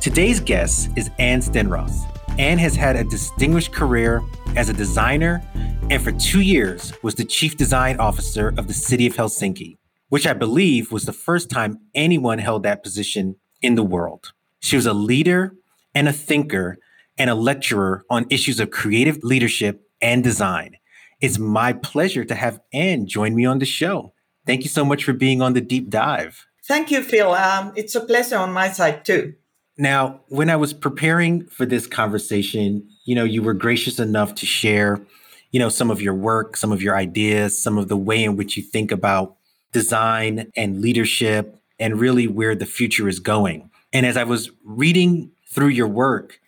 Today's 0.00 0.38
guest 0.38 0.90
is 0.94 1.10
Anne 1.18 1.40
Stenros. 1.40 2.06
Anne 2.38 2.58
has 2.58 2.76
had 2.76 2.94
a 2.94 3.02
distinguished 3.02 3.72
career 3.72 4.22
as 4.54 4.68
a 4.68 4.72
designer 4.72 5.42
and 5.90 6.00
for 6.00 6.12
two 6.12 6.40
years 6.40 6.92
was 7.02 7.16
the 7.16 7.24
chief 7.24 7.56
design 7.56 7.98
officer 7.98 8.54
of 8.56 8.68
the 8.68 8.74
city 8.74 9.08
of 9.08 9.16
Helsinki, 9.16 9.76
which 10.08 10.24
I 10.24 10.34
believe 10.34 10.92
was 10.92 11.04
the 11.04 11.12
first 11.12 11.50
time 11.50 11.80
anyone 11.96 12.38
held 12.38 12.62
that 12.62 12.84
position 12.84 13.36
in 13.60 13.74
the 13.74 13.82
world. 13.82 14.32
She 14.60 14.76
was 14.76 14.86
a 14.86 14.92
leader 14.92 15.56
and 15.96 16.08
a 16.08 16.12
thinker 16.12 16.78
and 17.18 17.28
a 17.28 17.34
lecturer 17.34 18.04
on 18.08 18.26
issues 18.30 18.60
of 18.60 18.70
creative 18.70 19.18
leadership 19.24 19.82
and 20.00 20.22
design. 20.22 20.76
It's 21.20 21.40
my 21.40 21.72
pleasure 21.72 22.24
to 22.24 22.36
have 22.36 22.60
Anne 22.72 23.08
join 23.08 23.34
me 23.34 23.44
on 23.46 23.58
the 23.58 23.66
show. 23.66 24.12
Thank 24.46 24.62
you 24.62 24.68
so 24.68 24.84
much 24.84 25.02
for 25.02 25.12
being 25.12 25.42
on 25.42 25.54
the 25.54 25.60
deep 25.60 25.90
dive. 25.90 26.46
Thank 26.68 26.92
you, 26.92 27.02
Phil. 27.02 27.32
Um, 27.32 27.72
it's 27.74 27.96
a 27.96 28.00
pleasure 28.00 28.36
on 28.36 28.52
my 28.52 28.70
side 28.70 29.04
too. 29.04 29.34
Now, 29.78 30.20
when 30.28 30.50
I 30.50 30.56
was 30.56 30.72
preparing 30.72 31.46
for 31.46 31.64
this 31.64 31.86
conversation, 31.86 32.88
you 33.04 33.14
know, 33.14 33.24
you 33.24 33.42
were 33.42 33.54
gracious 33.54 34.00
enough 34.00 34.34
to 34.36 34.46
share, 34.46 35.00
you 35.52 35.60
know, 35.60 35.68
some 35.68 35.90
of 35.90 36.02
your 36.02 36.14
work, 36.14 36.56
some 36.56 36.72
of 36.72 36.82
your 36.82 36.96
ideas, 36.96 37.56
some 37.62 37.78
of 37.78 37.88
the 37.88 37.96
way 37.96 38.24
in 38.24 38.36
which 38.36 38.56
you 38.56 38.62
think 38.62 38.90
about 38.90 39.36
design 39.72 40.50
and 40.56 40.80
leadership 40.80 41.56
and 41.78 42.00
really 42.00 42.26
where 42.26 42.56
the 42.56 42.66
future 42.66 43.08
is 43.08 43.20
going. 43.20 43.70
And 43.92 44.04
as 44.04 44.16
I 44.16 44.24
was 44.24 44.50
reading 44.64 45.30
through 45.48 45.68
your 45.68 45.86
work, 45.86 46.40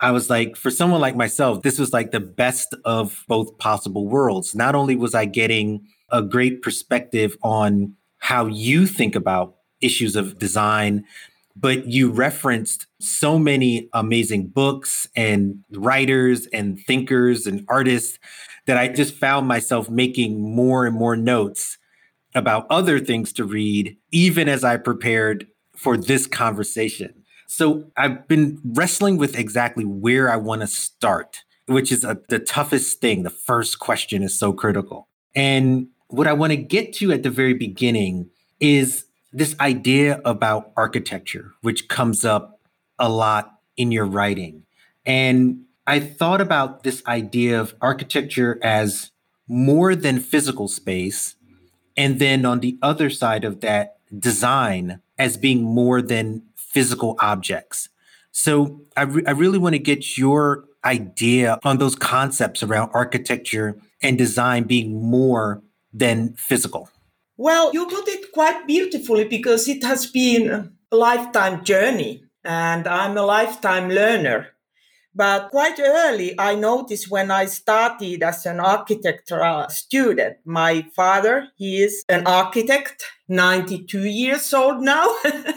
I 0.00 0.12
was 0.12 0.30
like, 0.30 0.54
for 0.56 0.70
someone 0.70 1.00
like 1.00 1.16
myself, 1.16 1.62
this 1.62 1.80
was 1.80 1.92
like 1.92 2.12
the 2.12 2.20
best 2.20 2.74
of 2.84 3.24
both 3.26 3.58
possible 3.58 4.06
worlds. 4.06 4.54
Not 4.54 4.76
only 4.76 4.94
was 4.94 5.14
I 5.14 5.24
getting 5.24 5.88
a 6.10 6.22
great 6.22 6.62
perspective 6.62 7.36
on 7.42 7.96
how 8.18 8.46
you 8.46 8.86
think 8.86 9.16
about 9.16 9.56
issues 9.80 10.14
of 10.14 10.38
design, 10.38 11.04
but 11.60 11.86
you 11.86 12.10
referenced 12.10 12.86
so 13.00 13.38
many 13.38 13.88
amazing 13.92 14.46
books 14.48 15.08
and 15.16 15.64
writers 15.72 16.46
and 16.52 16.78
thinkers 16.86 17.46
and 17.46 17.64
artists 17.68 18.18
that 18.66 18.76
I 18.76 18.88
just 18.88 19.14
found 19.14 19.48
myself 19.48 19.90
making 19.90 20.40
more 20.40 20.86
and 20.86 20.94
more 20.94 21.16
notes 21.16 21.78
about 22.34 22.66
other 22.70 23.00
things 23.00 23.32
to 23.32 23.44
read, 23.44 23.96
even 24.12 24.48
as 24.48 24.62
I 24.62 24.76
prepared 24.76 25.48
for 25.74 25.96
this 25.96 26.26
conversation. 26.26 27.24
So 27.48 27.90
I've 27.96 28.28
been 28.28 28.60
wrestling 28.62 29.16
with 29.16 29.36
exactly 29.36 29.84
where 29.84 30.30
I 30.30 30.36
want 30.36 30.60
to 30.60 30.66
start, 30.66 31.42
which 31.66 31.90
is 31.90 32.04
a, 32.04 32.18
the 32.28 32.38
toughest 32.38 33.00
thing. 33.00 33.22
The 33.22 33.30
first 33.30 33.78
question 33.78 34.22
is 34.22 34.38
so 34.38 34.52
critical. 34.52 35.08
And 35.34 35.88
what 36.08 36.26
I 36.26 36.34
want 36.34 36.52
to 36.52 36.56
get 36.56 36.92
to 36.94 37.10
at 37.10 37.22
the 37.22 37.30
very 37.30 37.54
beginning 37.54 38.30
is 38.60 39.06
this 39.32 39.54
idea 39.60 40.20
about 40.24 40.72
architecture, 40.76 41.52
which 41.60 41.88
comes 41.88 42.24
up 42.24 42.60
a 42.98 43.08
lot 43.08 43.58
in 43.76 43.92
your 43.92 44.06
writing. 44.06 44.64
And 45.04 45.64
I 45.86 46.00
thought 46.00 46.40
about 46.40 46.82
this 46.82 47.02
idea 47.06 47.60
of 47.60 47.74
architecture 47.80 48.58
as 48.62 49.10
more 49.46 49.94
than 49.94 50.20
physical 50.20 50.68
space. 50.68 51.36
And 51.96 52.18
then 52.18 52.44
on 52.44 52.60
the 52.60 52.78
other 52.82 53.10
side 53.10 53.44
of 53.44 53.60
that, 53.60 53.96
design 54.16 55.00
as 55.18 55.36
being 55.36 55.62
more 55.62 56.00
than 56.00 56.42
physical 56.56 57.16
objects. 57.20 57.88
So 58.32 58.82
I, 58.96 59.02
re- 59.02 59.24
I 59.26 59.32
really 59.32 59.58
want 59.58 59.74
to 59.74 59.78
get 59.78 60.16
your 60.16 60.64
idea 60.84 61.58
on 61.64 61.78
those 61.78 61.94
concepts 61.94 62.62
around 62.62 62.90
architecture 62.94 63.80
and 64.02 64.16
design 64.16 64.64
being 64.64 65.02
more 65.02 65.62
than 65.92 66.34
physical. 66.34 66.90
Well, 67.38 67.72
you 67.72 67.86
put 67.86 68.08
it 68.08 68.32
quite 68.32 68.66
beautifully 68.66 69.24
because 69.24 69.68
it 69.68 69.84
has 69.84 70.06
been 70.06 70.72
a 70.90 70.96
lifetime 70.96 71.62
journey 71.62 72.24
and 72.44 72.88
I'm 72.88 73.16
a 73.16 73.22
lifetime 73.22 73.88
learner. 73.88 74.48
But 75.18 75.50
quite 75.50 75.80
early, 75.80 76.38
I 76.38 76.54
noticed 76.54 77.10
when 77.10 77.32
I 77.32 77.46
started 77.46 78.22
as 78.22 78.46
an 78.46 78.60
architectural 78.60 79.62
uh, 79.62 79.68
student, 79.68 80.36
my 80.44 80.86
father, 80.94 81.48
he 81.56 81.82
is 81.82 82.04
an 82.08 82.24
architect, 82.24 83.02
92 83.26 84.04
years 84.04 84.54
old 84.54 84.80
now. 84.80 85.08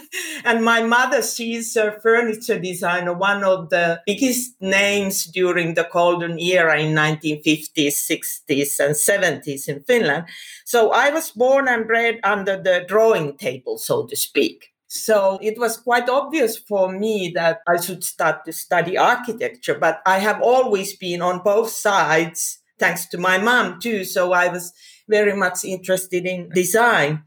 and 0.45 0.66
my 0.66 0.81
mother, 0.81 1.21
she's 1.21 1.75
a 1.75 1.91
furniture 2.01 2.57
designer, 2.57 3.13
one 3.13 3.44
of 3.44 3.69
the 3.69 4.01
biggest 4.07 4.59
names 4.61 5.25
during 5.25 5.75
the 5.75 5.88
golden 5.94 6.39
era 6.39 6.79
in 6.79 6.95
1950s, 6.95 7.69
60s, 8.09 8.79
and 8.79 8.95
70s 8.95 9.67
in 9.67 9.83
Finland. 9.83 10.25
So 10.66 10.89
I 10.89 11.11
was 11.11 11.29
born 11.29 11.67
and 11.67 11.85
bred 11.85 12.19
under 12.23 12.59
the 12.59 12.83
drawing 12.88 13.38
table, 13.38 13.77
so 13.77 14.07
to 14.07 14.16
speak. 14.16 14.70
So 14.94 15.40
it 15.41 15.57
was 15.57 15.78
quite 15.78 16.09
obvious 16.09 16.57
for 16.57 16.91
me 16.91 17.31
that 17.34 17.62
I 17.66 17.79
should 17.79 18.03
start 18.03 18.44
to 18.44 18.52
study 18.52 18.97
architecture, 18.97 19.78
but 19.79 20.02
I 20.06 20.19
have 20.19 20.41
always 20.41 20.97
been 20.97 21.22
on 21.22 21.44
both 21.44 21.69
sides, 21.69 22.59
thanks 22.78 23.06
to 23.07 23.18
my 23.18 23.38
mom 23.38 23.80
too. 23.80 24.03
So 24.03 24.34
I 24.34 24.50
was 24.50 24.74
very 25.07 25.34
much 25.34 25.63
interested 25.63 26.25
in 26.25 26.50
design. 26.50 27.24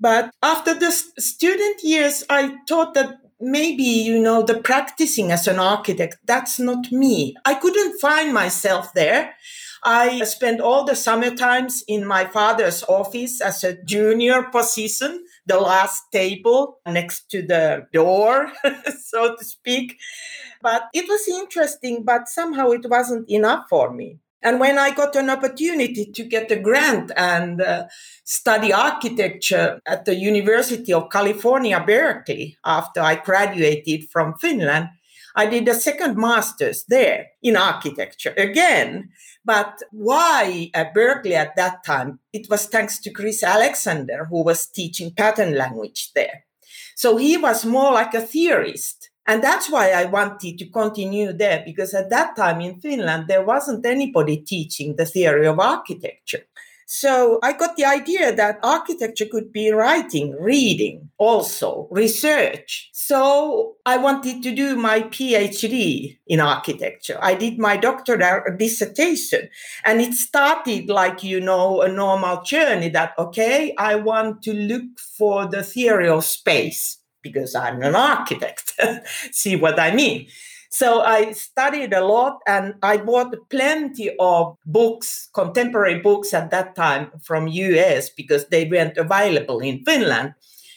But 0.00 0.30
after 0.42 0.72
the 0.72 0.90
student 0.92 1.82
years, 1.82 2.24
I 2.30 2.56
thought 2.66 2.94
that 2.94 3.18
maybe, 3.38 3.82
you 3.82 4.18
know, 4.18 4.42
the 4.42 4.58
practicing 4.62 5.30
as 5.30 5.46
an 5.46 5.58
architect, 5.58 6.16
that's 6.24 6.58
not 6.58 6.90
me. 6.90 7.36
I 7.44 7.56
couldn't 7.56 8.00
find 8.00 8.32
myself 8.32 8.94
there. 8.94 9.34
I 9.82 10.24
spent 10.24 10.62
all 10.62 10.84
the 10.84 10.96
summer 10.96 11.36
times 11.36 11.84
in 11.86 12.06
my 12.06 12.24
father's 12.24 12.82
office 12.84 13.42
as 13.42 13.62
a 13.62 13.76
junior 13.84 14.44
position 14.44 15.26
the 15.46 15.58
last 15.58 16.04
table 16.12 16.78
next 16.86 17.30
to 17.30 17.42
the 17.42 17.86
door, 17.92 18.52
so 19.04 19.36
to 19.36 19.44
speak. 19.44 19.98
But 20.62 20.84
it 20.94 21.06
was 21.08 21.28
interesting, 21.28 22.04
but 22.04 22.28
somehow 22.28 22.70
it 22.70 22.88
wasn't 22.88 23.28
enough 23.28 23.66
for 23.68 23.92
me. 23.92 24.18
And 24.44 24.60
when 24.60 24.78
I 24.78 24.90
got 24.90 25.16
an 25.16 25.30
opportunity 25.30 26.04
to 26.04 26.22
get 26.22 26.50
a 26.50 26.56
grant 26.56 27.10
and 27.16 27.62
uh, 27.62 27.86
study 28.24 28.74
architecture 28.74 29.80
at 29.86 30.04
the 30.04 30.14
University 30.14 30.92
of 30.92 31.08
California, 31.10 31.82
Berkeley, 31.84 32.58
after 32.62 33.00
I 33.00 33.14
graduated 33.14 34.10
from 34.10 34.34
Finland, 34.34 34.90
I 35.36 35.46
did 35.46 35.68
a 35.68 35.74
second 35.74 36.16
master's 36.16 36.84
there 36.88 37.26
in 37.42 37.56
architecture 37.56 38.34
again. 38.36 39.10
But 39.44 39.82
why 39.90 40.70
at 40.74 40.94
Berkeley 40.94 41.34
at 41.34 41.56
that 41.56 41.84
time? 41.84 42.20
It 42.32 42.48
was 42.48 42.66
thanks 42.66 42.98
to 43.00 43.10
Chris 43.10 43.42
Alexander, 43.42 44.26
who 44.30 44.44
was 44.44 44.66
teaching 44.66 45.12
pattern 45.12 45.54
language 45.54 46.12
there. 46.14 46.44
So 46.96 47.16
he 47.16 47.36
was 47.36 47.64
more 47.64 47.92
like 47.92 48.14
a 48.14 48.20
theorist. 48.20 49.10
And 49.26 49.42
that's 49.42 49.70
why 49.70 49.90
I 49.90 50.04
wanted 50.04 50.58
to 50.58 50.66
continue 50.66 51.32
there, 51.32 51.62
because 51.64 51.94
at 51.94 52.10
that 52.10 52.36
time 52.36 52.60
in 52.60 52.80
Finland, 52.80 53.26
there 53.26 53.44
wasn't 53.44 53.86
anybody 53.86 54.36
teaching 54.36 54.96
the 54.96 55.06
theory 55.06 55.46
of 55.46 55.58
architecture. 55.58 56.44
So 56.86 57.38
I 57.42 57.52
got 57.52 57.76
the 57.76 57.84
idea 57.84 58.34
that 58.34 58.58
architecture 58.62 59.26
could 59.30 59.52
be 59.52 59.70
writing, 59.70 60.36
reading, 60.38 61.10
also 61.18 61.88
research. 61.90 62.90
So 62.92 63.76
I 63.86 63.96
wanted 63.96 64.42
to 64.42 64.54
do 64.54 64.76
my 64.76 65.02
PhD 65.02 66.18
in 66.26 66.40
architecture. 66.40 67.18
I 67.20 67.34
did 67.34 67.58
my 67.58 67.76
doctoral 67.76 68.56
dissertation 68.56 69.48
and 69.84 70.00
it 70.00 70.14
started 70.14 70.88
like, 70.88 71.22
you 71.22 71.40
know, 71.40 71.82
a 71.82 71.88
normal 71.88 72.42
journey 72.42 72.88
that, 72.90 73.14
okay, 73.18 73.74
I 73.78 73.96
want 73.96 74.42
to 74.42 74.52
look 74.52 74.98
for 74.98 75.46
the 75.46 75.62
theory 75.62 76.08
of 76.08 76.24
space 76.24 76.98
because 77.22 77.54
I'm 77.54 77.82
an 77.82 77.94
architect. 77.94 78.78
See 79.32 79.56
what 79.56 79.80
I 79.80 79.94
mean? 79.94 80.28
So 80.74 81.02
I 81.02 81.30
studied 81.30 81.92
a 81.92 82.04
lot 82.04 82.40
and 82.48 82.74
I 82.82 82.96
bought 82.96 83.48
plenty 83.48 84.10
of 84.18 84.56
books, 84.66 85.28
contemporary 85.32 86.00
books 86.00 86.34
at 86.34 86.50
that 86.50 86.74
time 86.74 87.12
from 87.22 87.46
US 87.46 88.10
because 88.10 88.48
they 88.48 88.64
weren't 88.64 88.96
available 88.96 89.60
in 89.60 89.84
Finland 89.84 90.34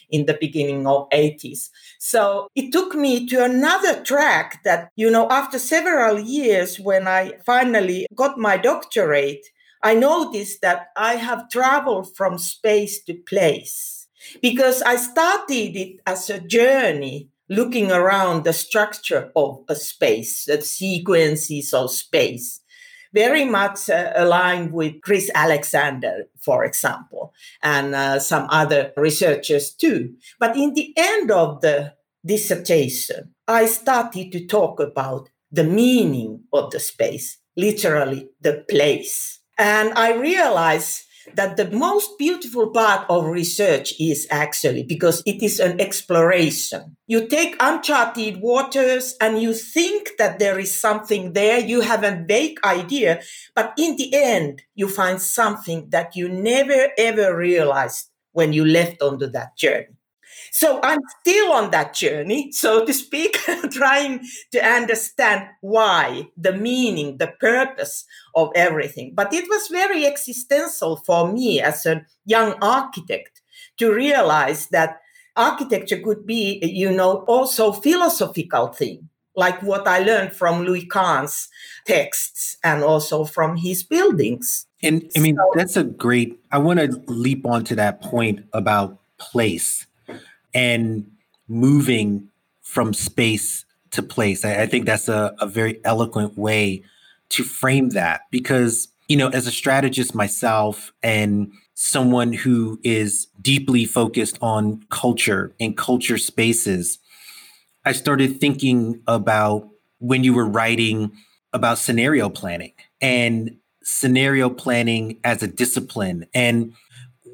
in 0.08 0.26
the 0.26 0.38
beginning 0.40 0.86
of 0.86 1.08
80s. 1.10 1.70
So 1.98 2.46
it 2.54 2.70
took 2.70 2.94
me 2.94 3.26
to 3.26 3.42
another 3.42 4.00
track 4.04 4.62
that, 4.62 4.92
you 4.94 5.10
know, 5.10 5.28
after 5.30 5.58
several 5.58 6.20
years 6.20 6.78
when 6.78 7.08
I 7.08 7.32
finally 7.44 8.06
got 8.14 8.38
my 8.38 8.56
doctorate, 8.56 9.48
I 9.82 9.94
noticed 9.94 10.60
that 10.62 10.90
I 10.96 11.14
have 11.14 11.50
traveled 11.50 12.16
from 12.16 12.38
space 12.38 13.02
to 13.06 13.14
place 13.14 14.06
because 14.40 14.80
I 14.82 14.94
started 14.94 15.74
it 15.74 15.98
as 16.06 16.30
a 16.30 16.38
journey 16.38 17.30
looking 17.48 17.90
around 17.90 18.44
the 18.44 18.52
structure 18.52 19.30
of 19.34 19.64
a 19.68 19.74
space, 19.74 20.44
the 20.44 20.60
sequences 20.62 21.72
of 21.72 21.90
space. 21.90 22.60
Very 23.14 23.44
much 23.44 23.88
uh, 23.88 24.12
aligned 24.14 24.72
with 24.72 25.00
Chris 25.00 25.30
Alexander, 25.34 26.24
for 26.38 26.64
example, 26.64 27.32
and 27.62 27.94
uh, 27.94 28.18
some 28.20 28.46
other 28.50 28.92
researchers 28.96 29.72
too. 29.72 30.14
But 30.38 30.56
in 30.56 30.74
the 30.74 30.92
end 30.96 31.30
of 31.30 31.62
the 31.62 31.94
dissertation, 32.24 33.34
I 33.46 33.64
started 33.64 34.30
to 34.32 34.46
talk 34.46 34.78
about 34.78 35.30
the 35.50 35.64
meaning 35.64 36.44
of 36.52 36.70
the 36.70 36.80
space, 36.80 37.38
literally 37.56 38.28
the 38.42 38.64
place. 38.68 39.40
And 39.56 39.92
I 39.94 40.14
realized 40.14 41.04
that 41.36 41.56
the 41.56 41.70
most 41.70 42.18
beautiful 42.18 42.70
part 42.70 43.06
of 43.08 43.24
research 43.26 43.94
is 44.00 44.26
actually 44.30 44.82
because 44.82 45.22
it 45.26 45.42
is 45.42 45.60
an 45.60 45.80
exploration. 45.80 46.96
You 47.06 47.26
take 47.28 47.56
uncharted 47.60 48.40
waters 48.40 49.14
and 49.20 49.40
you 49.42 49.52
think 49.54 50.10
that 50.18 50.38
there 50.38 50.58
is 50.58 50.74
something 50.74 51.32
there. 51.32 51.58
You 51.58 51.82
have 51.82 52.04
a 52.04 52.24
vague 52.26 52.58
idea, 52.64 53.20
but 53.54 53.74
in 53.78 53.96
the 53.96 54.14
end, 54.14 54.62
you 54.74 54.88
find 54.88 55.20
something 55.20 55.90
that 55.90 56.16
you 56.16 56.28
never 56.28 56.88
ever 56.96 57.36
realized 57.36 58.10
when 58.32 58.52
you 58.52 58.64
left 58.64 59.02
onto 59.02 59.26
that 59.28 59.56
journey. 59.56 59.97
So 60.58 60.80
I'm 60.82 60.98
still 61.20 61.52
on 61.52 61.70
that 61.70 61.94
journey, 61.94 62.50
so 62.50 62.84
to 62.84 62.92
speak, 62.92 63.38
trying 63.70 64.26
to 64.50 64.58
understand 64.58 65.46
why, 65.60 66.30
the 66.36 66.52
meaning, 66.52 67.18
the 67.18 67.28
purpose 67.38 68.04
of 68.34 68.50
everything. 68.56 69.12
But 69.14 69.32
it 69.32 69.48
was 69.48 69.68
very 69.68 70.04
existential 70.04 70.96
for 70.96 71.32
me 71.32 71.60
as 71.60 71.86
a 71.86 72.04
young 72.24 72.54
architect 72.60 73.40
to 73.76 73.94
realize 73.94 74.66
that 74.70 75.00
architecture 75.36 76.00
could 76.00 76.26
be, 76.26 76.58
you 76.60 76.90
know, 76.90 77.18
also 77.28 77.70
philosophical 77.70 78.66
thing, 78.72 79.08
like 79.36 79.62
what 79.62 79.86
I 79.86 80.00
learned 80.00 80.34
from 80.34 80.64
Louis 80.64 80.86
Kahn's 80.86 81.48
texts 81.86 82.56
and 82.64 82.82
also 82.82 83.24
from 83.24 83.58
his 83.58 83.84
buildings. 83.84 84.66
And 84.82 85.08
I 85.16 85.20
mean, 85.20 85.36
so, 85.36 85.52
that's 85.54 85.76
a 85.76 85.84
great, 85.84 86.40
I 86.50 86.58
want 86.58 86.80
to 86.80 87.00
leap 87.06 87.46
onto 87.46 87.76
that 87.76 88.02
point 88.02 88.44
about 88.52 88.98
place 89.18 89.86
and 90.54 91.10
moving 91.48 92.28
from 92.62 92.92
space 92.92 93.64
to 93.90 94.02
place. 94.02 94.44
I, 94.44 94.62
I 94.62 94.66
think 94.66 94.86
that's 94.86 95.08
a, 95.08 95.34
a 95.40 95.46
very 95.46 95.80
eloquent 95.84 96.36
way 96.36 96.82
to 97.30 97.44
frame 97.44 97.90
that 97.90 98.22
because, 98.30 98.88
you 99.08 99.16
know, 99.16 99.28
as 99.28 99.46
a 99.46 99.50
strategist 99.50 100.14
myself 100.14 100.92
and 101.02 101.52
someone 101.74 102.32
who 102.32 102.80
is 102.82 103.26
deeply 103.40 103.84
focused 103.84 104.38
on 104.42 104.84
culture 104.90 105.54
and 105.60 105.76
culture 105.76 106.18
spaces, 106.18 106.98
I 107.84 107.92
started 107.92 108.40
thinking 108.40 109.00
about 109.06 109.68
when 109.98 110.24
you 110.24 110.34
were 110.34 110.46
writing 110.46 111.12
about 111.52 111.78
scenario 111.78 112.28
planning 112.28 112.72
and 113.00 113.56
scenario 113.82 114.50
planning 114.50 115.18
as 115.24 115.42
a 115.42 115.46
discipline. 115.46 116.26
And 116.34 116.74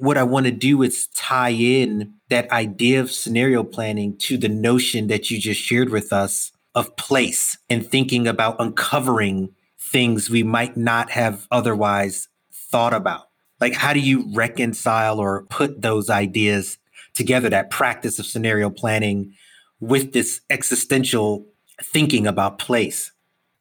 what 0.05 0.19
I 0.19 0.23
want 0.23 0.47
to 0.47 0.53
do 0.53 0.83
is 0.83 1.07
tie 1.09 1.51
in 1.51 2.15
that 2.29 2.51
idea 2.51 3.01
of 3.01 3.11
scenario 3.11 3.65
planning 3.65 4.17
to 4.19 4.37
the 4.37 4.49
notion 4.49 5.07
that 5.09 5.31
you 5.31 5.39
just 5.39 5.61
shared 5.61 5.91
with 5.91 6.13
us 6.13 6.53
of 6.75 6.97
place 6.97 7.57
and 7.71 7.87
thinking 7.87 8.27
about 8.27 8.57
uncovering 8.59 9.55
things 9.79 10.29
we 10.29 10.43
might 10.43 10.77
not 10.77 11.11
have 11.11 11.47
otherwise 11.51 12.29
thought 12.53 12.93
about. 12.93 13.29
Like, 13.61 13.75
how 13.75 13.93
do 13.93 14.01
you 14.01 14.29
reconcile 14.35 15.21
or 15.21 15.45
put 15.45 15.81
those 15.81 16.11
ideas 16.11 16.79
together, 17.15 17.49
that 17.49 17.71
practice 17.71 18.19
of 18.19 18.27
scenario 18.27 18.69
planning 18.71 19.35
with 19.81 20.13
this 20.13 20.41
existential 20.51 21.47
thinking 21.81 22.27
about 22.27 22.59
place? 22.59 23.13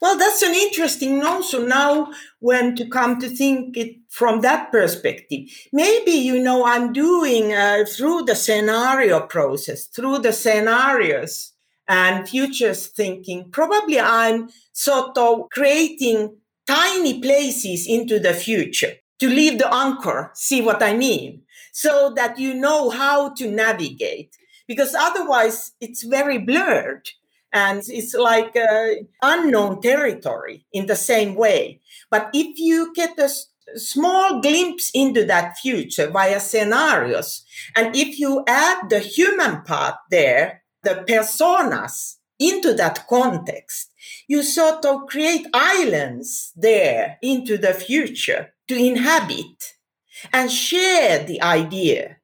Well, 0.02 0.18
that's 0.18 0.42
an 0.42 0.54
interesting 0.54 1.20
notion 1.20 1.70
now 1.70 2.12
when 2.40 2.76
to 2.76 2.86
come 2.90 3.20
to 3.22 3.30
think 3.30 3.78
it 3.78 3.96
from 4.14 4.42
that 4.42 4.72
perspective. 4.72 5.50
Maybe, 5.72 6.12
you 6.12 6.38
know, 6.38 6.68
I'm 6.68 6.94
doing 6.94 7.52
uh, 7.52 7.84
through 7.84 8.26
the 8.26 8.36
scenario 8.36 9.22
process, 9.22 9.88
through 9.88 10.20
the 10.20 10.32
scenarios 10.32 11.54
and 11.88 12.30
futures 12.30 12.86
thinking, 12.86 13.50
probably 13.50 14.00
I'm 14.00 14.50
sort 14.72 15.18
of 15.18 15.50
creating 15.50 16.38
tiny 16.68 17.22
places 17.22 17.88
into 17.88 18.20
the 18.20 18.36
future 18.36 18.94
to 19.18 19.28
leave 19.28 19.58
the 19.58 19.74
anchor, 19.74 20.30
see 20.36 20.62
what 20.62 20.84
I 20.84 20.94
mean, 20.94 21.42
so 21.72 22.14
that 22.16 22.38
you 22.38 22.54
know 22.54 22.92
how 22.92 23.34
to 23.34 23.50
navigate. 23.50 24.36
Because 24.68 24.94
otherwise 24.94 25.72
it's 25.82 26.04
very 26.04 26.38
blurred 26.38 27.10
and 27.52 27.82
it's 27.88 28.14
like 28.14 28.56
uh, 28.56 28.90
unknown 29.24 29.82
territory 29.82 30.68
in 30.72 30.86
the 30.86 30.96
same 30.96 31.34
way. 31.34 31.82
But 32.12 32.30
if 32.34 32.60
you 32.60 32.94
get 32.94 33.18
a 33.18 33.30
small 33.76 34.42
glimpse 34.42 34.92
into 34.94 35.26
that 35.26 35.58
future 35.58 36.10
via 36.10 36.40
scenarios, 36.40 37.44
and 37.76 37.96
if 37.96 38.20
you 38.20 38.44
add 38.48 38.90
the 38.90 39.00
human 39.00 39.62
part 39.64 39.96
there, 40.10 40.64
the 40.84 41.04
personas 41.08 42.16
into 42.40 42.74
that 42.74 43.08
context, 43.08 43.92
you 44.28 44.44
sort 44.44 44.86
of 44.86 45.08
create 45.08 45.48
islands 45.54 46.52
there 46.56 47.18
into 47.22 47.58
the 47.58 47.74
future 47.74 48.54
to 48.68 48.76
inhabit 48.76 49.74
and 50.32 50.52
share 50.52 51.24
the 51.24 51.42
idea 51.42 52.18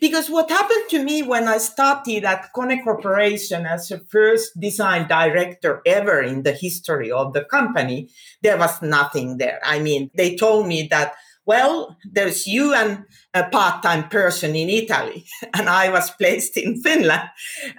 because 0.00 0.30
what 0.30 0.50
happened 0.50 0.88
to 0.90 1.02
me 1.02 1.22
when 1.22 1.48
I 1.48 1.58
started 1.58 2.24
at 2.24 2.52
Kone 2.54 2.82
Corporation 2.84 3.66
as 3.66 3.88
the 3.88 3.98
first 3.98 4.58
design 4.58 5.08
director 5.08 5.82
ever 5.86 6.22
in 6.22 6.42
the 6.42 6.52
history 6.52 7.10
of 7.10 7.32
the 7.32 7.44
company, 7.44 8.08
there 8.42 8.58
was 8.58 8.80
nothing 8.82 9.38
there. 9.38 9.60
I 9.64 9.78
mean, 9.78 10.10
they 10.14 10.36
told 10.36 10.66
me 10.66 10.88
that 10.90 11.14
well, 11.50 11.96
there's 12.04 12.46
you 12.46 12.72
and 12.74 13.04
a 13.34 13.42
part 13.42 13.82
time 13.82 14.08
person 14.08 14.54
in 14.54 14.68
Italy, 14.68 15.26
and 15.54 15.68
I 15.68 15.90
was 15.90 16.08
placed 16.12 16.56
in 16.56 16.80
Finland. 16.80 17.28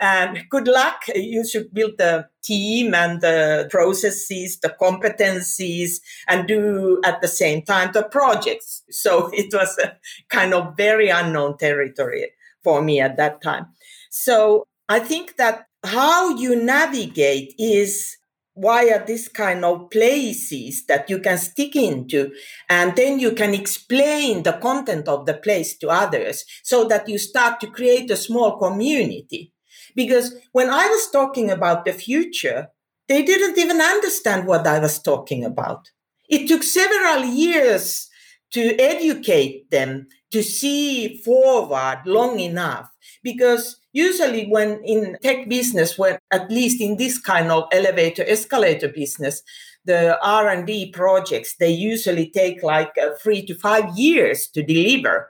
And 0.02 0.44
good 0.50 0.68
luck. 0.68 1.04
You 1.16 1.48
should 1.48 1.74
build 1.74 1.94
the 1.98 2.28
team 2.44 2.94
and 2.94 3.22
the 3.22 3.70
processes, 3.72 4.60
the 4.60 4.76
competencies, 4.82 6.02
and 6.28 6.50
do 6.50 7.00
at 7.06 7.22
the 7.22 7.30
same 7.30 7.62
time 7.62 7.92
the 7.94 8.04
projects. 8.04 8.84
So 8.90 9.30
it 9.34 9.54
was 9.54 9.78
a 9.78 9.96
kind 10.28 10.54
of 10.54 10.76
very 10.76 11.08
unknown 11.08 11.58
territory 11.58 12.32
for 12.66 12.82
me 12.82 13.00
at 13.00 13.16
that 13.16 13.42
time. 13.42 13.68
So 14.10 14.68
I 14.90 15.00
think 15.00 15.38
that 15.38 15.68
how 15.86 16.36
you 16.36 16.62
navigate 16.62 17.56
is 17.58 18.18
via 18.62 19.06
this 19.06 19.28
kind 19.28 19.66
of 19.66 19.90
places 19.90 20.86
that 20.86 21.10
you 21.10 21.20
can 21.20 21.38
stick 21.38 21.76
into? 21.76 22.32
And 22.70 22.96
then 22.96 23.20
you 23.20 23.32
can 23.32 23.54
explain 23.54 24.44
the 24.44 24.54
content 24.54 25.08
of 25.08 25.26
the 25.26 25.34
place 25.34 25.78
to 25.80 25.90
others 25.90 26.46
so 26.64 26.86
that 26.86 27.10
you 27.10 27.18
start 27.18 27.60
to 27.62 27.68
create 27.68 28.12
a 28.12 28.16
small 28.16 28.58
community. 28.58 29.54
Because 29.96 30.36
when 30.52 30.70
i 30.70 30.88
was 30.88 31.10
talking 31.12 31.50
about 31.50 31.86
the 31.86 31.94
future 31.94 32.68
they 33.08 33.24
didn't 33.24 33.58
even 33.58 33.82
understand 33.82 34.48
what 34.48 34.66
i 34.66 34.80
was 34.80 35.00
talking 35.00 35.44
about. 35.44 35.90
It 36.30 36.48
took 36.48 36.64
several 36.64 37.26
years 37.26 38.10
to 38.52 38.80
educate 38.80 39.70
them 39.70 40.08
to 40.32 40.42
see 40.44 41.18
forward 41.18 42.04
long 42.06 42.40
enough 42.40 42.91
because 43.24 43.78
usually 43.94 44.48
when 44.48 44.82
in 44.84 45.18
tech 45.22 45.48
business 45.50 45.98
when 45.98 46.18
at 46.32 46.50
least 46.50 46.82
in 46.82 46.98
this 46.98 47.18
kind 47.20 47.52
of 47.52 47.66
elevator 47.72 48.24
escalator 48.28 48.88
business 48.88 49.44
the 49.86 50.18
r&d 50.24 50.92
projects 50.92 51.56
they 51.58 51.70
usually 51.70 52.30
take 52.30 52.62
like 52.64 52.92
uh, 53.02 53.10
three 53.22 53.44
to 53.46 53.56
five 53.56 53.98
years 53.98 54.48
to 54.48 54.64
deliver. 54.64 55.30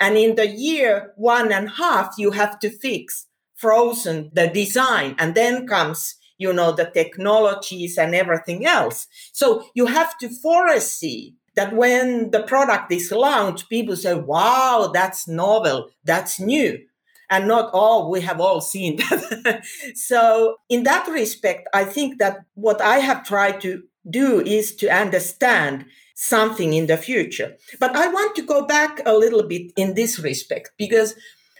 And 0.00 0.16
in 0.16 0.36
the 0.36 0.46
year 0.46 1.12
one 1.16 1.52
and 1.52 1.66
a 1.66 1.70
half 1.70 2.14
you 2.18 2.30
have 2.32 2.58
to 2.60 2.70
fix 2.70 3.26
frozen 3.54 4.30
the 4.32 4.48
design 4.48 5.14
and 5.18 5.34
then 5.34 5.66
comes 5.66 6.14
you 6.38 6.52
know 6.52 6.70
the 6.72 6.90
technologies 6.90 7.98
and 7.98 8.14
everything 8.14 8.64
else. 8.64 9.06
So 9.32 9.64
you 9.74 9.86
have 9.86 10.16
to 10.18 10.28
foresee 10.28 11.34
that 11.56 11.74
when 11.74 12.30
the 12.30 12.44
product 12.44 12.92
is 12.92 13.10
launched 13.10 13.68
people 13.68 13.96
say 13.96 14.14
wow 14.14 14.90
that's 14.94 15.26
novel 15.26 15.90
that's 16.04 16.38
new 16.38 16.78
and 17.30 17.46
not 17.46 17.70
all 17.72 18.10
we 18.10 18.20
have 18.22 18.40
all 18.40 18.60
seen. 18.60 18.96
That 18.96 19.62
so 19.94 20.56
in 20.68 20.84
that 20.84 21.06
respect 21.08 21.68
i 21.74 21.84
think 21.84 22.18
that 22.18 22.38
what 22.54 22.80
i 22.80 22.96
have 22.98 23.24
tried 23.24 23.60
to 23.62 23.82
do 24.08 24.40
is 24.40 24.74
to 24.76 24.88
understand 24.88 25.84
something 26.14 26.72
in 26.72 26.86
the 26.86 26.96
future. 26.96 27.56
But 27.80 27.94
i 27.96 28.08
want 28.08 28.34
to 28.36 28.42
go 28.42 28.66
back 28.66 29.00
a 29.06 29.16
little 29.16 29.42
bit 29.42 29.72
in 29.76 29.94
this 29.94 30.18
respect 30.18 30.70
because 30.78 31.14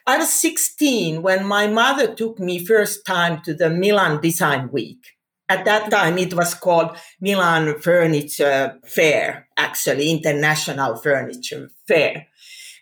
i 0.06 0.16
was 0.18 0.32
16 0.32 1.22
when 1.22 1.46
my 1.46 1.66
mother 1.66 2.14
took 2.14 2.38
me 2.38 2.64
first 2.64 3.04
time 3.04 3.42
to 3.42 3.54
the 3.54 3.70
milan 3.70 4.20
design 4.20 4.70
week. 4.72 5.16
At 5.50 5.64
that 5.64 5.90
time 5.90 6.18
it 6.18 6.34
was 6.34 6.54
called 6.54 6.96
milan 7.20 7.78
furniture 7.80 8.78
fair 8.84 9.48
actually 9.56 10.10
international 10.10 10.96
furniture 10.96 11.70
fair. 11.86 12.26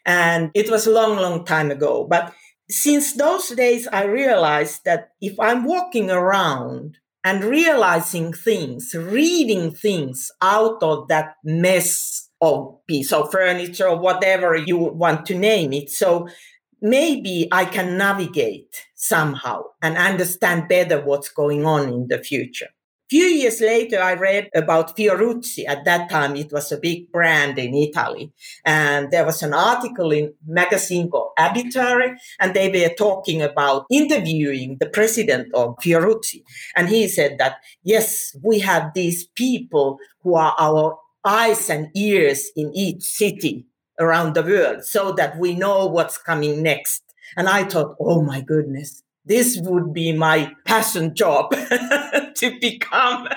And 0.05 0.53
it 0.55 0.71
was 0.71 0.87
a 0.87 0.93
long 0.93 1.17
long 1.17 1.45
time 1.45 1.73
ago. 1.73 2.07
But 2.09 2.33
since 2.69 3.15
those 3.15 3.49
days, 3.51 3.87
I 3.93 4.05
realized 4.05 4.85
that 4.85 5.11
if 5.21 5.39
I'm 5.39 5.65
walking 5.65 6.11
around 6.11 6.99
and 7.25 7.45
realizing 7.45 8.33
things, 8.33 8.95
reading 8.95 9.73
things 9.73 10.31
out 10.43 10.83
of 10.83 11.09
that 11.09 11.35
mess 11.45 12.29
of 12.41 12.79
piece 12.87 13.13
of 13.13 13.33
furniture 13.33 13.89
or 13.89 13.99
whatever 13.99 14.55
you 14.55 14.77
want 14.77 15.27
to 15.27 15.35
name 15.35 15.73
it. 15.73 15.91
So 15.91 16.29
maybe 16.81 17.49
I 17.51 17.65
can 17.65 17.97
navigate 17.97 18.85
somehow 18.95 19.65
and 19.83 19.97
understand 19.97 20.69
better 20.69 21.01
what's 21.01 21.29
going 21.31 21.65
on 21.65 21.89
in 21.89 22.09
the 22.09 22.19
future. 22.19 22.69
Few 23.09 23.25
years 23.25 23.61
later, 23.61 24.03
I 24.03 24.15
read 24.15 24.51
about 24.55 24.97
Fiorucci. 24.97 25.65
At 25.69 25.85
that 25.85 26.11
time, 26.11 26.35
it 26.35 26.53
was 26.53 26.73
a 26.73 26.77
big 26.77 27.13
brand 27.13 27.57
in 27.57 27.73
Italy. 27.73 28.33
And 28.65 29.13
there 29.13 29.25
was 29.25 29.45
an 29.45 29.55
article 29.55 30.11
in 30.11 30.35
magazine 30.45 31.09
called 31.09 31.31
Abitare, 31.39 32.17
and 32.41 32.53
they 32.53 32.69
were 32.69 32.93
talking 32.95 33.43
about 33.43 33.87
interviewing 33.93 34.79
the 34.81 34.89
president 34.89 35.55
of 35.55 35.77
Fiorucci. 35.77 36.43
And 36.75 36.89
he 36.89 37.07
said 37.07 37.39
that, 37.39 37.59
yes, 37.85 38.35
we 38.43 38.59
have 38.59 38.93
these 38.95 39.29
people 39.37 39.99
who 40.23 40.35
are 40.35 40.57
our 40.59 40.99
eyes 41.25 41.71
and 41.71 41.91
ears 41.95 42.51
in 42.57 42.73
each 42.75 43.03
city 43.03 43.67
around 44.01 44.35
the 44.35 44.43
world 44.43 44.85
so 44.85 45.13
that 45.13 45.39
we 45.39 45.55
know 45.55 45.87
what's 45.87 46.19
coming 46.19 46.63
next. 46.63 47.03
And 47.37 47.49
I 47.49 47.65
thought, 47.65 47.97
oh 48.01 48.23
my 48.23 48.41
goodness, 48.41 49.03
this 49.27 49.59
would 49.61 49.93
be 49.93 50.13
my 50.13 50.53
passion 50.65 51.15
job 51.15 51.51
to 52.37 52.59
become 52.61 53.29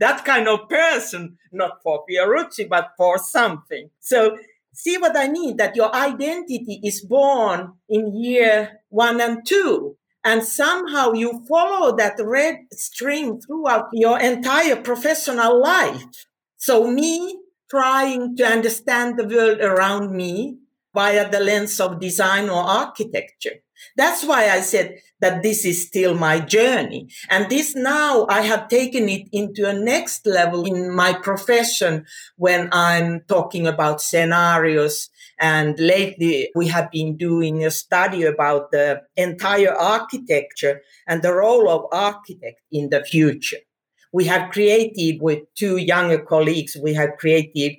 that 0.00 0.24
kind 0.24 0.48
of 0.48 0.68
person, 0.68 1.38
not 1.52 1.82
for 1.82 2.04
Fiorucci, 2.10 2.68
but 2.68 2.90
for 2.96 3.18
something. 3.18 3.88
So 4.00 4.36
see 4.72 4.98
what 4.98 5.16
I 5.16 5.28
mean? 5.28 5.56
That 5.56 5.76
your 5.76 5.94
identity 5.94 6.80
is 6.82 7.02
born 7.02 7.74
in 7.88 8.16
year 8.16 8.80
one 8.88 9.20
and 9.20 9.46
two. 9.46 9.96
And 10.24 10.44
somehow 10.44 11.12
you 11.12 11.44
follow 11.48 11.96
that 11.96 12.14
red 12.20 12.56
string 12.72 13.40
throughout 13.40 13.88
your 13.92 14.20
entire 14.20 14.76
professional 14.76 15.60
life. 15.60 16.26
So 16.56 16.88
me 16.88 17.40
trying 17.70 18.36
to 18.36 18.44
understand 18.44 19.18
the 19.18 19.26
world 19.26 19.60
around 19.60 20.14
me 20.14 20.58
via 20.94 21.28
the 21.30 21.40
lens 21.40 21.80
of 21.80 22.00
design 22.00 22.48
or 22.48 22.62
architecture. 22.62 23.61
That's 23.96 24.24
why 24.24 24.48
I 24.48 24.60
said 24.60 24.98
that 25.20 25.42
this 25.42 25.64
is 25.64 25.86
still 25.86 26.14
my 26.14 26.40
journey. 26.40 27.08
And 27.30 27.48
this 27.48 27.74
now 27.74 28.26
I 28.28 28.40
have 28.42 28.68
taken 28.68 29.08
it 29.08 29.28
into 29.32 29.68
a 29.68 29.72
next 29.72 30.26
level 30.26 30.64
in 30.64 30.94
my 30.94 31.12
profession 31.12 32.06
when 32.36 32.68
I'm 32.72 33.22
talking 33.28 33.66
about 33.66 34.02
scenarios. 34.02 35.10
And 35.38 35.78
lately 35.78 36.50
we 36.54 36.68
have 36.68 36.90
been 36.90 37.16
doing 37.16 37.64
a 37.64 37.70
study 37.70 38.24
about 38.24 38.72
the 38.72 39.02
entire 39.16 39.72
architecture 39.72 40.82
and 41.06 41.22
the 41.22 41.32
role 41.32 41.68
of 41.68 41.86
architect 41.92 42.60
in 42.70 42.90
the 42.90 43.04
future. 43.04 43.58
We 44.12 44.24
have 44.24 44.50
created 44.50 45.22
with 45.22 45.40
two 45.54 45.78
younger 45.78 46.18
colleagues, 46.18 46.76
we 46.76 46.94
have 46.94 47.16
created 47.18 47.76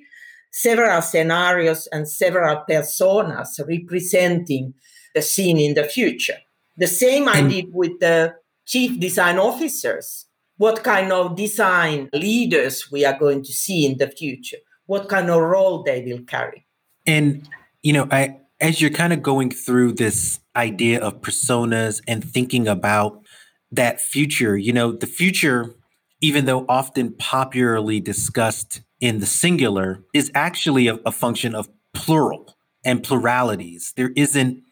several 0.50 1.02
scenarios 1.02 1.88
and 1.88 2.08
several 2.08 2.64
personas 2.68 3.60
representing 3.68 4.72
the 5.14 5.22
scene 5.22 5.58
in 5.58 5.74
the 5.74 5.84
future. 5.84 6.38
The 6.76 6.86
same 6.86 7.28
I 7.28 7.42
did 7.42 7.72
with 7.72 8.00
the 8.00 8.34
chief 8.66 8.98
design 8.98 9.38
officers. 9.38 10.26
What 10.56 10.82
kind 10.84 11.12
of 11.12 11.36
design 11.36 12.10
leaders 12.12 12.90
we 12.90 13.04
are 13.04 13.18
going 13.18 13.42
to 13.44 13.52
see 13.52 13.86
in 13.86 13.98
the 13.98 14.08
future? 14.08 14.58
What 14.86 15.08
kind 15.08 15.30
of 15.30 15.40
role 15.40 15.82
they 15.82 16.02
will 16.04 16.24
carry? 16.24 16.66
And 17.06 17.48
you 17.82 17.92
know, 17.92 18.08
I 18.10 18.40
as 18.60 18.80
you're 18.80 18.90
kind 18.90 19.12
of 19.12 19.22
going 19.22 19.50
through 19.50 19.92
this 19.92 20.40
idea 20.56 21.00
of 21.00 21.20
personas 21.20 22.00
and 22.06 22.24
thinking 22.24 22.68
about 22.68 23.22
that 23.70 24.00
future, 24.00 24.56
you 24.56 24.72
know, 24.72 24.92
the 24.92 25.06
future, 25.06 25.74
even 26.20 26.44
though 26.46 26.64
often 26.68 27.12
popularly 27.12 28.00
discussed 28.00 28.80
in 29.00 29.20
the 29.20 29.26
singular, 29.26 30.02
is 30.14 30.30
actually 30.34 30.86
a, 30.86 30.94
a 31.04 31.12
function 31.12 31.54
of 31.54 31.68
plural 31.92 32.56
and 32.84 33.02
pluralities. 33.02 33.92
There 33.96 34.12
isn't 34.16 34.62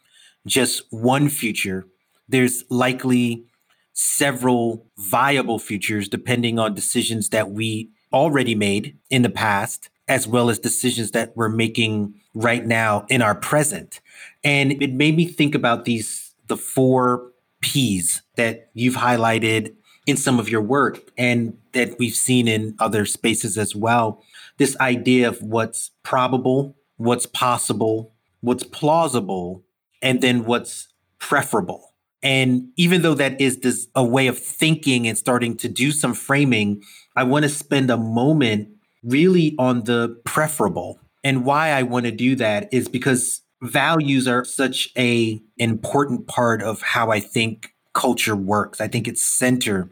just 0.46 0.82
one 0.90 1.28
future. 1.28 1.86
There's 2.28 2.64
likely 2.70 3.44
several 3.92 4.86
viable 4.96 5.58
futures 5.58 6.08
depending 6.08 6.58
on 6.58 6.74
decisions 6.74 7.28
that 7.28 7.50
we 7.50 7.90
already 8.12 8.54
made 8.54 8.96
in 9.10 9.22
the 9.22 9.30
past, 9.30 9.90
as 10.08 10.26
well 10.26 10.50
as 10.50 10.58
decisions 10.58 11.12
that 11.12 11.36
we're 11.36 11.48
making 11.48 12.14
right 12.34 12.64
now 12.66 13.06
in 13.08 13.22
our 13.22 13.34
present. 13.34 14.00
And 14.42 14.82
it 14.82 14.92
made 14.92 15.16
me 15.16 15.26
think 15.26 15.54
about 15.54 15.84
these, 15.84 16.34
the 16.48 16.56
four 16.56 17.30
P's 17.60 18.22
that 18.36 18.70
you've 18.74 18.96
highlighted 18.96 19.74
in 20.06 20.16
some 20.16 20.38
of 20.38 20.48
your 20.48 20.60
work 20.60 21.00
and 21.16 21.56
that 21.72 21.96
we've 21.98 22.14
seen 22.14 22.48
in 22.48 22.74
other 22.78 23.06
spaces 23.06 23.56
as 23.56 23.76
well. 23.76 24.22
This 24.58 24.76
idea 24.78 25.28
of 25.28 25.40
what's 25.42 25.92
probable, 26.02 26.76
what's 26.96 27.26
possible, 27.26 28.12
what's 28.40 28.64
plausible, 28.64 29.62
and 30.02 30.20
then 30.20 30.44
what's 30.44 30.88
preferable. 31.18 31.94
And 32.22 32.68
even 32.76 33.02
though 33.02 33.14
that 33.14 33.40
is 33.40 33.60
this, 33.60 33.88
a 33.94 34.04
way 34.04 34.26
of 34.26 34.38
thinking 34.38 35.08
and 35.08 35.16
starting 35.16 35.56
to 35.58 35.68
do 35.68 35.90
some 35.90 36.14
framing, 36.14 36.82
I 37.16 37.24
want 37.24 37.44
to 37.44 37.48
spend 37.48 37.90
a 37.90 37.96
moment 37.96 38.68
really 39.02 39.54
on 39.58 39.84
the 39.84 40.20
preferable. 40.24 41.00
And 41.24 41.44
why 41.44 41.70
I 41.70 41.82
want 41.82 42.06
to 42.06 42.12
do 42.12 42.36
that 42.36 42.68
is 42.72 42.88
because 42.88 43.40
values 43.60 44.26
are 44.28 44.44
such 44.44 44.90
a 44.96 45.40
important 45.56 46.26
part 46.26 46.62
of 46.62 46.82
how 46.82 47.10
I 47.10 47.20
think 47.20 47.72
culture 47.92 48.36
works. 48.36 48.80
I 48.80 48.88
think 48.88 49.06
it's 49.06 49.24
center 49.24 49.88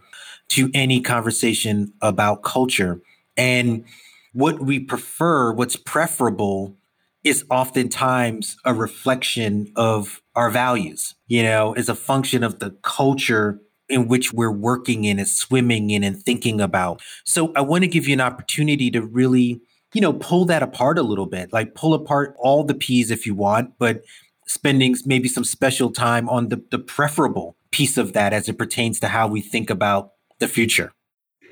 to 0.48 0.70
any 0.74 1.00
conversation 1.00 1.92
about 2.00 2.42
culture. 2.42 3.00
And 3.36 3.84
what 4.32 4.60
we 4.60 4.80
prefer, 4.80 5.52
what's 5.52 5.76
preferable, 5.76 6.76
is 7.24 7.44
oftentimes 7.50 8.56
a 8.64 8.72
reflection 8.72 9.72
of 9.76 10.22
our 10.34 10.50
values, 10.50 11.14
you 11.26 11.42
know, 11.42 11.74
is 11.74 11.88
a 11.88 11.94
function 11.94 12.42
of 12.42 12.58
the 12.58 12.70
culture 12.82 13.60
in 13.88 14.08
which 14.08 14.32
we're 14.32 14.52
working 14.52 15.04
in 15.04 15.18
and 15.18 15.28
swimming 15.28 15.90
in 15.90 16.02
and 16.02 16.22
thinking 16.22 16.60
about. 16.60 17.02
So 17.24 17.52
I 17.54 17.60
want 17.60 17.82
to 17.82 17.88
give 17.88 18.06
you 18.06 18.14
an 18.14 18.20
opportunity 18.20 18.90
to 18.92 19.02
really, 19.02 19.60
you 19.92 20.00
know, 20.00 20.12
pull 20.14 20.44
that 20.46 20.62
apart 20.62 20.98
a 20.98 21.02
little 21.02 21.26
bit, 21.26 21.52
like 21.52 21.74
pull 21.74 21.92
apart 21.92 22.34
all 22.38 22.64
the 22.64 22.74
P's 22.74 23.10
if 23.10 23.26
you 23.26 23.34
want, 23.34 23.72
but 23.78 24.02
spending 24.46 24.96
maybe 25.04 25.28
some 25.28 25.44
special 25.44 25.90
time 25.90 26.28
on 26.28 26.48
the, 26.48 26.62
the 26.70 26.78
preferable 26.78 27.56
piece 27.70 27.98
of 27.98 28.12
that 28.14 28.32
as 28.32 28.48
it 28.48 28.58
pertains 28.58 28.98
to 29.00 29.08
how 29.08 29.26
we 29.26 29.40
think 29.40 29.70
about 29.70 30.12
the 30.38 30.48
future. 30.48 30.92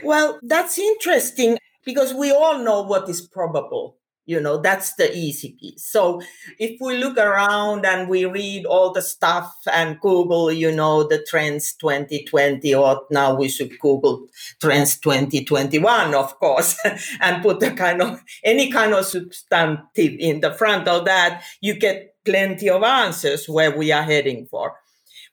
Well, 0.03 0.39
that's 0.43 0.79
interesting 0.79 1.59
because 1.85 2.15
we 2.15 2.31
all 2.31 2.59
know 2.59 2.83
what 2.83 3.09
is 3.09 3.21
probable 3.21 3.98
you 4.29 4.39
know 4.39 4.59
that's 4.59 4.95
the 4.97 5.11
easy 5.17 5.57
piece. 5.59 5.91
So 5.91 6.21
if 6.59 6.79
we 6.83 6.99
look 6.99 7.17
around 7.17 7.87
and 7.87 8.11
we 8.11 8.27
read 8.27 8.67
all 8.67 8.93
the 8.93 9.01
stuff 9.01 9.57
and 9.73 9.99
google 10.01 10.53
you 10.53 10.71
know 10.71 11.03
the 11.03 11.25
trends 11.27 11.73
2020 11.75 12.75
or 12.75 13.07
now 13.11 13.35
we 13.35 13.49
should 13.49 13.79
google 13.79 14.27
trends 14.61 14.99
2021 14.99 16.15
of 16.15 16.39
course 16.39 16.79
and 17.21 17.43
put 17.43 17.63
a 17.63 17.71
kind 17.71 18.03
of 18.03 18.21
any 18.45 18.71
kind 18.71 18.93
of 18.93 19.07
substantive 19.07 20.15
in 20.21 20.43
the 20.43 20.53
front 20.53 20.87
of 20.87 21.07
that 21.07 21.43
you 21.63 21.75
get 21.75 22.15
plenty 22.27 22.69
of 22.69 22.83
answers 22.83 23.49
where 23.49 23.75
we 23.77 23.91
are 23.91 24.03
heading 24.03 24.47
for. 24.51 24.75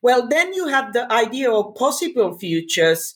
Well 0.02 0.30
then 0.30 0.54
you 0.54 0.68
have 0.68 0.94
the 0.94 1.12
idea 1.12 1.52
of 1.52 1.75
possible 1.75 2.38
futures 2.38 3.16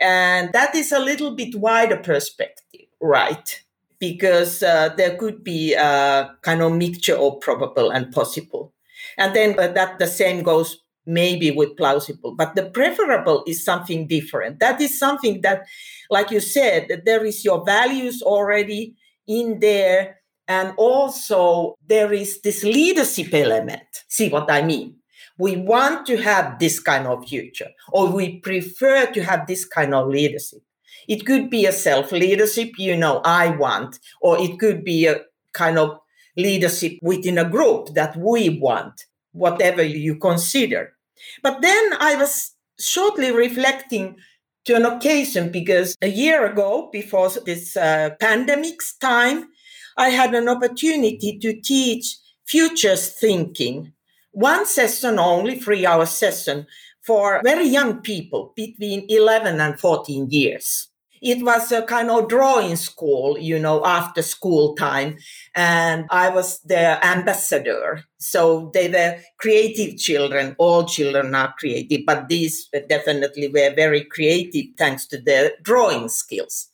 and 0.00 0.52
that 0.52 0.74
is 0.74 0.90
a 0.90 0.98
little 0.98 1.36
bit 1.36 1.54
wider 1.54 1.98
perspective 1.98 2.88
right 3.00 3.61
because 4.02 4.64
uh, 4.64 4.88
there 4.96 5.16
could 5.16 5.44
be 5.44 5.74
a 5.74 6.28
kind 6.42 6.60
of 6.60 6.72
mixture 6.72 7.14
of 7.14 7.38
probable 7.38 7.90
and 7.90 8.10
possible. 8.10 8.74
And 9.16 9.32
then 9.32 9.56
uh, 9.56 9.68
that 9.68 10.00
the 10.00 10.08
same 10.08 10.42
goes 10.42 10.76
maybe 11.06 11.52
with 11.52 11.76
plausible, 11.76 12.34
but 12.34 12.56
the 12.56 12.64
preferable 12.64 13.44
is 13.46 13.64
something 13.64 14.08
different. 14.08 14.58
That 14.58 14.80
is 14.80 14.98
something 14.98 15.42
that, 15.42 15.66
like 16.10 16.32
you 16.32 16.40
said, 16.40 16.86
that 16.88 17.04
there 17.04 17.24
is 17.24 17.44
your 17.44 17.64
values 17.64 18.22
already 18.22 18.96
in 19.28 19.60
there. 19.60 20.18
And 20.48 20.74
also 20.76 21.76
there 21.86 22.12
is 22.12 22.40
this 22.42 22.64
leadership 22.64 23.32
element. 23.32 23.86
See 24.08 24.30
what 24.30 24.50
I 24.50 24.62
mean? 24.62 24.96
We 25.38 25.58
want 25.58 26.06
to 26.06 26.16
have 26.16 26.58
this 26.58 26.80
kind 26.80 27.06
of 27.06 27.28
future, 27.28 27.70
or 27.92 28.10
we 28.10 28.40
prefer 28.40 29.06
to 29.12 29.22
have 29.22 29.46
this 29.46 29.64
kind 29.64 29.94
of 29.94 30.08
leadership. 30.08 30.62
It 31.08 31.26
could 31.26 31.50
be 31.50 31.66
a 31.66 31.72
self 31.72 32.12
leadership, 32.12 32.72
you 32.78 32.96
know, 32.96 33.20
I 33.24 33.50
want, 33.50 33.98
or 34.20 34.38
it 34.40 34.58
could 34.58 34.84
be 34.84 35.06
a 35.06 35.22
kind 35.52 35.78
of 35.78 35.98
leadership 36.36 36.98
within 37.02 37.38
a 37.38 37.48
group 37.48 37.94
that 37.94 38.16
we 38.16 38.58
want, 38.60 39.06
whatever 39.32 39.82
you 39.82 40.16
consider. 40.16 40.94
But 41.42 41.60
then 41.62 41.92
I 42.00 42.16
was 42.16 42.52
shortly 42.78 43.32
reflecting 43.32 44.16
to 44.64 44.74
an 44.74 44.84
occasion 44.84 45.50
because 45.50 45.96
a 46.02 46.08
year 46.08 46.46
ago, 46.46 46.88
before 46.92 47.30
this 47.44 47.76
uh, 47.76 48.10
pandemic's 48.20 48.94
time, 48.94 49.48
I 49.96 50.08
had 50.08 50.34
an 50.34 50.48
opportunity 50.48 51.38
to 51.40 51.60
teach 51.60 52.16
futures 52.46 53.10
thinking 53.10 53.92
one 54.30 54.64
session 54.66 55.18
only, 55.18 55.58
three 55.58 55.84
hour 55.84 56.06
session 56.06 56.66
for 57.02 57.40
very 57.44 57.66
young 57.66 58.00
people 58.00 58.52
between 58.56 59.04
11 59.08 59.60
and 59.60 59.78
14 59.78 60.28
years. 60.30 60.88
It 61.22 61.44
was 61.44 61.70
a 61.70 61.82
kind 61.82 62.10
of 62.10 62.28
drawing 62.28 62.74
school, 62.74 63.38
you 63.38 63.58
know, 63.58 63.84
after 63.84 64.22
school 64.22 64.74
time. 64.74 65.18
And 65.54 66.06
I 66.10 66.30
was 66.30 66.58
the 66.60 67.04
ambassador. 67.06 68.04
So 68.18 68.70
they 68.74 68.88
were 68.88 69.18
creative 69.38 69.96
children. 69.98 70.56
All 70.58 70.84
children 70.84 71.34
are 71.34 71.54
creative, 71.56 72.00
but 72.04 72.28
these 72.28 72.68
definitely 72.88 73.48
were 73.48 73.72
very 73.74 74.04
creative 74.04 74.66
thanks 74.76 75.06
to 75.06 75.20
their 75.20 75.52
drawing 75.62 76.08
skills. 76.08 76.68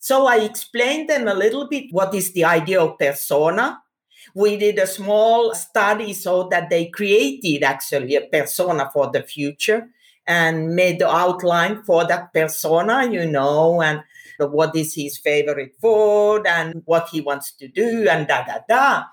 So 0.00 0.26
I 0.26 0.36
explained 0.36 1.08
them 1.08 1.26
a 1.26 1.34
little 1.34 1.66
bit 1.66 1.86
what 1.90 2.14
is 2.14 2.32
the 2.32 2.44
idea 2.44 2.80
of 2.80 2.98
persona, 2.98 3.80
we 4.34 4.56
did 4.56 4.78
a 4.78 4.86
small 4.86 5.54
study 5.54 6.12
so 6.12 6.48
that 6.48 6.70
they 6.70 6.86
created 6.86 7.62
actually 7.62 8.14
a 8.16 8.20
persona 8.20 8.90
for 8.92 9.10
the 9.10 9.22
future 9.22 9.88
and 10.28 10.76
made 10.76 11.00
the 11.00 11.08
outline 11.08 11.82
for 11.82 12.06
that 12.06 12.32
persona, 12.32 13.10
you 13.10 13.26
know, 13.26 13.82
and 13.82 14.02
what 14.38 14.76
is 14.76 14.94
his 14.94 15.18
favorite 15.18 15.74
food 15.80 16.42
and 16.46 16.82
what 16.84 17.08
he 17.08 17.20
wants 17.20 17.52
to 17.52 17.66
do 17.66 18.06
and 18.08 18.28
da 18.28 18.44
da 18.44 18.58
da. 18.68 19.04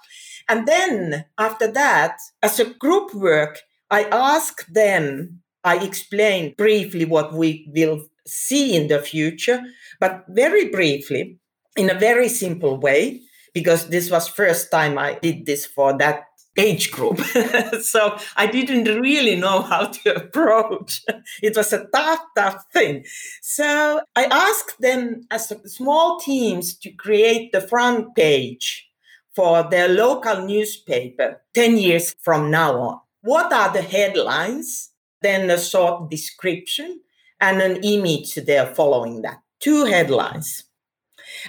And 0.48 0.68
then 0.68 1.26
after 1.40 1.72
that, 1.72 2.18
as 2.44 2.60
a 2.60 2.66
group 2.66 3.16
work, 3.16 3.62
I 3.90 4.04
asked 4.12 4.72
them, 4.72 5.42
I 5.64 5.78
explained 5.84 6.58
briefly 6.58 7.06
what 7.06 7.34
we 7.34 7.68
will 7.74 8.06
see 8.28 8.76
in 8.76 8.88
the 8.88 9.00
future, 9.00 9.64
but 10.00 10.26
very 10.30 10.70
briefly, 10.70 11.40
in 11.76 11.90
a 11.90 12.00
very 12.00 12.30
simple 12.30 12.78
way 12.78 13.22
because 13.54 13.88
this 13.88 14.12
was 14.12 14.28
first 14.28 14.70
time 14.70 14.98
I 14.98 15.18
did 15.22 15.46
this 15.46 15.66
for 15.66 15.98
that 15.98 16.26
age 16.58 16.92
group. 16.92 17.20
so 17.82 18.18
I 18.36 18.48
didn't 18.48 18.86
really 19.00 19.36
know 19.36 19.62
how 19.62 19.88
to 19.88 20.16
approach. 20.24 21.04
It 21.42 21.56
was 21.56 21.74
a 21.74 21.86
tough, 21.86 22.22
tough 22.36 22.66
thing. 22.72 23.06
So 23.42 24.02
I 24.16 24.26
asked 24.26 24.80
them 24.80 25.28
as 25.32 25.54
small 25.66 26.20
teams 26.20 26.76
to 26.78 26.92
create 26.92 27.52
the 27.52 27.62
front 27.62 28.16
page 28.16 28.88
for 29.36 29.64
their 29.70 29.90
local 29.90 30.46
newspaper 30.46 31.42
10 31.54 31.78
years 31.78 32.16
from 32.22 32.50
now 32.50 32.80
on. 32.80 33.00
What 33.22 33.52
are 33.52 33.74
the 33.74 33.82
headlines? 33.82 34.92
Then 35.22 35.50
a 35.50 35.60
short 35.60 36.10
description 36.10 37.02
and 37.42 37.62
an 37.62 37.84
image 37.84 38.36
there 38.36 38.68
following 38.68 39.24
that. 39.24 39.42
Two 39.60 39.86
headlines. 39.86 40.65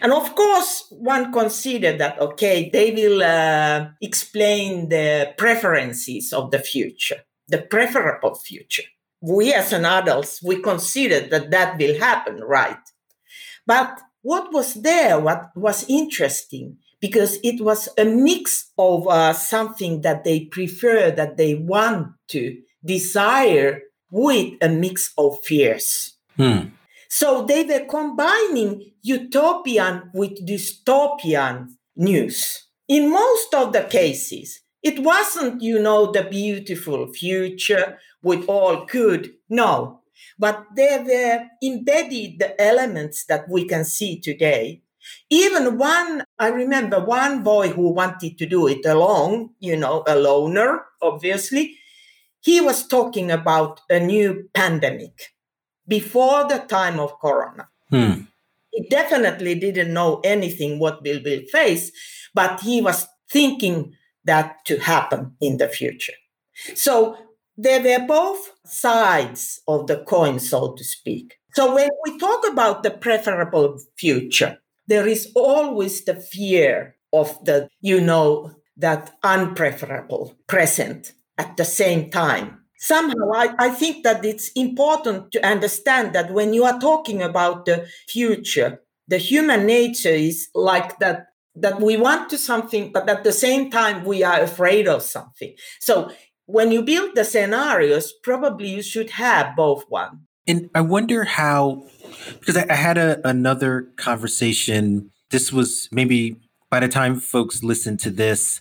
And 0.01 0.13
of 0.13 0.35
course, 0.35 0.87
one 0.91 1.33
considered 1.33 1.99
that, 1.99 2.21
okay, 2.21 2.71
they 2.73 2.91
will 2.91 3.23
uh, 3.23 3.89
explain 4.01 4.89
the 4.89 5.35
preferences 5.37 6.33
of 6.33 6.51
the 6.51 6.59
future, 6.59 7.25
the 7.49 7.63
preferable 7.63 8.35
future. 8.35 8.85
We 9.21 9.53
as 9.53 9.73
an 9.73 9.85
adults, 9.85 10.43
we 10.43 10.61
considered 10.61 11.31
that 11.31 11.51
that 11.51 11.79
will 11.79 11.99
happen, 11.99 12.41
right? 12.41 12.79
But 13.67 13.99
what 14.23 14.53
was 14.53 14.75
there, 14.75 15.19
what 15.19 15.51
was 15.57 15.87
interesting, 15.89 16.79
because 17.01 17.39
it 17.43 17.63
was 17.63 17.89
a 17.99 18.05
mix 18.05 18.71
of 18.79 19.07
uh, 19.09 19.33
something 19.33 20.03
that 20.03 20.25
they 20.25 20.47
prefer, 20.47 21.11
that 21.11 21.37
they 21.37 21.55
want 21.55 22.09
to 22.29 22.57
desire 22.85 23.83
with 24.11 24.55
a 24.63 24.69
mix 24.69 25.13
of 25.19 25.41
fears. 25.43 26.17
Hmm. 26.37 26.69
So 27.19 27.47
they 27.47 27.65
were 27.65 27.87
combining 27.87 28.93
utopian 29.01 30.11
with 30.13 30.47
dystopian 30.47 31.69
news. 31.97 32.67
In 32.89 33.11
most 33.11 33.55
of 33.55 33.73
the 33.73 33.85
cases, 33.85 34.61
it 34.83 34.99
wasn't, 34.99 35.63
you 35.63 35.79
know, 35.79 36.13
the 36.13 36.25
beautiful 36.25 37.11
future 37.11 37.99
with 38.23 38.45
all 38.51 38.85
good. 38.85 39.33
No, 39.49 40.03
but 40.39 40.67
there 40.77 41.03
were 41.03 41.47
embedded 41.63 42.39
the 42.39 42.61
elements 42.61 43.25
that 43.31 43.49
we 43.49 43.65
can 43.65 43.87
see 43.87 44.21
today. 44.21 44.83
Even 45.31 45.79
one, 45.79 46.23
I 46.39 46.49
remember 46.49 47.03
one 47.03 47.43
boy 47.43 47.71
who 47.71 47.95
wanted 47.95 48.37
to 48.37 48.45
do 48.45 48.67
it 48.67 48.85
alone, 48.85 49.55
you 49.59 49.77
know, 49.77 50.05
a 50.07 50.17
loner, 50.17 50.85
obviously. 51.01 51.79
He 52.43 52.61
was 52.61 52.87
talking 52.87 53.31
about 53.31 53.81
a 53.89 54.01
new 54.01 54.51
pandemic 54.53 55.33
before 55.89 56.49
the 56.49 56.59
time 56.59 56.99
of 56.99 57.19
Corona. 57.21 57.69
Hmm. 57.91 58.23
He 58.71 58.87
definitely 58.89 59.55
didn't 59.55 59.93
know 59.93 60.21
anything 60.25 60.79
what 60.79 61.03
we 61.03 61.19
will 61.19 61.43
face, 61.51 61.91
but 62.35 62.61
he 62.61 62.81
was 62.83 63.07
thinking 63.31 63.95
that 64.25 64.65
to 64.67 64.79
happen 64.79 65.37
in 65.41 65.57
the 65.57 65.69
future. 65.69 66.13
So 66.75 67.17
there 67.57 67.83
were 67.83 68.07
both 68.07 68.53
sides 68.67 69.63
of 69.67 69.87
the 69.87 69.99
coin, 70.05 70.39
so 70.41 70.75
to 70.75 70.85
speak. 70.85 71.35
So 71.55 71.75
when 71.75 71.89
we 72.05 72.19
talk 72.19 72.47
about 72.47 72.83
the 72.83 72.91
preferable 72.91 73.79
future, 73.97 74.59
there 74.87 75.07
is 75.07 75.33
always 75.35 76.05
the 76.05 76.15
fear 76.15 76.97
of 77.13 77.43
the, 77.45 77.69
you 77.81 78.01
know, 78.01 78.53
that 78.77 79.15
unpreferable 79.23 80.37
present 80.47 81.13
at 81.39 81.57
the 81.57 81.65
same 81.65 82.11
time 82.11 82.66
somehow 82.79 83.33
I, 83.35 83.55
I 83.59 83.71
think 83.71 84.05
that 84.05 84.25
it's 84.25 84.51
important 84.51 85.33
to 85.33 85.47
understand 85.47 86.15
that 86.15 86.33
when 86.33 86.53
you 86.53 86.65
are 86.65 86.79
talking 86.79 87.23
about 87.23 87.67
the 87.67 87.87
future 88.09 88.81
the 89.09 89.19
human 89.19 89.67
nature 89.67 90.09
is 90.09 90.49
like 90.55 90.99
that 90.99 91.27
that 91.55 91.81
we 91.81 91.97
want 91.97 92.29
to 92.31 92.39
something 92.39 92.93
but 92.93 93.09
at 93.09 93.25
the 93.25 93.33
same 93.33 93.71
time 93.71 94.05
we 94.05 94.23
are 94.23 94.41
afraid 94.41 94.87
of 94.87 95.03
something. 95.03 95.55
So 95.81 96.11
when 96.45 96.71
you 96.71 96.83
build 96.83 97.15
the 97.15 97.25
scenarios 97.25 98.13
probably 98.23 98.69
you 98.69 98.83
should 98.83 99.11
have 99.11 99.57
both 99.57 99.85
one. 99.89 100.27
And 100.47 100.71
i 100.75 100.81
wonder 100.81 101.25
how 101.25 101.85
because 102.39 102.57
i, 102.57 102.67
I 102.69 102.75
had 102.75 102.99
a, 102.99 103.27
another 103.27 103.89
conversation. 103.97 105.11
This 105.31 105.53
was 105.53 105.89
maybe 105.91 106.37
by 106.71 106.81
the 106.81 106.89
time 106.89 107.19
folks 107.19 107.63
listen 107.63 107.97
to 107.99 108.11
this 108.11 108.61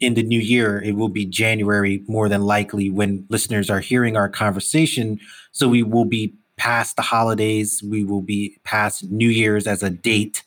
in 0.00 0.14
the 0.14 0.22
new 0.22 0.38
year, 0.38 0.82
it 0.82 0.96
will 0.96 1.08
be 1.08 1.26
January 1.26 2.02
more 2.08 2.28
than 2.28 2.42
likely 2.42 2.90
when 2.90 3.26
listeners 3.28 3.70
are 3.70 3.80
hearing 3.80 4.16
our 4.16 4.28
conversation. 4.28 5.20
So 5.52 5.68
we 5.68 5.82
will 5.82 6.06
be 6.06 6.34
past 6.56 6.96
the 6.96 7.02
holidays, 7.02 7.82
we 7.82 8.04
will 8.04 8.20
be 8.22 8.58
past 8.64 9.10
New 9.10 9.28
Year's 9.28 9.66
as 9.66 9.82
a 9.82 9.90
date. 9.90 10.42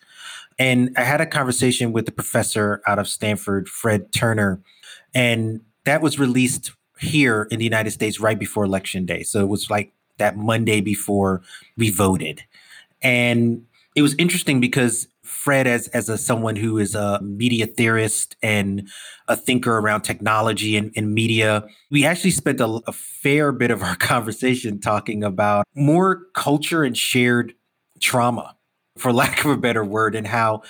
And 0.60 0.94
I 0.96 1.04
had 1.04 1.22
a 1.22 1.26
conversation 1.26 1.92
with 1.92 2.06
the 2.06 2.12
professor 2.12 2.82
out 2.86 3.00
of 3.00 3.08
Stanford, 3.08 3.68
Fred 3.68 4.12
Turner, 4.12 4.62
and 5.16 5.62
that 5.86 6.02
was 6.02 6.20
released 6.20 6.72
here 7.00 7.48
in 7.52 7.58
the 7.58 7.66
United 7.66 7.92
States 7.92 8.20
right 8.20 8.38
before 8.38 8.64
Election 8.64 9.06
Day. 9.06 9.24
So 9.24 9.42
it 9.42 9.48
was 9.48 9.70
like 9.70 9.92
that 10.18 10.38
Monday 10.38 10.82
before 10.82 11.42
we 11.78 11.90
voted. 11.90 12.44
And 13.02 13.66
it 13.96 14.02
was 14.02 14.16
interesting 14.16 14.60
because 14.60 15.08
Fred 15.34 15.68
as 15.68 15.88
as 15.90 16.10
a 16.10 16.18
someone 16.18 16.56
who 16.56 16.78
is 16.78 16.96
a 16.96 17.20
media 17.22 17.66
theorist 17.66 18.36
and 18.42 18.88
a 19.28 19.36
thinker 19.36 19.78
around 19.78 20.02
technology 20.02 20.78
and, 20.78 20.92
and 20.96 21.14
media. 21.14 21.66
We 21.92 22.06
actually 22.06 22.32
spent 22.32 22.62
a, 22.62 22.82
a 22.88 22.92
fair 22.92 23.52
bit 23.52 23.72
of 23.72 23.82
our 23.82 23.96
conversation 23.98 24.80
talking 24.80 25.24
about 25.24 25.66
more 25.76 26.24
culture 26.34 26.84
and 26.84 26.98
shared 26.98 27.54
trauma, 28.00 28.56
for 28.98 29.12
lack 29.12 29.44
of 29.44 29.52
a 29.52 29.58
better 29.58 29.84
word, 29.84 30.16
and 30.16 30.28
how 30.28 30.62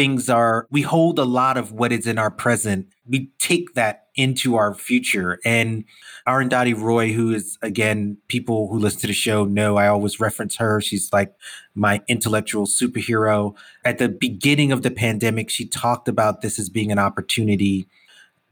things 0.00 0.30
are 0.30 0.66
we 0.70 0.80
hold 0.80 1.18
a 1.18 1.26
lot 1.26 1.58
of 1.58 1.72
what 1.72 1.92
is 1.92 2.06
in 2.06 2.16
our 2.16 2.30
present. 2.30 2.86
We 3.06 3.30
take 3.38 3.74
that 3.74 4.06
into 4.14 4.56
our 4.56 4.74
future. 4.74 5.38
And 5.44 5.84
arundhati 6.26 6.74
roy 6.74 7.12
who 7.12 7.34
is 7.34 7.58
again 7.60 8.16
people 8.28 8.68
who 8.68 8.78
listen 8.78 9.00
to 9.00 9.06
the 9.08 9.12
show 9.12 9.44
know 9.44 9.76
i 9.76 9.88
always 9.88 10.18
reference 10.18 10.56
her. 10.56 10.80
She's 10.80 11.12
like 11.12 11.34
my 11.74 12.00
intellectual 12.08 12.64
superhero. 12.64 13.54
At 13.84 13.98
the 13.98 14.08
beginning 14.08 14.72
of 14.72 14.80
the 14.80 14.90
pandemic 14.90 15.50
she 15.50 15.66
talked 15.66 16.08
about 16.08 16.40
this 16.40 16.58
as 16.58 16.70
being 16.70 16.90
an 16.90 16.98
opportunity 16.98 17.86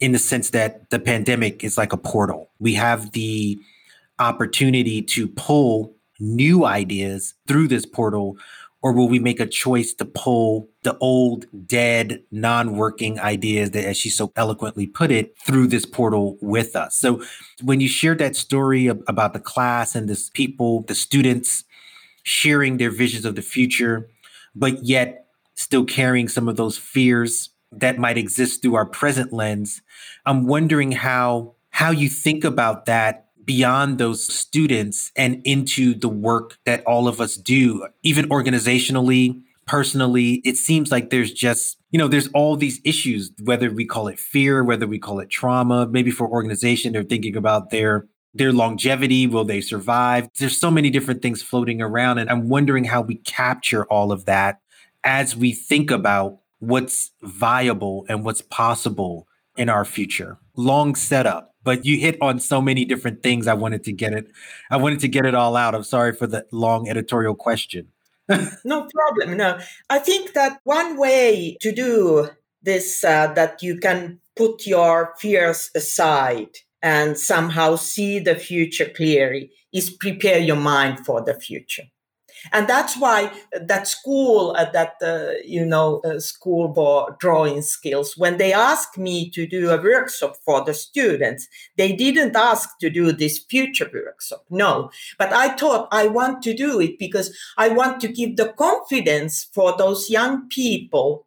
in 0.00 0.12
the 0.12 0.18
sense 0.18 0.50
that 0.50 0.90
the 0.90 0.98
pandemic 0.98 1.64
is 1.64 1.78
like 1.78 1.94
a 1.94 1.96
portal. 1.96 2.50
We 2.58 2.74
have 2.74 3.12
the 3.12 3.58
opportunity 4.18 5.00
to 5.00 5.26
pull 5.26 5.94
new 6.20 6.66
ideas 6.66 7.32
through 7.46 7.68
this 7.68 7.86
portal 7.86 8.36
or 8.88 8.92
will 8.92 9.06
we 9.06 9.18
make 9.18 9.38
a 9.38 9.44
choice 9.44 9.92
to 9.92 10.06
pull 10.06 10.66
the 10.82 10.96
old, 10.96 11.44
dead, 11.66 12.22
non 12.30 12.74
working 12.74 13.20
ideas 13.20 13.72
that, 13.72 13.84
as 13.84 13.98
she 13.98 14.08
so 14.08 14.32
eloquently 14.34 14.86
put 14.86 15.10
it, 15.10 15.36
through 15.44 15.66
this 15.66 15.84
portal 15.84 16.38
with 16.40 16.74
us? 16.74 16.96
So, 16.96 17.22
when 17.62 17.80
you 17.80 17.88
shared 17.88 18.18
that 18.20 18.34
story 18.34 18.86
about 18.86 19.34
the 19.34 19.40
class 19.40 19.94
and 19.94 20.08
this 20.08 20.30
people, 20.30 20.84
the 20.84 20.94
students 20.94 21.64
sharing 22.22 22.78
their 22.78 22.90
visions 22.90 23.26
of 23.26 23.34
the 23.34 23.42
future, 23.42 24.08
but 24.54 24.82
yet 24.82 25.26
still 25.54 25.84
carrying 25.84 26.26
some 26.26 26.48
of 26.48 26.56
those 26.56 26.78
fears 26.78 27.50
that 27.70 27.98
might 27.98 28.16
exist 28.16 28.62
through 28.62 28.76
our 28.76 28.86
present 28.86 29.34
lens, 29.34 29.82
I'm 30.24 30.46
wondering 30.46 30.92
how 30.92 31.56
how 31.72 31.90
you 31.90 32.08
think 32.08 32.42
about 32.42 32.86
that 32.86 33.27
beyond 33.48 33.96
those 33.96 34.22
students 34.22 35.10
and 35.16 35.40
into 35.46 35.94
the 35.94 36.08
work 36.08 36.58
that 36.66 36.84
all 36.84 37.08
of 37.08 37.18
us 37.18 37.34
do, 37.34 37.88
even 38.02 38.28
organizationally, 38.28 39.40
personally, 39.66 40.42
it 40.44 40.58
seems 40.58 40.92
like 40.92 41.08
there's 41.08 41.32
just, 41.32 41.78
you 41.90 41.98
know, 41.98 42.08
there's 42.08 42.28
all 42.34 42.56
these 42.56 42.78
issues, 42.84 43.32
whether 43.42 43.70
we 43.70 43.86
call 43.86 44.06
it 44.06 44.18
fear, 44.18 44.62
whether 44.62 44.86
we 44.86 44.98
call 44.98 45.18
it 45.18 45.30
trauma, 45.30 45.88
maybe 45.88 46.10
for 46.10 46.28
organization, 46.28 46.92
they're 46.92 47.02
thinking 47.02 47.36
about 47.36 47.70
their 47.70 48.06
their 48.34 48.52
longevity, 48.52 49.26
will 49.26 49.46
they 49.46 49.62
survive? 49.62 50.28
There's 50.38 50.58
so 50.58 50.70
many 50.70 50.90
different 50.90 51.22
things 51.22 51.42
floating 51.42 51.80
around. 51.80 52.18
And 52.18 52.28
I'm 52.28 52.50
wondering 52.50 52.84
how 52.84 53.00
we 53.00 53.14
capture 53.14 53.86
all 53.86 54.12
of 54.12 54.26
that 54.26 54.60
as 55.02 55.34
we 55.34 55.52
think 55.52 55.90
about 55.90 56.38
what's 56.58 57.10
viable 57.22 58.04
and 58.10 58.26
what's 58.26 58.42
possible 58.42 59.26
in 59.56 59.70
our 59.70 59.86
future. 59.86 60.36
Long 60.54 60.94
setup, 60.94 61.47
but 61.68 61.84
you 61.84 61.98
hit 61.98 62.16
on 62.22 62.40
so 62.40 62.62
many 62.62 62.86
different 62.86 63.22
things. 63.22 63.46
I 63.46 63.52
wanted 63.52 63.84
to 63.84 63.92
get 63.92 64.14
it. 64.14 64.30
I 64.70 64.78
wanted 64.78 65.00
to 65.00 65.08
get 65.08 65.26
it 65.26 65.34
all 65.34 65.54
out. 65.54 65.74
I'm 65.74 65.82
sorry 65.82 66.14
for 66.14 66.26
the 66.26 66.46
long 66.50 66.88
editorial 66.88 67.34
question. 67.34 67.88
no 68.64 68.88
problem. 68.94 69.36
No, 69.36 69.58
I 69.90 69.98
think 69.98 70.32
that 70.32 70.60
one 70.64 70.96
way 70.96 71.58
to 71.60 71.70
do 71.70 72.30
this 72.62 73.04
uh, 73.04 73.34
that 73.34 73.62
you 73.62 73.76
can 73.76 74.18
put 74.34 74.66
your 74.66 75.12
fears 75.18 75.70
aside 75.74 76.56
and 76.80 77.18
somehow 77.18 77.76
see 77.76 78.18
the 78.18 78.34
future 78.34 78.88
clearly 78.88 79.50
is 79.70 79.90
prepare 79.90 80.38
your 80.38 80.56
mind 80.56 81.04
for 81.04 81.22
the 81.22 81.34
future 81.34 81.84
and 82.52 82.68
that's 82.68 82.96
why 82.96 83.32
that 83.60 83.86
school 83.88 84.54
uh, 84.56 84.70
that 84.72 84.94
uh, 85.02 85.32
you 85.44 85.64
know 85.64 86.00
uh, 86.04 86.18
school 86.18 87.16
drawing 87.18 87.62
skills 87.62 88.16
when 88.16 88.38
they 88.38 88.52
asked 88.52 88.98
me 88.98 89.30
to 89.30 89.46
do 89.46 89.70
a 89.70 89.82
workshop 89.82 90.36
for 90.44 90.64
the 90.64 90.74
students 90.74 91.48
they 91.76 91.92
didn't 91.92 92.36
ask 92.36 92.78
to 92.78 92.90
do 92.90 93.12
this 93.12 93.38
future 93.38 93.90
workshop 93.92 94.44
no. 94.50 94.90
But 95.18 95.32
i 95.32 95.48
thought 95.56 95.88
i 95.92 96.06
want 96.06 96.42
to 96.42 96.54
do 96.54 96.80
it 96.80 96.98
because 96.98 97.36
i 97.56 97.68
want 97.68 98.00
to 98.00 98.08
give 98.08 98.36
the 98.36 98.52
confidence 98.52 99.48
for 99.52 99.76
those 99.76 100.10
young 100.10 100.48
people 100.48 101.26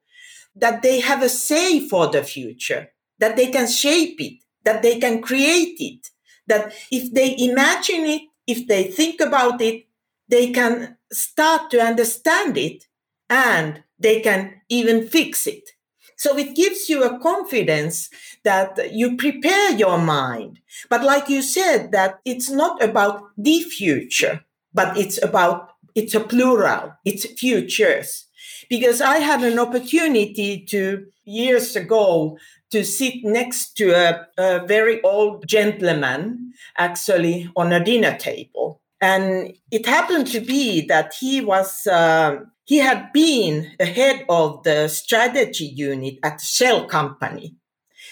that 0.55 0.81
they 0.81 0.99
have 0.99 1.23
a 1.23 1.29
say 1.29 1.87
for 1.87 2.07
the 2.07 2.23
future 2.23 2.89
that 3.19 3.35
they 3.35 3.47
can 3.47 3.67
shape 3.67 4.19
it 4.19 4.43
that 4.63 4.81
they 4.81 4.99
can 4.99 5.21
create 5.21 5.77
it 5.79 6.09
that 6.47 6.73
if 6.91 7.13
they 7.13 7.35
imagine 7.37 8.05
it 8.05 8.21
if 8.47 8.67
they 8.67 8.83
think 8.83 9.21
about 9.21 9.61
it 9.61 9.85
they 10.31 10.51
can 10.51 10.97
start 11.11 11.69
to 11.69 11.79
understand 11.79 12.57
it 12.57 12.87
and 13.29 13.83
they 13.99 14.21
can 14.21 14.61
even 14.69 15.07
fix 15.07 15.45
it. 15.45 15.69
So 16.17 16.37
it 16.37 16.55
gives 16.55 16.89
you 16.89 17.03
a 17.03 17.19
confidence 17.19 18.09
that 18.43 18.93
you 18.93 19.17
prepare 19.17 19.71
your 19.71 19.97
mind. 19.97 20.59
But 20.89 21.03
like 21.03 21.29
you 21.29 21.41
said, 21.41 21.91
that 21.91 22.19
it's 22.25 22.49
not 22.49 22.81
about 22.81 23.23
the 23.37 23.61
future, 23.61 24.41
but 24.73 24.97
it's 24.97 25.21
about, 25.21 25.71
it's 25.95 26.15
a 26.15 26.19
plural, 26.19 26.93
it's 27.05 27.25
futures. 27.25 28.25
Because 28.69 29.01
I 29.01 29.17
had 29.17 29.43
an 29.43 29.59
opportunity 29.59 30.63
to 30.69 31.05
years 31.25 31.75
ago 31.75 32.37
to 32.71 32.85
sit 32.85 33.23
next 33.23 33.75
to 33.77 33.91
a, 33.91 34.27
a 34.37 34.65
very 34.65 35.01
old 35.01 35.45
gentleman 35.47 36.53
actually 36.77 37.49
on 37.55 37.73
a 37.73 37.83
dinner 37.83 38.15
table 38.17 38.80
and 39.01 39.53
it 39.71 39.85
happened 39.87 40.27
to 40.27 40.39
be 40.39 40.85
that 40.87 41.13
he 41.19 41.41
was, 41.41 41.87
uh, 41.87 42.37
he 42.65 42.77
had 42.77 43.11
been 43.11 43.71
the 43.79 43.85
head 43.85 44.25
of 44.29 44.61
the 44.63 44.87
strategy 44.87 45.65
unit 45.65 46.19
at 46.23 46.39
Shell 46.39 46.85
Company. 46.85 47.55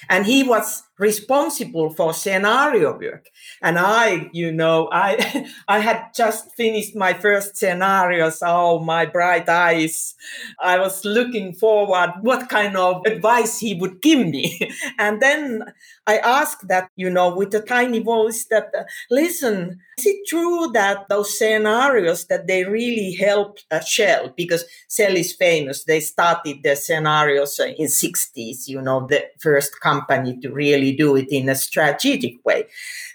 And 0.09 0.25
he 0.25 0.43
was 0.43 0.83
responsible 0.99 1.89
for 1.89 2.13
scenario 2.13 2.91
work. 2.99 3.27
And 3.61 3.79
I, 3.79 4.29
you 4.33 4.51
know, 4.51 4.89
I, 4.91 5.49
I 5.67 5.79
had 5.79 6.09
just 6.15 6.53
finished 6.55 6.95
my 6.95 7.13
first 7.13 7.55
scenarios. 7.55 8.43
Oh, 8.45 8.79
my 8.79 9.05
bright 9.05 9.47
eyes. 9.47 10.15
I 10.59 10.77
was 10.77 11.03
looking 11.05 11.53
forward 11.53 12.11
what 12.21 12.49
kind 12.49 12.75
of 12.77 13.01
advice 13.05 13.59
he 13.59 13.75
would 13.75 14.01
give 14.01 14.27
me. 14.27 14.71
And 14.99 15.21
then 15.21 15.63
I 16.05 16.17
asked 16.17 16.67
that, 16.67 16.89
you 16.95 17.09
know, 17.09 17.35
with 17.35 17.53
a 17.53 17.61
tiny 17.61 17.99
voice 17.99 18.45
that, 18.45 18.71
uh, 18.77 18.83
listen, 19.09 19.79
is 19.97 20.05
it 20.07 20.27
true 20.27 20.69
that 20.73 21.07
those 21.09 21.37
scenarios 21.37 22.25
that 22.27 22.47
they 22.47 22.63
really 22.63 23.13
helped 23.13 23.65
uh, 23.69 23.79
Shell 23.79 24.33
because 24.35 24.65
Shell 24.89 25.15
is 25.15 25.33
famous. 25.33 25.83
They 25.83 25.99
started 25.99 26.63
their 26.63 26.75
scenarios 26.75 27.59
in 27.59 27.87
60s, 27.87 28.67
you 28.67 28.81
know, 28.81 29.05
the 29.07 29.25
first 29.39 29.79
company 29.81 30.39
to 30.39 30.51
really 30.51 30.88
do 30.95 31.15
it 31.15 31.27
in 31.29 31.49
a 31.49 31.55
strategic 31.55 32.43
way. 32.45 32.65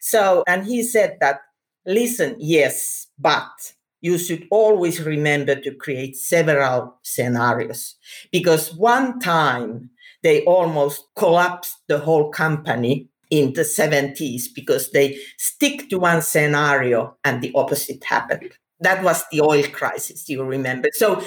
So, 0.01 0.45
and 0.47 0.65
he 0.65 0.83
said 0.83 1.19
that, 1.21 1.41
listen, 1.87 2.37
yes, 2.39 3.09
but 3.19 3.75
you 4.01 4.19
should 4.19 4.47
always 4.51 5.01
remember 5.01 5.55
to 5.55 5.75
create 5.75 6.17
several 6.17 6.95
scenarios 7.03 7.97
because 8.31 8.75
one 8.75 9.19
time 9.19 9.91
they 10.23 10.45
almost 10.45 11.05
collapsed 11.17 11.77
the 11.89 11.99
whole 11.99 12.31
company 12.31 13.09
in 13.31 13.53
the 13.55 13.63
70s 13.63 14.45
because 14.55 14.91
they 14.91 15.19
stick 15.39 15.89
to 15.91 15.99
one 15.99 16.23
scenario 16.23 17.17
and 17.25 17.41
the 17.41 17.53
opposite 17.55 18.05
happened. 18.05 18.53
That 18.81 19.03
was 19.03 19.25
the 19.33 19.41
oil 19.41 19.65
crisis, 19.73 20.29
you 20.29 20.45
remember. 20.45 20.89
So 20.93 21.23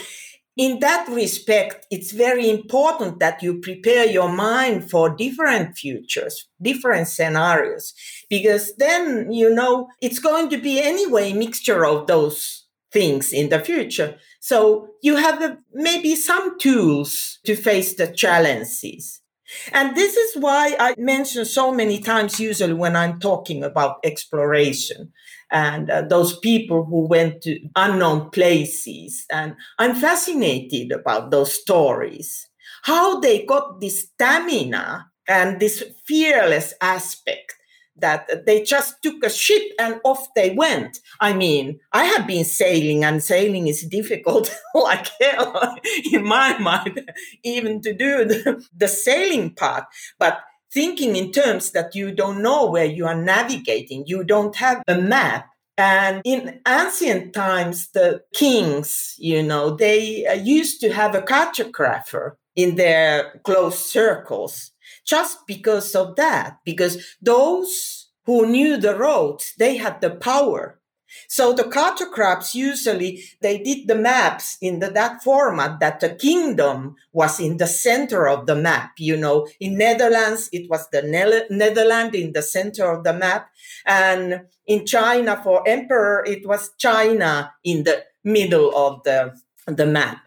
in 0.57 0.79
that 0.79 1.07
respect, 1.09 1.85
it's 1.91 2.11
very 2.11 2.49
important 2.49 3.19
that 3.19 3.43
you 3.43 3.59
prepare 3.59 4.05
your 4.05 4.29
mind 4.29 4.89
for 4.89 5.15
different 5.15 5.77
futures, 5.77 6.49
different 6.59 7.07
scenarios, 7.07 7.93
because 8.27 8.75
then, 8.77 9.31
you 9.31 9.53
know, 9.53 9.87
it's 10.01 10.19
going 10.19 10.49
to 10.49 10.57
be 10.57 10.81
anyway 10.81 11.31
mixture 11.31 11.85
of 11.85 12.07
those 12.07 12.65
things 12.91 13.31
in 13.31 13.49
the 13.49 13.59
future. 13.59 14.17
So 14.39 14.89
you 15.03 15.17
have 15.17 15.41
a, 15.43 15.59
maybe 15.73 16.15
some 16.15 16.57
tools 16.57 17.39
to 17.45 17.55
face 17.55 17.93
the 17.93 18.07
challenges. 18.07 19.21
And 19.71 19.95
this 19.95 20.17
is 20.17 20.41
why 20.41 20.75
I 20.79 20.95
mention 20.97 21.45
so 21.45 21.71
many 21.71 21.99
times, 21.99 22.39
usually 22.39 22.73
when 22.73 22.95
I'm 22.95 23.19
talking 23.19 23.63
about 23.63 23.99
exploration 24.03 25.13
and 25.51 25.89
uh, 25.89 26.01
those 26.01 26.37
people 26.39 26.83
who 26.85 27.07
went 27.07 27.41
to 27.43 27.59
unknown 27.75 28.29
places. 28.29 29.25
And 29.31 29.55
I'm 29.79 29.95
fascinated 29.95 30.91
about 30.91 31.31
those 31.31 31.53
stories, 31.53 32.47
how 32.83 33.19
they 33.19 33.45
got 33.45 33.79
this 33.79 34.01
stamina 34.01 35.09
and 35.27 35.59
this 35.59 35.83
fearless 36.05 36.73
aspect 36.81 37.53
that 37.99 38.45
they 38.45 38.61
just 38.61 39.01
took 39.01 39.23
a 39.23 39.29
ship 39.29 39.63
and 39.79 39.99
off 40.03 40.27
they 40.35 40.51
went. 40.51 40.99
I 41.19 41.33
mean, 41.33 41.79
I 41.91 42.03
have 42.05 42.27
been 42.27 42.45
sailing, 42.45 43.03
and 43.03 43.23
sailing 43.23 43.67
is 43.67 43.87
difficult, 43.87 44.55
like 44.75 45.07
hell, 45.19 45.75
in 46.11 46.23
my 46.23 46.57
mind, 46.59 47.11
even 47.43 47.81
to 47.81 47.93
do 47.93 48.25
the, 48.25 48.63
the 48.75 48.87
sailing 48.87 49.51
part. 49.51 49.85
But 50.19 50.39
thinking 50.73 51.15
in 51.15 51.31
terms 51.31 51.71
that 51.71 51.95
you 51.95 52.11
don't 52.11 52.41
know 52.41 52.65
where 52.69 52.85
you 52.85 53.05
are 53.05 53.21
navigating, 53.21 54.03
you 54.05 54.23
don't 54.23 54.55
have 54.55 54.83
a 54.87 54.97
map. 54.97 55.49
And 55.77 56.21
in 56.25 56.59
ancient 56.67 57.33
times, 57.33 57.89
the 57.93 58.23
kings, 58.33 59.15
you 59.19 59.43
know, 59.43 59.75
they 59.75 60.25
uh, 60.25 60.33
used 60.33 60.81
to 60.81 60.91
have 60.91 61.13
a 61.13 61.21
cartographer 61.21 62.31
in 62.55 62.75
their 62.75 63.39
close 63.43 63.77
circles 63.77 64.71
just 65.05 65.45
because 65.45 65.93
of 65.95 66.15
that, 66.15 66.57
because 66.65 67.15
those 67.21 68.09
who 68.25 68.47
knew 68.47 68.77
the 68.77 68.95
roads, 68.95 69.53
they 69.59 69.77
had 69.77 70.01
the 70.01 70.09
power 70.09 70.76
so 71.27 71.53
the 71.53 71.63
cartographs 71.63 72.53
usually 72.53 73.23
they 73.41 73.57
did 73.57 73.87
the 73.87 73.95
maps 73.95 74.57
in 74.61 74.79
the, 74.79 74.89
that 74.91 75.23
format 75.23 75.79
that 75.79 75.99
the 75.99 76.09
kingdom 76.09 76.95
was 77.13 77.39
in 77.39 77.57
the 77.57 77.67
center 77.67 78.27
of 78.27 78.45
the 78.45 78.55
map. 78.55 78.91
You 78.97 79.17
know, 79.17 79.47
in 79.59 79.77
Netherlands 79.77 80.49
it 80.51 80.69
was 80.69 80.87
the 80.89 81.01
ne- 81.01 81.47
Netherlands 81.55 82.15
in 82.15 82.33
the 82.33 82.41
center 82.41 82.91
of 82.91 83.03
the 83.03 83.13
map, 83.13 83.49
and 83.85 84.41
in 84.65 84.85
China 84.85 85.39
for 85.43 85.67
emperor 85.67 86.23
it 86.25 86.47
was 86.47 86.71
China 86.77 87.53
in 87.63 87.83
the 87.83 88.03
middle 88.23 88.75
of 88.75 89.03
the 89.03 89.39
the 89.65 89.85
map. 89.85 90.19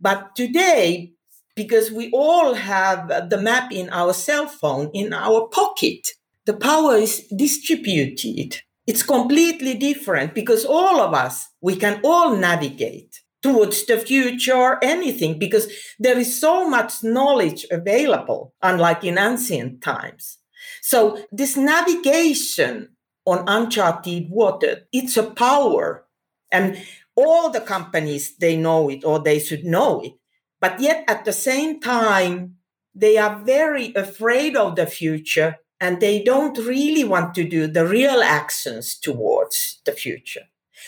But 0.00 0.36
today, 0.36 1.12
because 1.54 1.90
we 1.90 2.10
all 2.12 2.54
have 2.54 3.28
the 3.30 3.40
map 3.40 3.72
in 3.72 3.90
our 3.90 4.12
cell 4.12 4.46
phone 4.46 4.90
in 4.94 5.12
our 5.12 5.48
pocket, 5.48 6.08
the 6.44 6.54
power 6.54 6.96
is 6.96 7.26
distributed 7.36 8.62
it's 8.88 9.02
completely 9.02 9.74
different 9.74 10.34
because 10.34 10.64
all 10.64 10.98
of 10.98 11.12
us, 11.12 11.48
we 11.60 11.76
can 11.76 12.00
all 12.02 12.34
navigate 12.34 13.20
towards 13.42 13.84
the 13.84 13.98
future 13.98 14.56
or 14.56 14.82
anything 14.82 15.38
because 15.38 15.70
there 15.98 16.18
is 16.18 16.40
so 16.40 16.66
much 16.66 17.04
knowledge 17.04 17.66
available, 17.70 18.54
unlike 18.62 19.04
in 19.04 19.18
ancient 19.18 19.82
times. 19.82 20.38
So 20.80 21.22
this 21.30 21.54
navigation 21.54 22.96
on 23.26 23.44
uncharted 23.46 24.30
water, 24.30 24.88
it's 24.90 25.18
a 25.18 25.30
power. 25.30 26.06
And 26.50 26.82
all 27.14 27.50
the 27.50 27.60
companies, 27.60 28.38
they 28.38 28.56
know 28.56 28.88
it 28.88 29.04
or 29.04 29.18
they 29.18 29.38
should 29.38 29.64
know 29.64 30.00
it. 30.00 30.14
But 30.62 30.80
yet 30.80 31.04
at 31.08 31.26
the 31.26 31.34
same 31.34 31.78
time, 31.78 32.56
they 32.94 33.18
are 33.18 33.38
very 33.44 33.92
afraid 33.94 34.56
of 34.56 34.76
the 34.76 34.86
future 34.86 35.58
and 35.80 36.00
they 36.00 36.22
don't 36.22 36.58
really 36.58 37.04
want 37.04 37.34
to 37.34 37.44
do 37.44 37.66
the 37.66 37.86
real 37.86 38.20
actions 38.22 38.98
towards 38.98 39.80
the 39.84 39.92
future. 39.92 40.42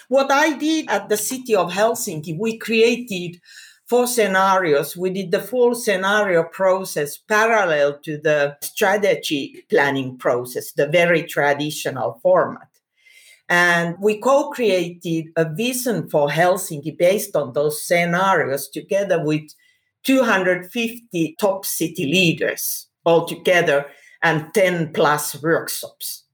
What 0.08 0.30
I 0.30 0.56
did 0.56 0.88
at 0.88 1.08
the 1.08 1.16
city 1.16 1.54
of 1.54 1.72
Helsinki, 1.72 2.38
we 2.38 2.58
created 2.58 3.40
four 3.86 4.06
scenarios. 4.06 4.96
We 4.96 5.10
did 5.10 5.30
the 5.30 5.40
full 5.40 5.74
scenario 5.74 6.44
process 6.44 7.18
parallel 7.18 7.98
to 8.00 8.18
the 8.18 8.56
strategy 8.62 9.64
planning 9.68 10.16
process, 10.16 10.72
the 10.72 10.86
very 10.86 11.24
traditional 11.24 12.20
format. 12.22 12.68
And 13.48 13.96
we 14.00 14.18
co 14.18 14.50
created 14.50 15.32
a 15.36 15.44
vision 15.52 16.08
for 16.08 16.28
Helsinki 16.28 16.96
based 16.96 17.34
on 17.34 17.52
those 17.52 17.82
scenarios 17.82 18.68
together 18.68 19.22
with 19.24 19.50
250 20.04 21.36
top 21.38 21.66
city 21.66 22.06
leaders 22.06 22.86
altogether 23.04 23.86
and 24.22 24.52
10 24.54 24.92
plus 24.92 25.40
workshops. 25.42 26.24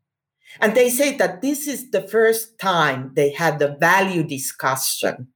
And 0.61 0.75
they 0.75 0.89
say 0.89 1.17
that 1.19 1.43
this 1.43 1.69
is 1.69 1.91
the 1.91 2.03
first 2.03 2.59
time 2.59 3.13
they 3.15 3.31
had 3.31 3.59
the 3.59 3.77
value 3.79 4.23
discussion, 4.23 5.29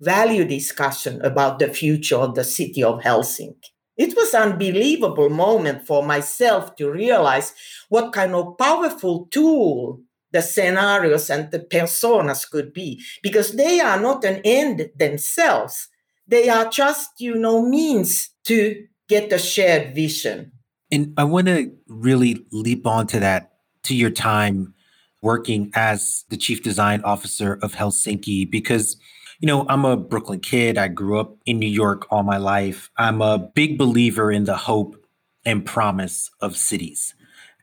value 0.00 0.44
discussion 0.44 1.20
about 1.22 1.58
the 1.58 1.68
future 1.68 2.16
of 2.16 2.34
the 2.34 2.44
city 2.44 2.82
of 2.82 3.00
Helsinki. 3.00 3.70
It 3.96 4.16
was 4.16 4.34
unbelievable 4.34 5.30
moment 5.30 5.86
for 5.86 6.04
myself 6.04 6.74
to 6.76 6.90
realize 6.90 7.54
what 7.88 8.12
kind 8.12 8.34
of 8.34 8.58
powerful 8.58 9.28
tool 9.30 10.00
the 10.32 10.42
scenarios 10.42 11.30
and 11.30 11.52
the 11.52 11.60
personas 11.60 12.50
could 12.50 12.72
be 12.72 13.00
because 13.22 13.52
they 13.52 13.78
are 13.78 14.00
not 14.00 14.24
an 14.24 14.40
end 14.44 14.90
themselves 14.96 15.88
they 16.26 16.48
are 16.48 16.68
just 16.68 17.10
you 17.20 17.36
know 17.36 17.64
means 17.64 18.30
to 18.42 18.84
get 19.08 19.32
a 19.32 19.38
shared 19.38 19.94
vision 19.94 20.50
and 20.94 21.12
i 21.16 21.24
want 21.24 21.46
to 21.46 21.70
really 21.88 22.44
leap 22.50 22.86
onto 22.86 23.18
that 23.18 23.52
to 23.82 23.94
your 23.94 24.10
time 24.10 24.74
working 25.22 25.70
as 25.74 26.24
the 26.28 26.36
chief 26.36 26.62
design 26.62 27.02
officer 27.02 27.58
of 27.62 27.74
helsinki 27.74 28.50
because 28.50 28.96
you 29.40 29.46
know 29.46 29.66
i'm 29.68 29.84
a 29.84 29.96
brooklyn 29.96 30.40
kid 30.40 30.78
i 30.78 30.88
grew 30.88 31.18
up 31.18 31.36
in 31.46 31.58
new 31.58 31.66
york 31.66 32.06
all 32.10 32.22
my 32.22 32.38
life 32.38 32.90
i'm 32.96 33.20
a 33.20 33.38
big 33.38 33.76
believer 33.76 34.30
in 34.30 34.44
the 34.44 34.56
hope 34.56 34.96
and 35.44 35.66
promise 35.66 36.30
of 36.40 36.56
cities 36.56 37.14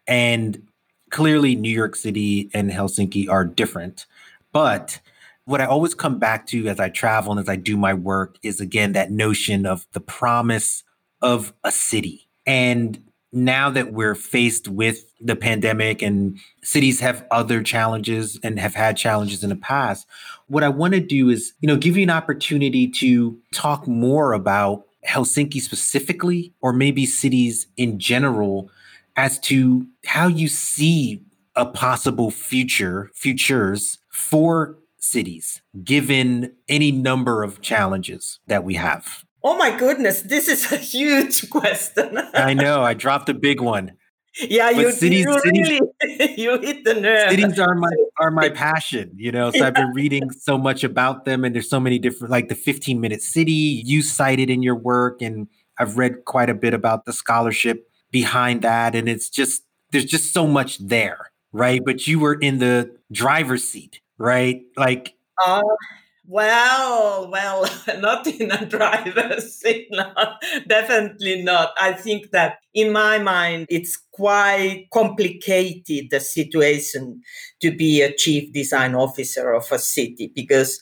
and 0.07 0.61
clearly 1.11 1.55
New 1.55 1.69
York 1.69 1.95
City 1.95 2.49
and 2.53 2.71
Helsinki 2.71 3.29
are 3.29 3.45
different. 3.45 4.07
But 4.51 4.99
what 5.45 5.61
I 5.61 5.65
always 5.65 5.93
come 5.93 6.17
back 6.17 6.47
to 6.47 6.67
as 6.67 6.79
I 6.79 6.89
travel 6.89 7.31
and 7.31 7.39
as 7.39 7.49
I 7.49 7.57
do 7.57 7.77
my 7.77 7.93
work 7.93 8.37
is 8.41 8.59
again 8.59 8.93
that 8.93 9.11
notion 9.11 9.65
of 9.65 9.85
the 9.91 9.99
promise 9.99 10.83
of 11.21 11.53
a 11.63 11.71
city. 11.71 12.27
And 12.45 13.03
now 13.33 13.69
that 13.69 13.93
we're 13.93 14.15
faced 14.15 14.67
with 14.67 15.05
the 15.21 15.35
pandemic 15.35 16.01
and 16.01 16.37
cities 16.63 16.99
have 16.99 17.25
other 17.31 17.63
challenges 17.63 18.39
and 18.43 18.59
have 18.59 18.75
had 18.75 18.97
challenges 18.97 19.43
in 19.43 19.49
the 19.49 19.55
past, 19.55 20.05
what 20.47 20.63
I 20.63 20.69
want 20.69 20.93
to 20.93 20.99
do 20.99 21.29
is, 21.29 21.53
you 21.61 21.67
know, 21.67 21.77
give 21.77 21.95
you 21.95 22.03
an 22.03 22.09
opportunity 22.09 22.87
to 22.89 23.37
talk 23.53 23.87
more 23.87 24.33
about 24.33 24.83
Helsinki 25.07 25.61
specifically 25.61 26.53
or 26.61 26.73
maybe 26.73 27.05
cities 27.05 27.67
in 27.77 27.99
general 27.99 28.69
as 29.15 29.39
to 29.39 29.87
how 30.05 30.27
you 30.27 30.47
see 30.47 31.23
a 31.55 31.65
possible 31.65 32.31
future, 32.31 33.11
futures 33.13 33.97
for 34.09 34.77
cities, 34.99 35.61
given 35.83 36.53
any 36.69 36.91
number 36.91 37.43
of 37.43 37.61
challenges 37.61 38.39
that 38.47 38.63
we 38.63 38.75
have. 38.75 39.25
Oh 39.43 39.57
my 39.57 39.77
goodness, 39.77 40.21
this 40.21 40.47
is 40.47 40.71
a 40.71 40.77
huge 40.77 41.49
question. 41.49 42.17
I 42.33 42.53
know, 42.53 42.83
I 42.83 42.93
dropped 42.93 43.29
a 43.29 43.33
big 43.33 43.61
one. 43.61 43.93
Yeah, 44.39 44.69
you, 44.69 44.91
cities, 44.91 45.25
you 45.25 45.39
cities, 45.39 45.81
really 46.01 46.35
you 46.41 46.57
hit 46.59 46.85
the 46.85 46.93
nerve. 46.93 47.31
Cities 47.31 47.59
are 47.59 47.75
my 47.75 47.91
are 48.19 48.31
my 48.31 48.47
passion, 48.65 49.11
you 49.15 49.31
know. 49.31 49.51
So 49.51 49.57
yeah. 49.57 49.67
I've 49.67 49.73
been 49.73 49.91
reading 49.93 50.31
so 50.31 50.57
much 50.57 50.85
about 50.85 51.25
them, 51.25 51.43
and 51.43 51.53
there's 51.53 51.69
so 51.69 51.81
many 51.81 51.99
different, 51.99 52.31
like 52.31 52.47
the 52.47 52.55
15 52.55 53.01
minute 53.01 53.21
city 53.21 53.51
you 53.51 54.01
cited 54.01 54.49
in 54.49 54.63
your 54.63 54.75
work, 54.75 55.21
and 55.21 55.47
I've 55.77 55.97
read 55.97 56.25
quite 56.25 56.49
a 56.49 56.53
bit 56.53 56.73
about 56.73 57.05
the 57.05 57.11
scholarship 57.11 57.89
behind 58.11 58.61
that. 58.61 58.95
And 58.95 59.09
it's 59.09 59.29
just, 59.29 59.63
there's 59.91 60.05
just 60.05 60.33
so 60.33 60.45
much 60.47 60.77
there, 60.77 61.31
right? 61.51 61.81
But 61.83 62.07
you 62.07 62.19
were 62.19 62.35
in 62.35 62.59
the 62.59 62.95
driver's 63.11 63.63
seat, 63.63 63.99
right? 64.17 64.61
Like, 64.77 65.15
uh, 65.43 65.61
well, 66.31 67.29
well, 67.29 67.65
not 67.99 68.25
in 68.25 68.51
a 68.51 68.65
driver's 68.65 69.53
seat, 69.59 69.87
no, 69.91 70.13
definitely 70.65 71.41
not. 71.43 71.73
I 71.79 71.91
think 71.91 72.31
that 72.31 72.59
in 72.73 72.93
my 72.93 73.19
mind, 73.19 73.67
it's 73.69 74.01
quite 74.13 74.87
complicated, 74.93 76.09
the 76.09 76.21
situation 76.21 77.21
to 77.61 77.75
be 77.75 78.01
a 78.01 78.13
chief 78.15 78.53
design 78.53 78.95
officer 78.95 79.51
of 79.51 79.69
a 79.73 79.77
city 79.77 80.31
because 80.33 80.79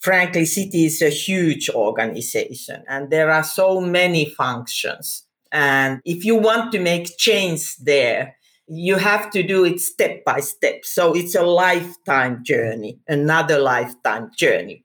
frankly, 0.00 0.44
city 0.44 0.86
is 0.86 1.00
a 1.02 1.10
huge 1.10 1.70
organization 1.70 2.82
and 2.88 3.10
there 3.10 3.30
are 3.30 3.44
so 3.44 3.80
many 3.80 4.24
functions. 4.24 5.24
And 5.52 6.00
if 6.04 6.24
you 6.24 6.34
want 6.36 6.72
to 6.72 6.80
make 6.80 7.16
change 7.16 7.76
there, 7.76 8.34
you 8.70 8.96
have 8.96 9.30
to 9.32 9.42
do 9.42 9.64
it 9.64 9.80
step 9.80 10.24
by 10.24 10.38
step. 10.38 10.84
So 10.84 11.12
it's 11.14 11.34
a 11.34 11.42
lifetime 11.42 12.44
journey, 12.44 13.00
another 13.08 13.58
lifetime 13.58 14.30
journey. 14.36 14.84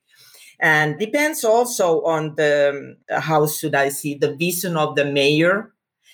And 0.59 0.97
depends 0.97 1.43
also 1.43 2.01
on 2.03 2.33
the, 2.35 2.95
um, 3.11 3.21
how 3.21 3.45
should 3.45 3.75
I 3.75 3.89
see, 3.89 4.15
the 4.15 4.35
vision 4.35 4.75
of 4.75 4.95
the 4.95 5.05
mayor. 5.05 5.71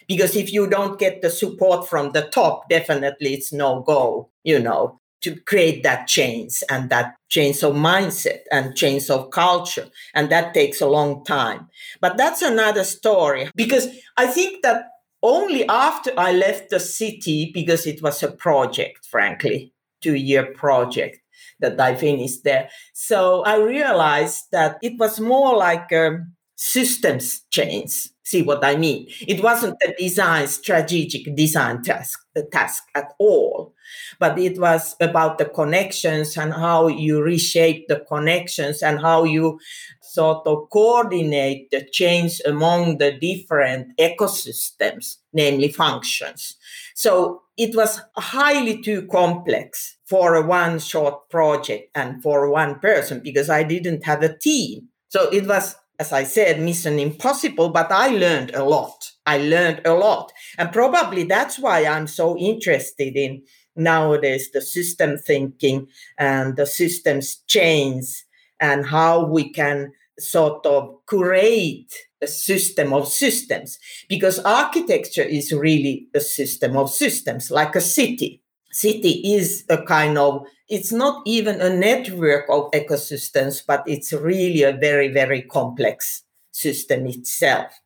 Because 0.07 0.35
if 0.35 0.51
you 0.51 0.67
don't 0.67 0.99
get 0.99 1.21
the 1.21 1.29
support 1.29 1.87
from 1.87 2.11
the 2.11 2.23
top, 2.23 2.67
definitely 2.67 3.35
it's 3.35 3.53
no 3.53 3.81
go, 3.81 4.29
you 4.43 4.59
know 4.59 4.99
to 5.21 5.35
create 5.41 5.83
that 5.83 6.07
change 6.07 6.63
and 6.69 6.89
that 6.89 7.15
change 7.29 7.63
of 7.63 7.75
mindset 7.75 8.39
and 8.51 8.75
change 8.75 9.09
of 9.09 9.29
culture. 9.29 9.87
And 10.13 10.29
that 10.31 10.53
takes 10.53 10.81
a 10.81 10.87
long 10.87 11.23
time. 11.23 11.69
But 12.01 12.17
that's 12.17 12.41
another 12.41 12.83
story 12.83 13.49
because 13.55 13.87
I 14.17 14.27
think 14.27 14.63
that 14.63 14.85
only 15.23 15.67
after 15.67 16.11
I 16.17 16.31
left 16.31 16.69
the 16.69 16.79
city, 16.79 17.51
because 17.53 17.85
it 17.85 18.01
was 18.01 18.23
a 18.23 18.31
project, 18.31 19.05
frankly, 19.05 19.73
two 20.01 20.15
year 20.15 20.45
project 20.53 21.19
that 21.59 21.79
I 21.79 21.95
finished 21.95 22.43
there. 22.43 22.69
So 22.93 23.43
I 23.43 23.57
realized 23.57 24.45
that 24.51 24.77
it 24.81 24.99
was 24.99 25.19
more 25.19 25.55
like 25.55 25.91
a 25.91 26.19
systems 26.55 27.41
change. 27.51 28.09
See 28.31 28.43
what 28.43 28.63
I 28.63 28.75
mean? 28.77 29.07
It 29.27 29.43
wasn't 29.43 29.75
a 29.83 29.93
design, 29.97 30.47
strategic 30.47 31.35
design 31.35 31.83
task, 31.83 32.19
task 32.51 32.83
at 32.95 33.13
all 33.19 33.73
but 34.19 34.37
it 34.37 34.59
was 34.59 34.95
about 34.99 35.37
the 35.37 35.45
connections 35.45 36.37
and 36.37 36.53
how 36.53 36.87
you 36.87 37.21
reshape 37.21 37.87
the 37.87 37.99
connections 37.99 38.81
and 38.81 38.99
how 38.99 39.23
you 39.23 39.59
sort 40.01 40.45
of 40.45 40.69
coordinate 40.71 41.69
the 41.71 41.85
change 41.91 42.41
among 42.45 42.97
the 42.97 43.11
different 43.13 43.97
ecosystems, 43.97 45.17
namely 45.33 45.69
functions. 45.69 46.55
So 46.95 47.43
it 47.57 47.75
was 47.75 48.01
highly 48.17 48.81
too 48.81 49.07
complex 49.07 49.97
for 50.05 50.35
a 50.35 50.45
one 50.45 50.79
short 50.79 51.29
project 51.29 51.89
and 51.95 52.21
for 52.21 52.49
one 52.49 52.79
person 52.79 53.21
because 53.23 53.49
I 53.49 53.63
didn't 53.63 54.03
have 54.05 54.21
a 54.23 54.37
team. 54.37 54.89
So 55.09 55.29
it 55.31 55.47
was, 55.47 55.75
as 56.01 56.11
I 56.11 56.23
said, 56.23 56.59
mission 56.59 56.97
impossible, 56.97 57.69
but 57.69 57.91
I 57.91 58.07
learned 58.09 58.55
a 58.55 58.63
lot. 58.63 59.11
I 59.27 59.37
learned 59.37 59.81
a 59.85 59.93
lot. 59.93 60.31
And 60.57 60.73
probably 60.73 61.25
that's 61.25 61.59
why 61.59 61.85
I'm 61.85 62.07
so 62.07 62.35
interested 62.37 63.15
in 63.15 63.43
nowadays 63.75 64.49
the 64.51 64.61
system 64.61 65.19
thinking 65.19 65.87
and 66.17 66.57
the 66.57 66.65
systems 66.65 67.43
change 67.45 68.25
and 68.59 68.83
how 68.87 69.27
we 69.27 69.53
can 69.53 69.91
sort 70.19 70.65
of 70.65 71.05
create 71.05 71.93
a 72.19 72.27
system 72.27 72.93
of 72.93 73.07
systems 73.07 73.77
because 74.09 74.39
architecture 74.39 75.27
is 75.39 75.53
really 75.53 76.07
a 76.15 76.19
system 76.19 76.77
of 76.77 76.89
systems 76.89 77.49
like 77.49 77.75
a 77.75 77.81
city 77.81 78.43
city 78.71 79.33
is 79.35 79.63
a 79.69 79.81
kind 79.81 80.17
of 80.17 80.45
it's 80.71 80.91
not 80.91 81.21
even 81.25 81.61
a 81.61 81.69
network 81.69 82.45
of 82.49 82.71
ecosystems 82.71 83.63
but 83.65 83.83
it's 83.85 84.13
really 84.13 84.63
a 84.63 84.73
very 84.73 85.09
very 85.09 85.41
complex 85.43 86.23
system 86.51 87.05
itself 87.05 87.81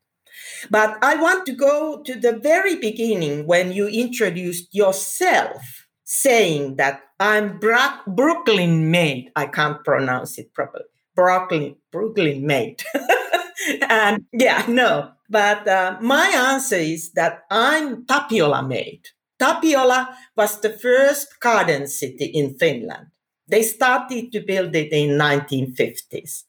but 0.70 0.98
I 1.04 1.16
want 1.16 1.46
to 1.48 1.54
go 1.54 2.02
to 2.04 2.16
the 2.16 2.34
very 2.38 2.76
beginning 2.76 3.46
when 3.46 3.72
you 3.72 3.88
introduced 3.88 4.74
yourself, 4.74 5.88
saying 6.04 6.76
that 6.78 7.02
I'm 7.20 7.60
Bra- 7.60 8.02
Brooklyn 8.08 8.92
made. 8.92 9.32
I 9.36 9.48
can't 9.48 9.84
pronounce 9.84 10.38
it 10.38 10.54
properly. 10.54 10.86
Brooklyn, 11.16 11.76
Brooklyn 11.92 12.46
made. 12.46 12.84
and 13.90 14.26
yeah, 14.34 14.66
no. 14.68 15.12
But 15.30 15.68
uh, 15.68 15.98
my 16.02 16.28
answer 16.28 16.76
is 16.76 17.12
that 17.14 17.44
I'm 17.50 18.06
Tapiola 18.06 18.68
made. 18.68 19.08
Tapiola 19.40 20.16
was 20.36 20.60
the 20.62 20.70
first 20.70 21.40
garden 21.40 21.88
city 21.88 22.26
in 22.26 22.56
Finland. 22.56 23.08
They 23.48 23.64
started 23.64 24.32
to 24.32 24.42
build 24.42 24.76
it 24.76 24.92
in 24.92 25.18
1950s. 25.18 26.44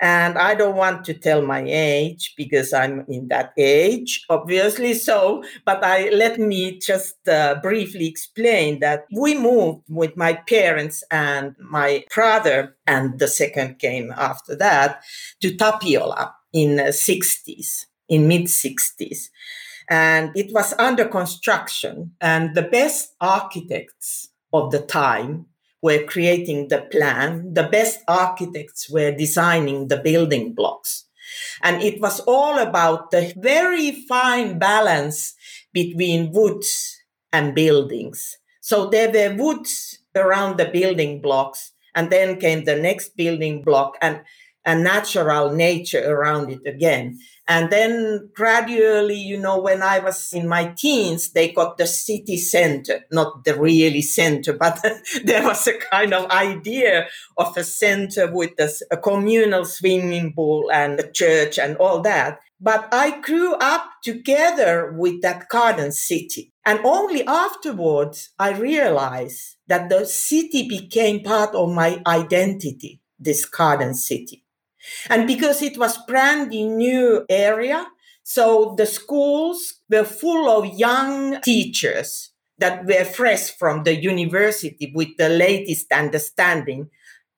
And 0.00 0.36
I 0.36 0.56
don't 0.56 0.74
want 0.74 1.04
to 1.04 1.14
tell 1.14 1.42
my 1.42 1.62
age 1.64 2.34
because 2.36 2.72
I'm 2.72 3.04
in 3.08 3.28
that 3.28 3.52
age, 3.56 4.24
obviously. 4.28 4.94
So, 4.94 5.44
but 5.64 5.84
I 5.84 6.08
let 6.10 6.40
me 6.40 6.80
just 6.80 7.28
uh, 7.28 7.60
briefly 7.62 8.08
explain 8.08 8.80
that 8.80 9.06
we 9.14 9.38
moved 9.38 9.82
with 9.88 10.16
my 10.16 10.32
parents 10.32 11.04
and 11.12 11.54
my 11.60 12.04
brother, 12.12 12.76
and 12.84 13.20
the 13.20 13.28
second 13.28 13.78
came 13.78 14.12
after 14.16 14.56
that 14.56 15.04
to 15.40 15.54
Tapiola. 15.56 16.34
in 16.52 16.76
the 16.76 16.92
60s, 16.92 17.86
in 18.08 18.28
mid 18.28 18.42
60s. 18.42 19.30
And 19.88 20.30
it 20.34 20.52
was 20.52 20.74
under 20.78 21.06
construction. 21.06 22.12
And 22.20 22.54
the 22.54 22.62
best 22.62 23.14
architects 23.20 24.28
of 24.52 24.70
the 24.70 24.80
time 24.80 25.46
were 25.82 26.04
creating 26.04 26.68
the 26.68 26.82
plan. 26.82 27.54
The 27.54 27.64
best 27.64 28.00
architects 28.06 28.88
were 28.88 29.12
designing 29.12 29.88
the 29.88 29.96
building 29.98 30.54
blocks. 30.54 31.04
And 31.62 31.82
it 31.82 32.00
was 32.00 32.20
all 32.20 32.58
about 32.58 33.10
the 33.10 33.32
very 33.36 33.92
fine 34.06 34.58
balance 34.58 35.34
between 35.72 36.32
woods 36.32 37.00
and 37.32 37.54
buildings. 37.54 38.36
So 38.60 38.88
there 38.88 39.10
were 39.10 39.36
woods 39.42 39.98
around 40.14 40.58
the 40.58 40.66
building 40.66 41.20
blocks, 41.20 41.72
and 41.94 42.10
then 42.10 42.38
came 42.38 42.64
the 42.64 42.76
next 42.76 43.16
building 43.16 43.62
block 43.62 43.96
and 44.00 44.20
a 44.64 44.74
natural 44.74 45.52
nature 45.52 46.02
around 46.08 46.50
it 46.50 46.66
again. 46.66 47.18
And 47.48 47.70
then 47.70 48.30
gradually, 48.34 49.16
you 49.16 49.36
know, 49.36 49.60
when 49.60 49.82
I 49.82 49.98
was 49.98 50.32
in 50.32 50.46
my 50.46 50.72
teens, 50.76 51.32
they 51.32 51.50
got 51.50 51.76
the 51.76 51.86
city 51.86 52.36
center, 52.36 53.04
not 53.10 53.44
the 53.44 53.58
really 53.58 54.02
center, 54.02 54.52
but 54.52 54.80
there 55.24 55.42
was 55.42 55.66
a 55.66 55.78
kind 55.78 56.14
of 56.14 56.30
idea 56.30 57.08
of 57.36 57.56
a 57.56 57.64
center 57.64 58.32
with 58.32 58.52
a 58.90 58.96
communal 58.96 59.64
swimming 59.64 60.32
pool 60.34 60.70
and 60.72 61.00
a 61.00 61.10
church 61.10 61.58
and 61.58 61.76
all 61.78 62.00
that. 62.02 62.38
But 62.60 62.88
I 62.92 63.20
grew 63.20 63.54
up 63.54 63.90
together 64.04 64.94
with 64.96 65.20
that 65.22 65.48
garden 65.48 65.90
city. 65.90 66.52
And 66.64 66.78
only 66.84 67.26
afterwards, 67.26 68.30
I 68.38 68.56
realized 68.56 69.56
that 69.66 69.88
the 69.88 70.06
city 70.06 70.68
became 70.68 71.24
part 71.24 71.56
of 71.56 71.70
my 71.70 72.00
identity, 72.06 73.00
this 73.18 73.44
garden 73.44 73.94
city. 73.94 74.41
And 75.08 75.26
because 75.26 75.62
it 75.62 75.78
was 75.78 75.98
brand 76.06 76.50
new 76.50 77.24
area, 77.28 77.86
so 78.22 78.74
the 78.76 78.86
schools 78.86 79.80
were 79.90 80.04
full 80.04 80.48
of 80.48 80.78
young 80.78 81.40
teachers 81.40 82.30
that 82.58 82.84
were 82.86 83.04
fresh 83.04 83.50
from 83.50 83.82
the 83.82 84.00
university 84.00 84.92
with 84.94 85.16
the 85.18 85.28
latest 85.28 85.90
understanding 85.92 86.88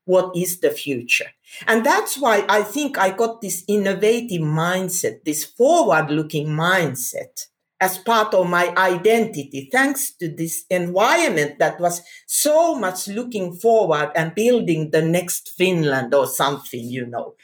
what 0.04 0.36
is 0.36 0.60
the 0.60 0.70
future. 0.70 1.30
And 1.66 1.84
that's 1.84 2.18
why 2.18 2.44
I 2.48 2.62
think 2.62 2.98
I 2.98 3.10
got 3.10 3.40
this 3.40 3.64
innovative 3.66 4.42
mindset, 4.42 5.24
this 5.24 5.44
forward 5.44 6.10
looking 6.10 6.48
mindset 6.48 7.46
as 7.80 7.98
part 7.98 8.32
of 8.34 8.48
my 8.48 8.74
identity, 8.76 9.68
thanks 9.72 10.12
to 10.16 10.28
this 10.34 10.64
environment 10.70 11.58
that 11.58 11.80
was 11.80 12.02
so 12.26 12.74
much 12.74 13.08
looking 13.08 13.54
forward 13.56 14.10
and 14.14 14.34
building 14.34 14.90
the 14.90 15.02
next 15.02 15.50
Finland 15.56 16.14
or 16.14 16.26
something, 16.26 16.84
you 16.88 17.06
know. 17.06 17.34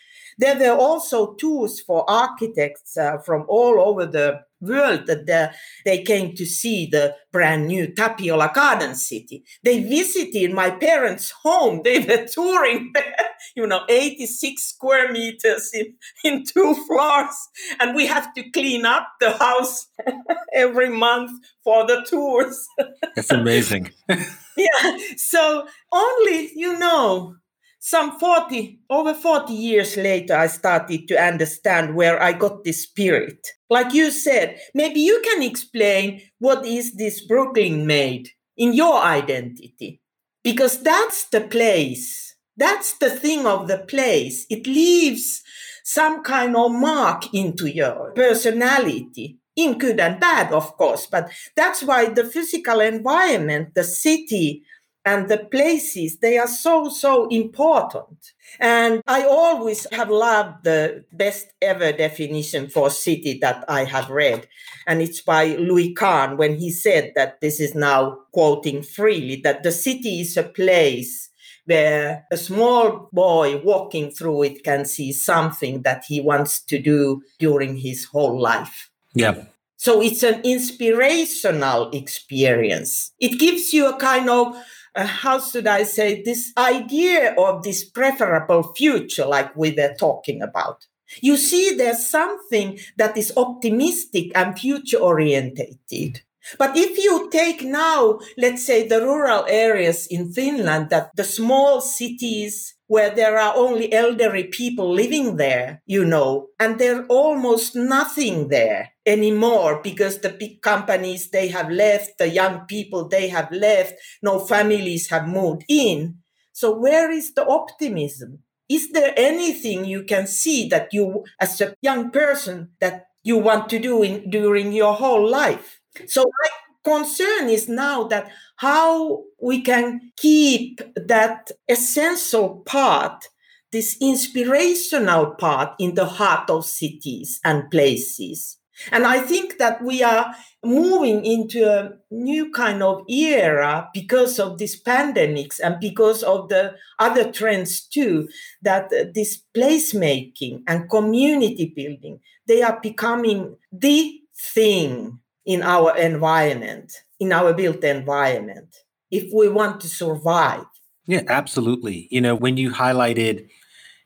There 0.40 0.58
were 0.58 0.80
also 0.80 1.34
tools 1.34 1.80
for 1.80 2.08
architects 2.08 2.96
uh, 2.96 3.18
from 3.18 3.44
all 3.46 3.78
over 3.78 4.06
the 4.06 4.40
world 4.62 5.06
that 5.06 5.26
the, 5.26 5.52
they 5.84 6.02
came 6.02 6.34
to 6.34 6.46
see 6.46 6.86
the 6.86 7.14
brand 7.30 7.66
new 7.66 7.92
Tapiola 7.94 8.50
Garden 8.54 8.94
City. 8.94 9.44
They 9.62 9.82
visited 9.82 10.54
my 10.54 10.70
parents' 10.70 11.30
home. 11.42 11.82
They 11.84 11.98
were 12.08 12.26
touring 12.26 12.92
there, 12.94 13.16
you 13.54 13.66
know, 13.66 13.82
86 13.86 14.62
square 14.62 15.12
meters 15.12 15.70
in, 15.74 15.94
in 16.24 16.44
two 16.44 16.74
floors. 16.86 17.48
And 17.78 17.94
we 17.94 18.06
have 18.06 18.32
to 18.34 18.50
clean 18.50 18.86
up 18.86 19.08
the 19.20 19.32
house 19.32 19.88
every 20.54 20.88
month 20.88 21.32
for 21.62 21.86
the 21.86 22.02
tours. 22.08 22.66
That's 23.14 23.30
amazing. 23.30 23.90
yeah. 24.08 24.96
So 25.16 25.66
only, 25.92 26.50
you 26.54 26.78
know, 26.78 27.36
some 27.80 28.18
40 28.18 28.78
over 28.90 29.14
40 29.14 29.52
years 29.54 29.96
later 29.96 30.36
i 30.36 30.46
started 30.46 31.08
to 31.08 31.16
understand 31.20 31.94
where 31.94 32.22
i 32.22 32.32
got 32.32 32.62
this 32.62 32.82
spirit. 32.84 33.46
Like 33.70 33.94
you 33.94 34.10
said 34.10 34.60
maybe 34.74 35.00
you 35.00 35.20
can 35.24 35.42
explain 35.42 36.20
what 36.38 36.64
is 36.66 36.94
this 36.94 37.26
brooklyn 37.26 37.86
made 37.86 38.28
in 38.56 38.74
your 38.74 39.00
identity? 39.02 40.00
Because 40.44 40.82
that's 40.82 41.28
the 41.30 41.40
place 41.40 42.30
that's 42.56 42.98
the 42.98 43.08
thing 43.08 43.46
of 43.46 43.68
the 43.68 43.78
place. 43.78 44.44
It 44.50 44.66
leaves 44.66 45.42
some 45.82 46.22
kind 46.22 46.54
of 46.54 46.72
mark 46.72 47.32
into 47.32 47.66
your 47.66 48.12
personality 48.12 49.38
in 49.56 49.78
good 49.78 49.98
and 49.98 50.20
bad 50.20 50.52
of 50.52 50.76
course 50.76 51.06
but 51.06 51.28
that's 51.56 51.82
why 51.82 52.06
the 52.06 52.22
physical 52.24 52.80
environment 52.80 53.74
the 53.74 53.82
city 53.82 54.62
and 55.04 55.28
the 55.28 55.38
places 55.38 56.18
they 56.18 56.38
are 56.38 56.48
so 56.48 56.88
so 56.88 57.28
important. 57.28 58.32
And 58.58 59.02
i 59.06 59.24
always 59.24 59.86
have 59.92 60.10
loved 60.10 60.64
the 60.64 61.04
best 61.12 61.46
ever 61.62 61.92
definition 61.92 62.68
for 62.68 62.90
city 62.90 63.38
that 63.40 63.64
i 63.68 63.84
have 63.84 64.10
read. 64.10 64.48
And 64.86 65.00
it's 65.00 65.20
by 65.20 65.56
louis 65.56 65.94
kahn 65.94 66.36
when 66.36 66.56
he 66.58 66.70
said 66.70 67.12
that 67.16 67.40
this 67.40 67.60
is 67.60 67.74
now 67.74 68.18
quoting 68.32 68.82
freely 68.82 69.40
that 69.44 69.62
the 69.62 69.72
city 69.72 70.20
is 70.20 70.36
a 70.36 70.44
place 70.44 71.30
where 71.66 72.26
a 72.32 72.36
small 72.36 73.08
boy 73.12 73.58
walking 73.58 74.10
through 74.10 74.42
it 74.42 74.64
can 74.64 74.84
see 74.84 75.12
something 75.12 75.82
that 75.82 76.04
he 76.08 76.20
wants 76.20 76.60
to 76.60 76.78
do 76.78 77.22
during 77.38 77.76
his 77.76 78.06
whole 78.06 78.40
life. 78.40 78.90
Yeah. 79.14 79.44
So 79.76 80.02
it's 80.02 80.22
an 80.22 80.42
inspirational 80.42 81.90
experience. 81.92 83.12
It 83.18 83.38
gives 83.38 83.72
you 83.72 83.88
a 83.88 83.96
kind 83.96 84.28
of 84.28 84.56
uh, 84.94 85.06
how 85.06 85.40
should 85.40 85.66
I 85.66 85.84
say, 85.84 86.22
this 86.22 86.52
idea 86.56 87.34
of 87.34 87.62
this 87.62 87.84
preferable 87.84 88.74
future, 88.74 89.26
like 89.26 89.54
we 89.56 89.72
were 89.72 89.94
talking 89.98 90.42
about. 90.42 90.86
You 91.20 91.36
see, 91.36 91.74
there's 91.74 92.06
something 92.06 92.78
that 92.96 93.16
is 93.16 93.32
optimistic 93.36 94.30
and 94.34 94.58
future 94.58 94.98
orientated. 94.98 96.22
But 96.58 96.76
if 96.76 96.96
you 96.98 97.28
take 97.30 97.62
now, 97.62 98.20
let's 98.38 98.64
say 98.64 98.86
the 98.86 99.02
rural 99.02 99.44
areas 99.48 100.06
in 100.06 100.32
Finland, 100.32 100.90
that 100.90 101.14
the 101.14 101.24
small 101.24 101.80
cities 101.80 102.74
where 102.90 103.14
there 103.14 103.38
are 103.38 103.54
only 103.54 103.92
elderly 103.92 104.42
people 104.42 104.92
living 104.92 105.36
there, 105.36 105.80
you 105.86 106.04
know, 106.04 106.48
and 106.58 106.76
there's 106.80 107.06
almost 107.08 107.76
nothing 107.76 108.48
there 108.48 108.90
anymore 109.06 109.80
because 109.80 110.18
the 110.18 110.28
big 110.28 110.60
companies 110.60 111.30
they 111.30 111.46
have 111.46 111.70
left, 111.70 112.18
the 112.18 112.28
young 112.28 112.66
people 112.66 113.06
they 113.06 113.28
have 113.28 113.48
left, 113.52 113.94
no 114.24 114.40
families 114.40 115.08
have 115.08 115.28
moved 115.28 115.62
in. 115.68 116.18
So 116.52 116.76
where 116.76 117.12
is 117.12 117.32
the 117.32 117.46
optimism? 117.46 118.40
Is 118.68 118.90
there 118.90 119.14
anything 119.16 119.84
you 119.84 120.02
can 120.02 120.26
see 120.26 120.68
that 120.70 120.92
you, 120.92 121.22
as 121.40 121.60
a 121.60 121.76
young 121.82 122.10
person, 122.10 122.70
that 122.80 123.06
you 123.22 123.38
want 123.38 123.68
to 123.68 123.78
do 123.78 124.02
in, 124.02 124.28
during 124.30 124.72
your 124.72 124.94
whole 124.94 125.30
life? 125.30 125.80
So 126.08 126.24
my 126.24 126.48
concern 126.84 127.48
is 127.48 127.68
now 127.68 128.04
that 128.04 128.30
how 128.56 129.24
we 129.40 129.62
can 129.62 130.12
keep 130.16 130.80
that 130.96 131.50
essential 131.68 132.62
part, 132.66 133.26
this 133.72 133.96
inspirational 134.00 135.34
part 135.34 135.74
in 135.78 135.94
the 135.94 136.06
heart 136.06 136.50
of 136.50 136.66
cities 136.66 137.40
and 137.44 137.70
places. 137.70 138.58
And 138.90 139.04
I 139.06 139.20
think 139.20 139.58
that 139.58 139.82
we 139.82 140.02
are 140.02 140.34
moving 140.64 141.24
into 141.24 141.70
a 141.70 141.92
new 142.10 142.50
kind 142.50 142.82
of 142.82 143.04
era 143.08 143.90
because 143.92 144.38
of 144.38 144.56
these 144.56 144.82
pandemics 144.82 145.60
and 145.62 145.78
because 145.80 146.22
of 146.22 146.48
the 146.48 146.74
other 146.98 147.30
trends 147.30 147.82
too, 147.82 148.28
that 148.62 148.90
this 149.14 149.42
placemaking 149.54 150.62
and 150.66 150.88
community 150.88 151.72
building, 151.76 152.20
they 152.46 152.62
are 152.62 152.80
becoming 152.80 153.56
the 153.70 154.20
thing 154.34 155.18
in 155.46 155.62
our 155.62 155.96
environment, 155.96 156.92
in 157.18 157.32
our 157.32 157.52
built 157.52 157.82
environment, 157.84 158.76
if 159.10 159.32
we 159.32 159.48
want 159.48 159.80
to 159.80 159.88
survive. 159.88 160.64
Yeah, 161.06 161.22
absolutely. 161.28 162.08
You 162.10 162.20
know, 162.20 162.34
when 162.34 162.56
you 162.56 162.70
highlighted, 162.70 163.48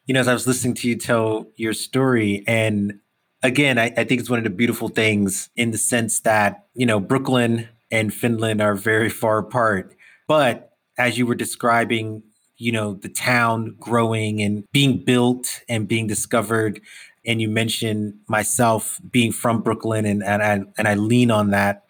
you 0.06 0.14
know, 0.14 0.20
as 0.20 0.28
I 0.28 0.32
was 0.32 0.46
listening 0.46 0.74
to 0.74 0.88
you 0.88 0.96
tell 0.96 1.46
your 1.56 1.72
story, 1.72 2.44
and 2.46 3.00
again, 3.42 3.78
I, 3.78 3.92
I 3.96 4.04
think 4.04 4.20
it's 4.20 4.30
one 4.30 4.38
of 4.38 4.44
the 4.44 4.50
beautiful 4.50 4.88
things 4.88 5.50
in 5.56 5.70
the 5.70 5.78
sense 5.78 6.20
that, 6.20 6.66
you 6.74 6.86
know, 6.86 7.00
Brooklyn 7.00 7.68
and 7.90 8.12
Finland 8.12 8.62
are 8.62 8.74
very 8.74 9.10
far 9.10 9.38
apart. 9.38 9.94
But 10.26 10.72
as 10.98 11.18
you 11.18 11.26
were 11.26 11.34
describing, 11.34 12.22
you 12.56 12.72
know, 12.72 12.94
the 12.94 13.08
town 13.08 13.76
growing 13.78 14.40
and 14.40 14.64
being 14.72 15.04
built 15.04 15.62
and 15.68 15.86
being 15.88 16.06
discovered, 16.06 16.80
and 17.26 17.40
you 17.40 17.48
mentioned 17.48 18.18
myself 18.28 19.00
being 19.10 19.32
from 19.32 19.62
Brooklyn, 19.62 20.04
and 20.04 20.22
and 20.22 20.42
I 20.42 20.60
and 20.78 20.88
I 20.88 20.94
lean 20.94 21.30
on 21.30 21.50
that 21.50 21.84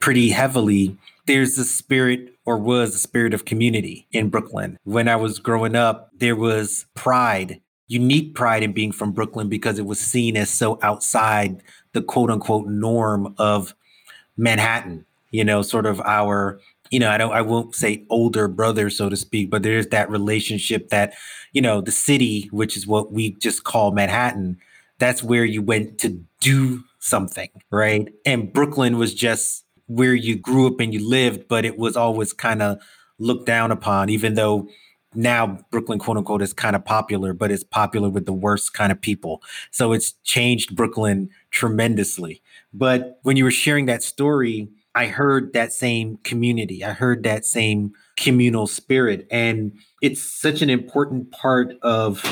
pretty 0.00 0.30
heavily. 0.30 0.96
There's 1.26 1.58
a 1.58 1.64
spirit, 1.64 2.34
or 2.44 2.56
was 2.56 2.94
a 2.94 2.98
spirit 2.98 3.34
of 3.34 3.44
community 3.44 4.06
in 4.12 4.30
Brooklyn. 4.30 4.78
When 4.84 5.08
I 5.08 5.16
was 5.16 5.38
growing 5.38 5.76
up, 5.76 6.10
there 6.16 6.36
was 6.36 6.86
pride, 6.94 7.60
unique 7.86 8.34
pride 8.34 8.62
in 8.62 8.72
being 8.72 8.92
from 8.92 9.12
Brooklyn 9.12 9.48
because 9.48 9.78
it 9.78 9.86
was 9.86 10.00
seen 10.00 10.36
as 10.36 10.50
so 10.50 10.78
outside 10.82 11.62
the 11.92 12.02
quote 12.02 12.30
unquote 12.30 12.66
norm 12.66 13.34
of 13.38 13.74
Manhattan. 14.36 15.04
You 15.30 15.44
know, 15.44 15.60
sort 15.60 15.84
of 15.84 16.00
our 16.00 16.58
you 16.90 16.98
know, 16.98 17.10
I 17.10 17.18
don't, 17.18 17.32
I 17.32 17.42
won't 17.42 17.74
say 17.74 18.04
older 18.08 18.48
brother, 18.48 18.90
so 18.90 19.08
to 19.08 19.16
speak, 19.16 19.50
but 19.50 19.62
there's 19.62 19.88
that 19.88 20.10
relationship 20.10 20.88
that, 20.88 21.14
you 21.52 21.60
know, 21.60 21.80
the 21.80 21.92
city, 21.92 22.48
which 22.50 22.76
is 22.76 22.86
what 22.86 23.12
we 23.12 23.32
just 23.32 23.64
call 23.64 23.90
Manhattan, 23.92 24.58
that's 24.98 25.22
where 25.22 25.44
you 25.44 25.62
went 25.62 25.98
to 25.98 26.20
do 26.40 26.84
something, 26.98 27.50
right? 27.70 28.08
And 28.26 28.52
Brooklyn 28.52 28.98
was 28.98 29.14
just 29.14 29.64
where 29.86 30.14
you 30.14 30.36
grew 30.36 30.66
up 30.66 30.80
and 30.80 30.92
you 30.92 31.06
lived, 31.08 31.48
but 31.48 31.64
it 31.64 31.78
was 31.78 31.96
always 31.96 32.32
kind 32.32 32.62
of 32.62 32.78
looked 33.18 33.46
down 33.46 33.70
upon, 33.70 34.10
even 34.10 34.34
though 34.34 34.68
now 35.14 35.58
Brooklyn, 35.70 35.98
quote 35.98 36.18
unquote, 36.18 36.42
is 36.42 36.52
kind 36.52 36.76
of 36.76 36.84
popular, 36.84 37.32
but 37.32 37.50
it's 37.50 37.64
popular 37.64 38.10
with 38.10 38.26
the 38.26 38.32
worst 38.32 38.74
kind 38.74 38.92
of 38.92 39.00
people. 39.00 39.42
So 39.70 39.92
it's 39.92 40.12
changed 40.24 40.76
Brooklyn 40.76 41.30
tremendously. 41.50 42.42
But 42.72 43.18
when 43.22 43.36
you 43.36 43.44
were 43.44 43.50
sharing 43.50 43.86
that 43.86 44.02
story, 44.02 44.68
I 44.94 45.06
heard 45.06 45.52
that 45.54 45.72
same 45.72 46.18
community. 46.24 46.84
I 46.84 46.92
heard 46.92 47.22
that 47.22 47.44
same 47.44 47.92
communal 48.16 48.66
spirit. 48.66 49.26
And 49.30 49.72
it's 50.02 50.20
such 50.20 50.60
an 50.60 50.70
important 50.70 51.30
part 51.30 51.74
of 51.82 52.22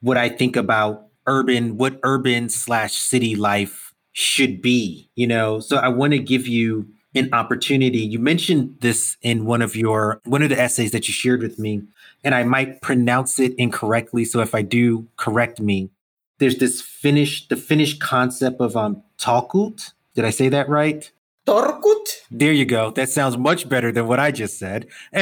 what 0.00 0.16
I 0.16 0.28
think 0.28 0.56
about 0.56 1.05
urban, 1.26 1.76
what 1.76 1.98
urban 2.02 2.48
slash 2.48 2.94
city 2.94 3.36
life 3.36 3.94
should 4.12 4.62
be, 4.62 5.10
you 5.14 5.26
know? 5.26 5.60
So 5.60 5.76
I 5.76 5.88
want 5.88 6.12
to 6.12 6.18
give 6.18 6.46
you 6.46 6.88
an 7.14 7.30
opportunity. 7.32 7.98
You 7.98 8.18
mentioned 8.18 8.76
this 8.80 9.16
in 9.22 9.44
one 9.44 9.62
of 9.62 9.74
your 9.74 10.20
one 10.24 10.42
of 10.42 10.50
the 10.50 10.60
essays 10.60 10.92
that 10.92 11.08
you 11.08 11.14
shared 11.14 11.42
with 11.42 11.58
me, 11.58 11.82
and 12.22 12.34
I 12.34 12.44
might 12.44 12.82
pronounce 12.82 13.38
it 13.40 13.54
incorrectly. 13.56 14.24
So 14.24 14.40
if 14.40 14.54
I 14.54 14.62
do, 14.62 15.08
correct 15.16 15.60
me. 15.60 15.90
There's 16.38 16.58
this 16.58 16.82
Finnish, 16.82 17.48
the 17.48 17.56
Finnish 17.56 17.98
concept 17.98 18.60
of 18.60 18.76
um 18.76 19.02
talkut. 19.18 19.92
Did 20.14 20.24
I 20.24 20.30
say 20.30 20.48
that 20.50 20.68
right? 20.68 21.10
Torkut. 21.46 22.22
There 22.30 22.52
you 22.52 22.64
go. 22.64 22.90
That 22.90 23.08
sounds 23.08 23.38
much 23.38 23.68
better 23.68 23.92
than 23.92 24.08
what 24.08 24.18
I 24.18 24.32
just 24.32 24.58
said. 24.58 24.88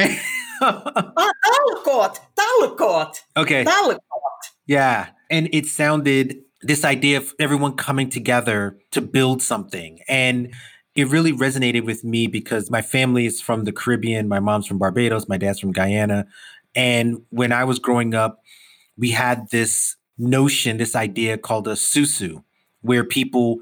ah, 0.61 1.11
talkot. 1.85 2.19
Talkot. 2.35 3.23
Okay. 3.37 3.63
Talkot. 3.63 3.99
Yeah. 4.65 5.09
And 5.29 5.49
it 5.51 5.65
sounded 5.65 6.37
this 6.61 6.83
idea 6.83 7.17
of 7.17 7.33
everyone 7.39 7.75
coming 7.75 8.09
together 8.09 8.77
to 8.91 9.01
build 9.01 9.41
something. 9.41 9.99
And 10.07 10.53
it 10.95 11.07
really 11.09 11.33
resonated 11.33 11.85
with 11.85 12.03
me 12.03 12.27
because 12.27 12.71
my 12.71 12.81
family 12.81 13.25
is 13.25 13.41
from 13.41 13.65
the 13.65 13.71
Caribbean. 13.71 14.27
My 14.27 14.39
mom's 14.39 14.65
from 14.65 14.79
Barbados, 14.79 15.27
my 15.27 15.37
dad's 15.37 15.59
from 15.59 15.73
Guyana. 15.73 16.25
And 16.73 17.21
when 17.29 17.51
I 17.51 17.65
was 17.65 17.79
growing 17.79 18.15
up, 18.15 18.41
we 18.97 19.11
had 19.11 19.49
this 19.51 19.95
notion, 20.17 20.77
this 20.77 20.95
idea 20.95 21.37
called 21.37 21.67
a 21.67 21.73
susu, 21.73 22.43
where 22.81 23.03
people 23.03 23.59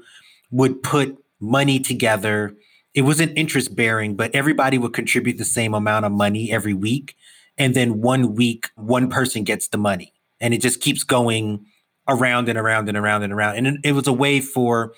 would 0.50 0.82
put 0.82 1.18
money 1.40 1.80
together. 1.80 2.54
It 2.94 3.02
wasn't 3.02 3.36
interest 3.36 3.74
bearing, 3.74 4.14
but 4.14 4.34
everybody 4.34 4.78
would 4.78 4.92
contribute 4.92 5.36
the 5.36 5.44
same 5.44 5.74
amount 5.74 6.06
of 6.06 6.12
money 6.12 6.52
every 6.52 6.74
week. 6.74 7.16
And 7.58 7.74
then 7.74 8.00
one 8.00 8.34
week, 8.34 8.70
one 8.76 9.10
person 9.10 9.44
gets 9.44 9.68
the 9.68 9.78
money. 9.78 10.13
And 10.40 10.52
it 10.54 10.60
just 10.60 10.80
keeps 10.80 11.04
going 11.04 11.64
around 12.08 12.48
and 12.48 12.58
around 12.58 12.88
and 12.88 12.98
around 12.98 13.22
and 13.22 13.32
around. 13.32 13.56
And 13.56 13.66
it, 13.66 13.74
it 13.84 13.92
was 13.92 14.06
a 14.06 14.12
way 14.12 14.40
for 14.40 14.92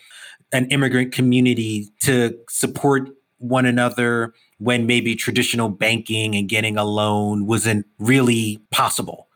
an 0.53 0.67
immigrant 0.71 1.13
community 1.13 1.89
to 2.03 2.37
support 2.49 3.09
one 3.39 3.67
another 3.67 4.33
when 4.59 4.87
maybe 4.87 5.15
traditional 5.15 5.69
banking 5.69 6.35
and 6.35 6.49
getting 6.49 6.77
a 6.77 6.85
loan 6.85 7.47
wasn't 7.47 7.87
really 7.99 8.61
possible. 8.71 9.29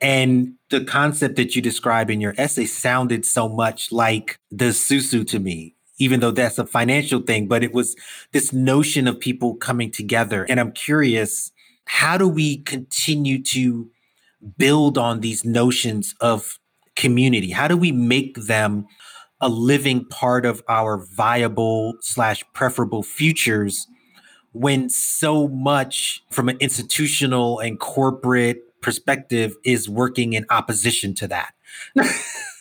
And 0.00 0.54
the 0.70 0.84
concept 0.84 1.36
that 1.36 1.54
you 1.54 1.62
describe 1.62 2.10
in 2.10 2.20
your 2.20 2.34
essay 2.38 2.64
sounded 2.64 3.24
so 3.24 3.48
much 3.48 3.92
like 3.92 4.38
the 4.50 4.66
susu 4.66 5.26
to 5.28 5.38
me, 5.38 5.76
even 5.98 6.20
though 6.20 6.32
that's 6.32 6.58
a 6.58 6.66
financial 6.66 7.20
thing, 7.20 7.46
but 7.46 7.62
it 7.62 7.72
was 7.72 7.94
this 8.32 8.52
notion 8.52 9.06
of 9.06 9.20
people 9.20 9.54
coming 9.54 9.92
together. 9.92 10.44
And 10.48 10.58
I'm 10.58 10.72
curious, 10.72 11.52
how 11.84 12.16
do 12.16 12.26
we 12.26 12.58
continue 12.58 13.42
to 13.44 13.90
build 14.56 14.98
on 14.98 15.20
these 15.20 15.44
notions 15.44 16.14
of 16.20 16.58
community? 16.96 17.50
How 17.50 17.68
do 17.68 17.76
we 17.76 17.92
make 17.92 18.36
them 18.36 18.86
a 19.40 19.48
living 19.48 20.04
part 20.06 20.46
of 20.46 20.62
our 20.68 21.04
viable 21.16 21.94
slash 22.00 22.44
preferable 22.54 23.02
futures 23.02 23.88
when 24.52 24.88
so 24.88 25.48
much 25.48 26.22
from 26.30 26.48
an 26.48 26.56
institutional 26.60 27.58
and 27.58 27.80
corporate 27.80 28.80
perspective 28.80 29.56
is 29.64 29.88
working 29.88 30.32
in 30.32 30.44
opposition 30.50 31.14
to 31.14 31.28
that 31.28 31.54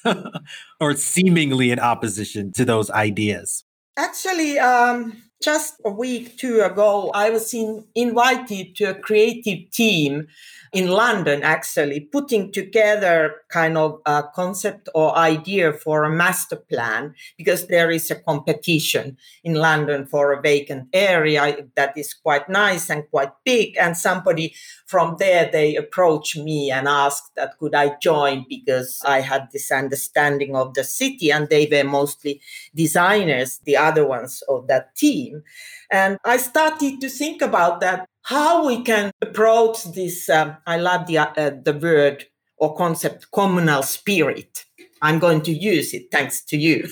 or 0.79 0.95
seemingly 0.95 1.71
in 1.71 1.79
opposition 1.79 2.51
to 2.53 2.63
those 2.63 2.89
ideas 2.91 3.63
actually 3.97 4.57
um, 4.57 5.21
just 5.41 5.75
a 5.85 5.89
week 5.89 6.37
two 6.37 6.61
ago 6.61 7.11
i 7.13 7.29
was 7.29 7.53
in, 7.53 7.83
invited 7.95 8.75
to 8.75 8.85
a 8.85 8.93
creative 8.93 9.69
team 9.71 10.27
in 10.71 10.87
London, 10.87 11.43
actually, 11.43 11.99
putting 11.99 12.51
together 12.51 13.41
kind 13.49 13.77
of 13.77 13.99
a 14.05 14.23
concept 14.33 14.87
or 14.95 15.17
idea 15.17 15.73
for 15.73 16.05
a 16.05 16.09
master 16.09 16.55
plan 16.55 17.13
because 17.37 17.67
there 17.67 17.91
is 17.91 18.09
a 18.09 18.15
competition 18.15 19.17
in 19.43 19.55
London 19.55 20.05
for 20.05 20.31
a 20.31 20.41
vacant 20.41 20.87
area 20.93 21.67
that 21.75 21.97
is 21.97 22.13
quite 22.13 22.47
nice 22.47 22.89
and 22.89 23.03
quite 23.09 23.31
big. 23.43 23.75
And 23.77 23.97
somebody 23.97 24.55
from 24.91 25.15
there, 25.17 25.49
they 25.51 25.75
approached 25.77 26.37
me 26.37 26.69
and 26.69 26.87
asked 26.87 27.31
that 27.35 27.57
could 27.57 27.73
I 27.73 27.97
join 28.01 28.45
because 28.47 29.01
I 29.05 29.21
had 29.21 29.47
this 29.51 29.71
understanding 29.71 30.55
of 30.55 30.73
the 30.73 30.83
city 30.83 31.31
and 31.31 31.47
they 31.47 31.67
were 31.71 31.89
mostly 31.89 32.41
designers, 32.75 33.59
the 33.63 33.77
other 33.77 34.05
ones 34.05 34.43
of 34.49 34.67
that 34.67 34.95
team. 34.95 35.43
And 35.89 36.19
I 36.25 36.37
started 36.37 37.01
to 37.01 37.09
think 37.09 37.41
about 37.41 37.79
that 37.79 38.07
how 38.23 38.65
we 38.67 38.83
can 38.83 39.11
approach 39.21 39.83
this 39.95 40.29
um, 40.29 40.55
i 40.67 40.77
love 40.77 41.07
the, 41.07 41.17
uh, 41.17 41.51
the 41.63 41.73
word 41.73 42.25
or 42.57 42.75
concept 42.75 43.31
communal 43.31 43.81
spirit 43.81 44.65
i'm 45.01 45.17
going 45.19 45.41
to 45.41 45.51
use 45.51 45.93
it 45.93 46.03
thanks 46.11 46.43
to 46.43 46.57
you 46.57 46.87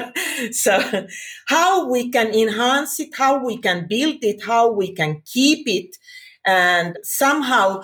so 0.50 1.06
how 1.46 1.88
we 1.88 2.10
can 2.10 2.28
enhance 2.34 2.98
it 2.98 3.10
how 3.16 3.44
we 3.44 3.56
can 3.56 3.86
build 3.88 4.18
it 4.22 4.42
how 4.44 4.70
we 4.70 4.92
can 4.92 5.22
keep 5.24 5.66
it 5.68 5.96
and 6.46 6.98
somehow 7.02 7.82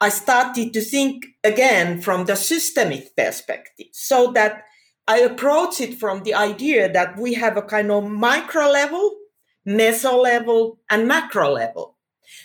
i 0.00 0.08
started 0.08 0.72
to 0.72 0.80
think 0.80 1.26
again 1.44 2.00
from 2.00 2.24
the 2.26 2.36
systemic 2.36 3.14
perspective 3.16 3.86
so 3.92 4.32
that 4.32 4.64
i 5.08 5.18
approach 5.18 5.80
it 5.80 5.98
from 5.98 6.22
the 6.22 6.34
idea 6.34 6.92
that 6.92 7.18
we 7.18 7.34
have 7.34 7.56
a 7.56 7.62
kind 7.62 7.90
of 7.90 8.04
micro 8.10 8.66
level 8.66 9.14
meso 9.66 10.22
level 10.22 10.78
and 10.90 11.08
macro 11.08 11.50
level 11.50 11.95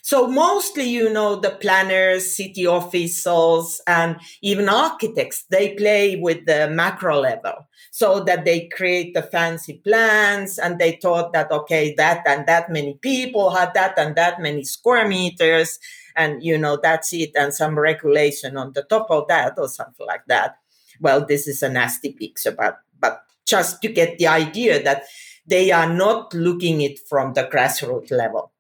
so 0.02 0.28
mostly, 0.28 0.86
you 0.86 1.12
know, 1.12 1.36
the 1.36 1.52
planners, 1.52 2.36
city 2.36 2.66
officials, 2.66 3.82
and 3.88 4.18
even 4.42 4.70
architects, 4.70 5.46
they 5.50 5.76
play 5.76 6.16
with 6.16 6.46
the 6.46 6.70
macro 6.70 7.20
level 7.20 7.68
so 7.92 8.24
that 8.24 8.46
they 8.46 8.68
create 8.68 9.14
the 9.14 9.22
fancy 9.22 9.82
plans 9.84 10.58
and 10.58 10.80
they 10.80 11.00
thought 11.02 11.34
that, 11.34 11.52
okay, 11.52 11.94
that 11.98 12.24
and 12.26 12.48
that 12.48 12.70
many 12.70 12.96
people 12.96 13.52
had 13.52 13.74
that 13.74 13.98
and 13.98 14.16
that 14.16 14.42
many 14.42 14.64
square 14.64 15.08
meters. 15.08 15.80
And, 16.16 16.44
you 16.44 16.58
know, 16.58 16.78
that's 16.82 17.14
it. 17.14 17.32
And 17.36 17.54
some 17.54 17.78
regulation 17.78 18.58
on 18.58 18.74
the 18.74 18.84
top 18.84 19.08
of 19.10 19.28
that 19.28 19.58
or 19.58 19.68
something 19.68 20.06
like 20.06 20.26
that. 20.28 20.58
Well, 21.00 21.26
this 21.26 21.48
is 21.48 21.64
a 21.64 21.70
nasty 21.70 22.14
picture, 22.14 22.52
but, 22.52 22.80
but 23.00 23.24
just 23.46 23.82
to 23.82 23.88
get 23.88 24.18
the 24.18 24.28
idea 24.28 24.84
that 24.84 25.04
they 25.46 25.72
are 25.72 25.92
not 25.92 26.34
looking 26.34 26.82
it 26.82 27.00
from 27.00 27.34
the 27.34 27.44
grassroots 27.44 28.12
level 28.12 28.51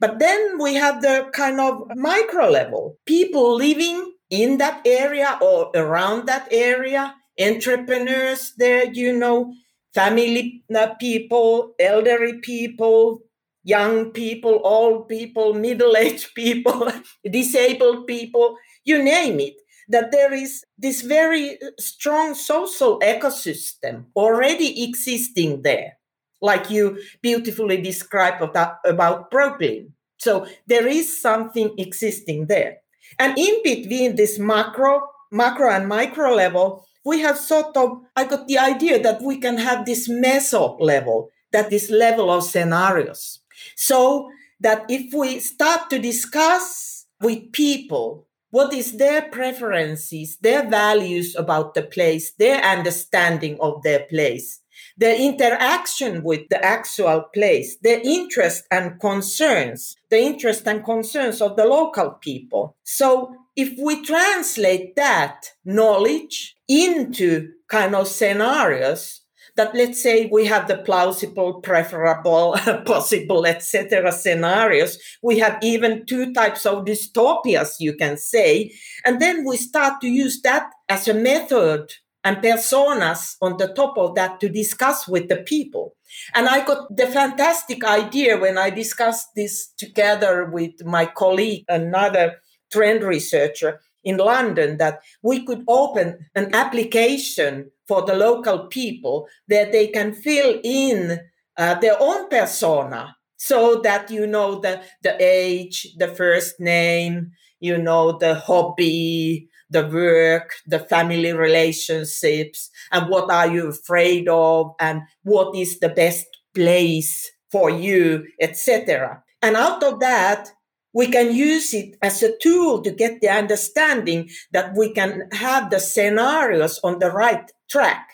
but 0.00 0.18
then 0.18 0.58
we 0.58 0.74
have 0.74 1.02
the 1.02 1.28
kind 1.32 1.60
of 1.60 1.90
micro 1.96 2.48
level 2.48 2.98
people 3.06 3.56
living 3.56 4.14
in 4.30 4.58
that 4.58 4.80
area 4.86 5.38
or 5.40 5.70
around 5.74 6.26
that 6.26 6.48
area, 6.50 7.14
entrepreneurs 7.40 8.52
there, 8.58 8.90
you 8.92 9.16
know, 9.16 9.54
family 9.94 10.64
uh, 10.74 10.94
people, 10.94 11.74
elderly 11.78 12.38
people, 12.38 13.20
young 13.62 14.10
people, 14.10 14.60
old 14.64 15.08
people, 15.08 15.54
middle 15.66 15.96
aged 15.96 16.34
people, 16.34 16.90
disabled 17.30 18.06
people, 18.06 18.56
you 18.84 19.02
name 19.02 19.40
it. 19.40 19.54
That 19.86 20.12
there 20.12 20.32
is 20.32 20.64
this 20.78 21.02
very 21.02 21.58
strong 21.78 22.34
social 22.34 22.98
ecosystem 23.00 24.06
already 24.16 24.82
existing 24.82 25.60
there 25.60 25.98
like 26.44 26.70
you 26.70 26.98
beautifully 27.22 27.80
described 27.80 28.42
about, 28.42 28.76
about 28.84 29.30
Brooklyn. 29.30 29.94
So 30.18 30.46
there 30.66 30.86
is 30.86 31.20
something 31.20 31.74
existing 31.78 32.46
there. 32.46 32.78
And 33.18 33.38
in 33.38 33.62
between 33.64 34.16
this 34.16 34.38
macro, 34.38 35.08
macro 35.32 35.70
and 35.70 35.88
micro 35.88 36.34
level, 36.34 36.86
we 37.04 37.20
have 37.20 37.38
sort 37.38 37.74
of, 37.76 38.02
I 38.14 38.24
got 38.24 38.46
the 38.46 38.58
idea 38.58 39.02
that 39.02 39.22
we 39.22 39.38
can 39.38 39.56
have 39.56 39.86
this 39.86 40.06
meso 40.08 40.78
level, 40.80 41.30
that 41.52 41.72
is 41.72 41.90
level 41.90 42.30
of 42.30 42.44
scenarios. 42.44 43.40
So 43.74 44.28
that 44.60 44.84
if 44.88 45.14
we 45.14 45.40
start 45.40 45.88
to 45.90 45.98
discuss 45.98 47.06
with 47.20 47.52
people 47.52 48.26
what 48.50 48.72
is 48.72 48.98
their 48.98 49.22
preferences, 49.22 50.36
their 50.38 50.68
values 50.68 51.34
about 51.36 51.74
the 51.74 51.82
place, 51.82 52.32
their 52.38 52.62
understanding 52.62 53.58
of 53.60 53.82
their 53.82 54.00
place, 54.10 54.60
the 54.96 55.20
interaction 55.20 56.22
with 56.22 56.48
the 56.50 56.64
actual 56.64 57.24
place, 57.34 57.76
the 57.82 58.00
interest 58.06 58.64
and 58.70 59.00
concerns, 59.00 59.96
the 60.10 60.18
interest 60.18 60.66
and 60.66 60.84
concerns 60.84 61.40
of 61.40 61.56
the 61.56 61.64
local 61.64 62.10
people. 62.20 62.76
So 62.84 63.34
if 63.56 63.76
we 63.82 64.04
translate 64.04 64.96
that 64.96 65.46
knowledge 65.64 66.56
into 66.68 67.50
kind 67.68 67.94
of 67.94 68.08
scenarios 68.08 69.22
that 69.56 69.74
let's 69.74 70.02
say 70.02 70.28
we 70.32 70.46
have 70.46 70.66
the 70.66 70.78
plausible 70.78 71.60
preferable 71.60 72.56
possible 72.86 73.46
etc 73.46 74.10
scenarios 74.10 74.98
we 75.22 75.38
have 75.38 75.58
even 75.62 76.04
two 76.06 76.32
types 76.32 76.66
of 76.66 76.84
dystopias 76.84 77.76
you 77.78 77.94
can 77.94 78.16
say 78.16 78.72
and 79.04 79.20
then 79.20 79.44
we 79.44 79.56
start 79.56 80.00
to 80.00 80.08
use 80.08 80.40
that 80.42 80.70
as 80.88 81.06
a 81.08 81.14
method 81.14 81.92
and 82.24 82.38
personas 82.38 83.36
on 83.42 83.56
the 83.58 83.68
top 83.68 83.96
of 83.98 84.14
that 84.14 84.40
to 84.40 84.48
discuss 84.48 85.06
with 85.06 85.28
the 85.28 85.36
people. 85.36 85.94
And 86.34 86.48
i 86.48 86.64
got 86.64 86.96
the 86.96 87.06
fantastic 87.06 87.84
idea 87.84 88.38
when 88.38 88.56
i 88.56 88.70
discussed 88.70 89.28
this 89.34 89.68
together 89.76 90.44
with 90.44 90.84
my 90.84 91.06
colleague 91.06 91.64
another 91.68 92.36
trend 92.72 93.02
researcher 93.02 93.80
in 94.04 94.18
London 94.18 94.76
that 94.78 95.00
we 95.22 95.44
could 95.44 95.64
open 95.66 96.26
an 96.34 96.54
application 96.54 97.70
for 97.88 98.02
the 98.02 98.14
local 98.14 98.66
people 98.66 99.28
that 99.48 99.72
they 99.72 99.88
can 99.88 100.12
fill 100.12 100.60
in 100.62 101.20
uh, 101.56 101.74
their 101.76 101.96
own 102.00 102.28
persona. 102.28 103.16
So 103.36 103.80
that 103.82 104.10
you 104.10 104.26
know 104.26 104.60
the, 104.60 104.82
the 105.02 105.16
age, 105.20 105.94
the 105.98 106.08
first 106.08 106.60
name, 106.60 107.32
you 107.60 107.76
know, 107.76 108.16
the 108.16 108.36
hobby, 108.36 109.48
the 109.74 109.86
work, 109.86 110.54
the 110.66 110.78
family 110.78 111.32
relationships, 111.32 112.70
and 112.92 113.10
what 113.10 113.30
are 113.30 113.52
you 113.52 113.68
afraid 113.68 114.28
of, 114.28 114.72
and 114.80 115.02
what 115.24 115.54
is 115.54 115.80
the 115.80 115.90
best 115.90 116.26
place 116.54 117.30
for 117.50 117.68
you, 117.68 118.24
etc. 118.40 119.22
And 119.42 119.56
out 119.56 119.82
of 119.82 120.00
that, 120.00 120.48
we 120.94 121.08
can 121.08 121.34
use 121.34 121.74
it 121.74 121.96
as 122.00 122.22
a 122.22 122.36
tool 122.38 122.80
to 122.82 122.90
get 122.92 123.20
the 123.20 123.28
understanding 123.28 124.30
that 124.52 124.74
we 124.76 124.92
can 124.92 125.28
have 125.32 125.70
the 125.70 125.80
scenarios 125.80 126.78
on 126.84 127.00
the 127.00 127.10
right 127.10 127.50
track. 127.68 128.08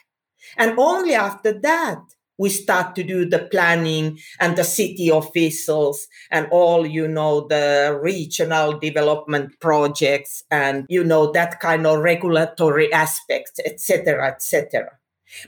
And 0.57 0.79
only 0.79 1.15
after 1.15 1.53
that, 1.61 2.01
we 2.41 2.49
start 2.49 2.95
to 2.95 3.03
do 3.03 3.29
the 3.29 3.47
planning 3.51 4.19
and 4.41 4.57
the 4.57 4.65
city 4.65 5.11
officials 5.11 6.09
and 6.31 6.49
all, 6.51 6.87
you 6.87 7.07
know, 7.07 7.47
the 7.47 8.01
regional 8.03 8.79
development 8.79 9.53
projects 9.61 10.43
and, 10.51 10.87
you 10.89 11.05
know, 11.05 11.31
that 11.33 11.61
kind 11.61 11.87
of 11.87 11.99
regulatory 11.99 12.91
aspects, 12.95 13.61
etc., 13.67 14.29
etc. 14.29 14.89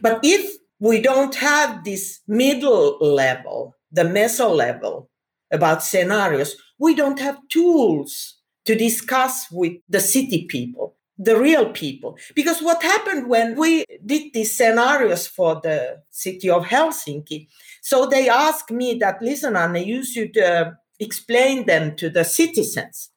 But 0.03 0.20
if 0.22 0.59
we 0.80 1.01
don't 1.01 1.34
have 1.36 1.82
this 1.82 2.20
middle 2.28 2.99
level, 3.01 3.74
the 3.90 4.05
meso 4.05 4.55
level 4.55 5.09
about 5.51 5.82
scenarios, 5.82 6.57
we 6.78 6.95
don't 6.95 7.20
have 7.20 7.38
tools 7.49 8.36
to 8.66 8.74
discuss 8.74 9.51
with 9.51 9.78
the 9.88 10.01
city 10.01 10.45
people, 10.45 10.95
the 11.19 11.39
real 11.39 11.71
people. 11.71 12.17
Because 12.35 12.61
what 12.61 12.83
happened 12.83 13.29
when 13.29 13.57
we 13.57 13.85
did 14.05 14.33
these 14.33 14.57
scenarios 14.57 15.27
for 15.27 15.61
the 15.63 16.03
city 16.11 16.51
of 16.51 16.65
Helsinki, 16.65 17.49
so 17.83 18.07
they 18.07 18.29
asked 18.29 18.71
me 18.71 18.95
that, 18.95 19.21
listen, 19.23 19.57
Anne, 19.57 19.77
you 19.77 20.05
should 20.05 20.37
uh, 20.39 20.73
explain 20.99 21.67
them 21.67 21.97
to 21.97 22.09
the 22.09 22.25
citizens. 22.25 23.11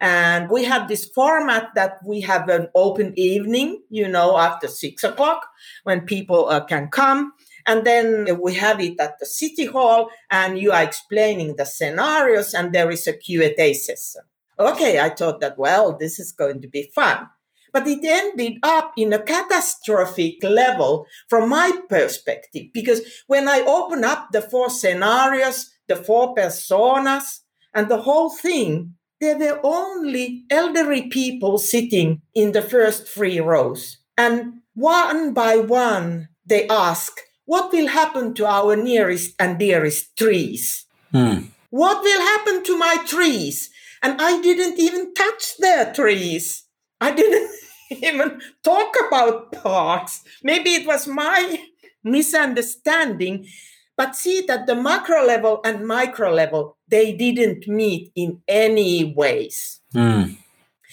And 0.00 0.48
we 0.48 0.64
have 0.64 0.88
this 0.88 1.04
format 1.04 1.68
that 1.74 1.98
we 2.04 2.22
have 2.22 2.48
an 2.48 2.68
open 2.74 3.12
evening, 3.18 3.82
you 3.90 4.08
know, 4.08 4.38
after 4.38 4.66
six 4.66 5.04
o'clock 5.04 5.46
when 5.84 6.02
people 6.02 6.48
uh, 6.48 6.64
can 6.64 6.88
come. 6.88 7.32
And 7.66 7.84
then 7.86 8.40
we 8.40 8.54
have 8.54 8.80
it 8.80 8.98
at 8.98 9.18
the 9.18 9.26
city 9.26 9.66
hall 9.66 10.08
and 10.30 10.58
you 10.58 10.72
are 10.72 10.82
explaining 10.82 11.56
the 11.56 11.66
scenarios 11.66 12.54
and 12.54 12.72
there 12.72 12.90
is 12.90 13.06
a 13.06 13.12
Q&A 13.12 13.74
session. 13.74 14.22
Okay, 14.58 14.98
I 14.98 15.10
thought 15.10 15.40
that, 15.40 15.58
well, 15.58 15.96
this 15.96 16.18
is 16.18 16.32
going 16.32 16.62
to 16.62 16.68
be 16.68 16.90
fun. 16.94 17.28
But 17.72 17.86
it 17.86 18.04
ended 18.04 18.58
up 18.62 18.92
in 18.96 19.12
a 19.12 19.22
catastrophic 19.22 20.42
level 20.42 21.06
from 21.28 21.48
my 21.48 21.72
perspective, 21.88 22.66
because 22.72 23.00
when 23.26 23.48
I 23.48 23.60
open 23.60 24.04
up 24.04 24.28
the 24.32 24.42
four 24.42 24.70
scenarios, 24.70 25.70
the 25.88 25.96
four 25.96 26.34
personas, 26.34 27.40
and 27.74 27.88
the 27.88 28.02
whole 28.02 28.30
thing, 28.30 28.94
there 29.20 29.38
were 29.38 29.60
only 29.62 30.44
elderly 30.50 31.08
people 31.08 31.58
sitting 31.58 32.22
in 32.34 32.52
the 32.52 32.62
first 32.62 33.06
three 33.06 33.38
rows. 33.38 33.98
And 34.16 34.62
one 34.74 35.34
by 35.34 35.56
one, 35.56 36.28
they 36.46 36.66
ask, 36.68 37.20
what 37.44 37.72
will 37.72 37.88
happen 37.88 38.34
to 38.34 38.46
our 38.46 38.76
nearest 38.76 39.34
and 39.38 39.58
dearest 39.58 40.16
trees? 40.16 40.86
Hmm. 41.12 41.50
What 41.70 42.02
will 42.02 42.20
happen 42.20 42.64
to 42.64 42.78
my 42.78 42.96
trees? 43.06 43.70
And 44.02 44.20
I 44.20 44.40
didn't 44.40 44.78
even 44.78 45.14
touch 45.14 45.56
their 45.58 45.92
trees. 45.92 46.64
I 47.00 47.12
didn't 47.12 47.50
even 47.90 48.40
talk 48.62 48.94
about 49.08 49.52
parks. 49.52 50.22
Maybe 50.42 50.70
it 50.74 50.86
was 50.86 51.06
my 51.06 51.60
misunderstanding. 52.04 53.46
But 53.96 54.16
see 54.16 54.42
that 54.48 54.66
the 54.66 54.74
macro 54.74 55.26
level 55.26 55.60
and 55.64 55.86
micro 55.86 56.32
level, 56.32 56.78
they 56.88 57.12
didn't 57.12 57.68
meet 57.68 58.12
in 58.14 58.40
any 58.48 59.12
ways. 59.14 59.80
Mm. 59.94 60.38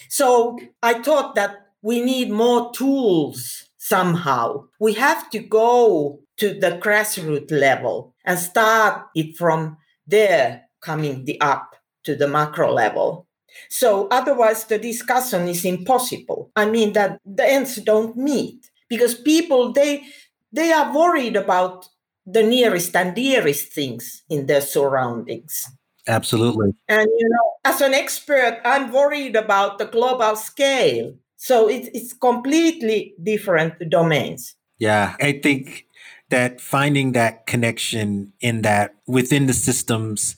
So 0.10 0.60
I 0.84 1.02
thought 1.02 1.36
that 1.36 1.68
we 1.82 2.02
need 2.02 2.32
more 2.32 2.72
tools 2.74 3.70
somehow. 3.78 4.66
We 4.80 4.94
have 4.96 5.30
to 5.30 5.40
go 5.40 6.20
to 6.38 6.60
the 6.60 6.72
grassroots 6.72 7.52
level 7.52 8.14
and 8.26 8.38
start 8.38 9.06
it 9.16 9.38
from 9.38 9.78
there 10.06 10.64
coming 10.82 11.26
the 11.26 11.40
up 11.42 11.76
to 12.04 12.16
the 12.16 12.28
macro 12.28 12.74
level. 12.74 13.27
So 13.70 14.08
otherwise 14.10 14.66
the 14.66 14.78
discussion 14.78 15.48
is 15.48 15.66
impossible. 15.66 16.52
I 16.56 16.70
mean 16.70 16.94
that 16.94 17.20
the 17.26 17.46
ends 17.46 17.76
don't 17.78 18.16
meet 18.16 18.70
because 18.90 19.16
people 19.16 19.74
they 19.74 20.04
they 20.52 20.72
are 20.72 20.96
worried 20.96 21.36
about 21.36 21.90
the 22.26 22.44
nearest 22.44 22.96
and 22.96 23.16
dearest 23.16 23.72
things 23.74 24.24
in 24.30 24.48
their 24.48 24.62
surroundings. 24.62 25.70
Absolutely. 26.08 26.74
And 26.88 27.10
you 27.18 27.30
know, 27.30 27.54
as 27.66 27.82
an 27.82 27.94
expert, 27.94 28.60
I'm 28.64 28.92
worried 28.92 29.36
about 29.36 29.78
the 29.78 29.86
global 29.86 30.36
scale. 30.36 31.14
So 31.36 31.70
it, 31.70 31.90
it's 31.94 32.14
completely 32.14 33.14
different 33.22 33.90
domains. 33.90 34.56
Yeah, 34.80 35.16
I 35.22 35.34
think 35.34 35.86
that 36.30 36.62
finding 36.62 37.14
that 37.14 37.46
connection 37.46 38.34
in 38.40 38.62
that 38.62 38.96
within 39.06 39.48
the 39.48 39.54
systems, 39.54 40.38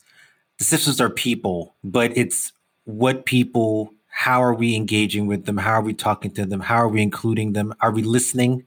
the 0.58 0.64
systems 0.64 1.00
are 1.02 1.10
people, 1.10 1.76
but 1.84 2.16
it's 2.18 2.52
what 2.86 3.26
people, 3.26 3.94
how 4.10 4.42
are 4.42 4.54
we 4.54 4.76
engaging 4.76 5.28
with 5.28 5.46
them? 5.46 5.58
How 5.58 5.74
are 5.74 5.82
we 5.82 5.94
talking 5.94 6.32
to 6.32 6.46
them? 6.46 6.62
How 6.62 6.76
are 6.78 6.90
we 6.90 7.02
including 7.02 7.54
them? 7.54 7.74
Are 7.82 7.92
we 7.92 8.04
listening 8.04 8.66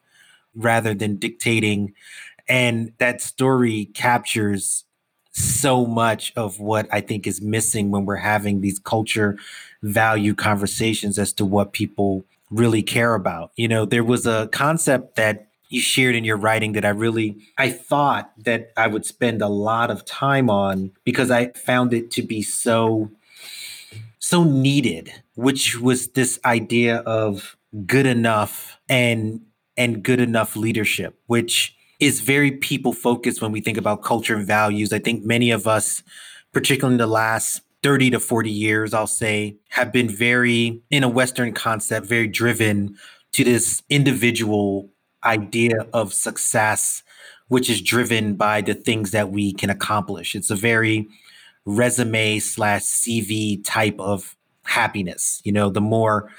rather 0.54 0.94
than 0.94 1.16
dictating? 1.16 1.94
And 2.48 2.92
that 2.98 3.20
story 3.20 3.86
captures 3.94 4.84
so 5.32 5.86
much 5.86 6.32
of 6.36 6.60
what 6.60 6.86
I 6.92 7.00
think 7.00 7.26
is 7.26 7.40
missing 7.40 7.90
when 7.90 8.04
we're 8.04 8.16
having 8.16 8.60
these 8.60 8.78
culture 8.78 9.38
value 9.82 10.34
conversations 10.34 11.18
as 11.18 11.32
to 11.34 11.44
what 11.44 11.72
people 11.72 12.24
really 12.50 12.82
care 12.82 13.14
about. 13.14 13.50
You 13.56 13.68
know, 13.68 13.84
there 13.86 14.04
was 14.04 14.26
a 14.26 14.48
concept 14.52 15.16
that 15.16 15.48
you 15.70 15.80
shared 15.80 16.14
in 16.14 16.24
your 16.24 16.36
writing 16.36 16.72
that 16.72 16.84
I 16.84 16.90
really 16.90 17.38
I 17.56 17.70
thought 17.70 18.30
that 18.44 18.72
I 18.76 18.86
would 18.86 19.06
spend 19.06 19.40
a 19.40 19.48
lot 19.48 19.90
of 19.90 20.04
time 20.04 20.50
on 20.50 20.92
because 21.02 21.30
I 21.30 21.48
found 21.52 21.94
it 21.94 22.10
to 22.12 22.22
be 22.22 22.42
so 22.42 23.10
so 24.22 24.44
needed, 24.44 25.12
which 25.34 25.80
was 25.80 26.08
this 26.08 26.38
idea 26.44 26.98
of 26.98 27.56
good 27.86 28.06
enough 28.06 28.78
and 28.88 29.40
and 29.76 30.02
good 30.02 30.20
enough 30.20 30.54
leadership, 30.54 31.18
which 31.26 31.74
is 31.98 32.20
very 32.20 32.52
people 32.52 32.92
focused 32.92 33.42
when 33.42 33.50
we 33.50 33.60
think 33.60 33.76
about 33.76 34.02
culture 34.02 34.36
and 34.36 34.46
values. 34.46 34.92
I 34.92 34.98
think 35.00 35.24
many 35.24 35.50
of 35.50 35.66
us, 35.66 36.02
particularly 36.52 36.94
in 36.94 36.98
the 36.98 37.06
last 37.06 37.62
30 37.82 38.10
to 38.10 38.20
40 38.20 38.50
years, 38.50 38.94
I'll 38.94 39.06
say, 39.06 39.56
have 39.70 39.92
been 39.92 40.08
very, 40.08 40.82
in 40.90 41.02
a 41.02 41.08
Western 41.08 41.52
concept, 41.52 42.06
very 42.06 42.28
driven 42.28 42.96
to 43.32 43.44
this 43.44 43.82
individual 43.88 44.90
idea 45.24 45.86
of 45.92 46.12
success, 46.12 47.02
which 47.48 47.68
is 47.70 47.80
driven 47.80 48.34
by 48.34 48.60
the 48.60 48.74
things 48.74 49.10
that 49.10 49.30
we 49.30 49.52
can 49.52 49.70
accomplish. 49.70 50.34
It's 50.34 50.50
a 50.50 50.56
very 50.56 51.08
resume 51.64 52.38
slash 52.38 52.82
CV 52.82 53.62
type 53.64 53.98
of 53.98 54.36
happiness. 54.64 55.40
You 55.44 55.52
know, 55.52 55.70
the 55.70 55.80
more 55.80 56.30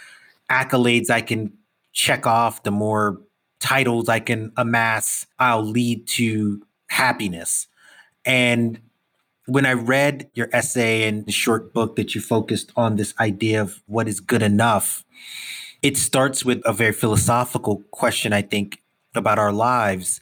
accolades 0.49 1.09
I 1.09 1.21
can 1.21 1.53
check 1.93 2.25
off, 2.25 2.63
the 2.63 2.71
more 2.71 3.21
titles 3.59 4.09
I 4.09 4.19
can 4.19 4.51
amass, 4.57 5.25
I'll 5.39 5.63
lead 5.63 6.07
to 6.07 6.61
happiness. 6.87 7.67
And 8.25 8.79
when 9.45 9.65
I 9.65 9.73
read 9.73 10.29
your 10.33 10.49
essay 10.53 11.07
and 11.07 11.25
the 11.25 11.31
short 11.31 11.73
book 11.73 11.95
that 11.95 12.15
you 12.15 12.21
focused 12.21 12.71
on 12.75 12.95
this 12.95 13.13
idea 13.19 13.61
of 13.61 13.81
what 13.87 14.07
is 14.07 14.19
good 14.19 14.41
enough, 14.41 15.03
it 15.81 15.97
starts 15.97 16.45
with 16.45 16.61
a 16.65 16.73
very 16.73 16.93
philosophical 16.93 17.83
question, 17.91 18.31
I 18.31 18.41
think, 18.41 18.81
about 19.15 19.37
our 19.37 19.51
lives. 19.51 20.21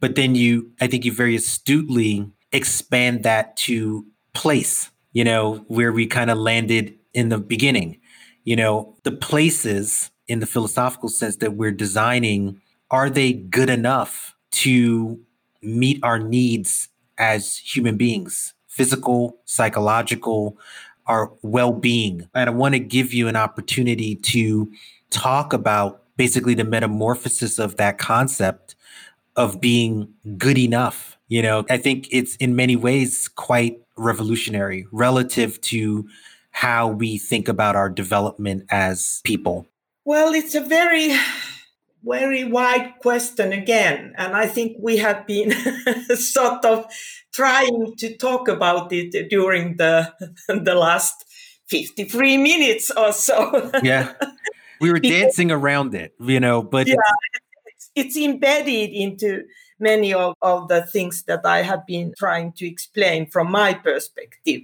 But 0.00 0.16
then 0.16 0.34
you, 0.34 0.72
I 0.80 0.86
think 0.86 1.04
you 1.04 1.12
very 1.12 1.36
astutely 1.36 2.30
expand 2.52 3.22
that 3.22 3.56
to 3.56 4.06
place, 4.34 4.90
you 5.12 5.24
know, 5.24 5.64
where 5.68 5.92
we 5.92 6.06
kind 6.06 6.30
of 6.30 6.38
landed 6.38 6.94
in 7.14 7.28
the 7.28 7.38
beginning. 7.38 7.98
you 8.44 8.56
know, 8.56 8.96
the 9.02 9.12
places 9.12 10.10
in 10.26 10.40
the 10.40 10.46
philosophical 10.46 11.10
sense 11.10 11.36
that 11.36 11.52
we're 11.52 11.70
designing, 11.70 12.62
are 12.90 13.10
they 13.10 13.34
good 13.34 13.68
enough 13.68 14.34
to 14.52 15.20
meet 15.62 16.00
our 16.02 16.18
needs 16.18 16.88
as 17.18 17.58
human 17.58 17.98
beings? 17.98 18.54
Physical, 18.66 19.36
psychological, 19.44 20.56
our 21.06 21.30
well 21.42 21.72
being. 21.72 22.26
And 22.34 22.48
I 22.48 22.52
want 22.54 22.74
to 22.74 22.78
give 22.78 23.12
you 23.12 23.28
an 23.28 23.36
opportunity 23.36 24.14
to 24.16 24.72
talk 25.10 25.52
about 25.52 26.04
basically 26.16 26.54
the 26.54 26.64
metamorphosis 26.64 27.58
of 27.58 27.76
that 27.76 27.98
concept 27.98 28.76
of 29.36 29.60
being 29.60 30.14
good 30.38 30.56
enough. 30.56 31.17
You 31.28 31.42
know, 31.42 31.64
I 31.68 31.76
think 31.76 32.08
it's 32.10 32.36
in 32.36 32.56
many 32.56 32.76
ways 32.76 33.28
quite 33.28 33.80
revolutionary 33.96 34.86
relative 34.92 35.60
to 35.60 36.08
how 36.50 36.88
we 36.88 37.18
think 37.18 37.48
about 37.48 37.76
our 37.76 37.90
development 37.90 38.64
as 38.70 39.20
people. 39.24 39.66
Well, 40.04 40.32
it's 40.32 40.54
a 40.54 40.60
very 40.60 41.16
very 42.04 42.44
wide 42.44 42.92
question 43.00 43.52
again 43.52 44.14
and 44.16 44.36
i 44.36 44.46
think 44.46 44.76
we 44.80 44.98
have 44.98 45.26
been 45.26 45.52
sort 46.14 46.64
of 46.64 46.86
trying 47.32 47.92
to 47.96 48.16
talk 48.16 48.46
about 48.46 48.92
it 48.92 49.28
during 49.28 49.76
the 49.78 50.08
the 50.48 50.76
last 50.76 51.24
53 51.68 52.36
minutes 52.38 52.90
or 52.90 53.12
so. 53.12 53.70
Yeah. 53.82 54.12
We 54.80 54.92
were 54.92 55.00
dancing 55.00 55.50
around 55.50 55.96
it, 55.96 56.14
you 56.20 56.38
know, 56.38 56.62
but 56.62 56.86
yeah, 56.86 56.94
it's, 57.66 57.90
it's 57.96 58.16
embedded 58.16 58.90
into 58.90 59.42
many 59.80 60.12
of, 60.14 60.34
of 60.42 60.68
the 60.68 60.86
things 60.86 61.22
that 61.24 61.44
I 61.44 61.62
have 61.62 61.86
been 61.86 62.14
trying 62.18 62.52
to 62.52 62.66
explain 62.66 63.26
from 63.26 63.50
my 63.50 63.74
perspective. 63.74 64.62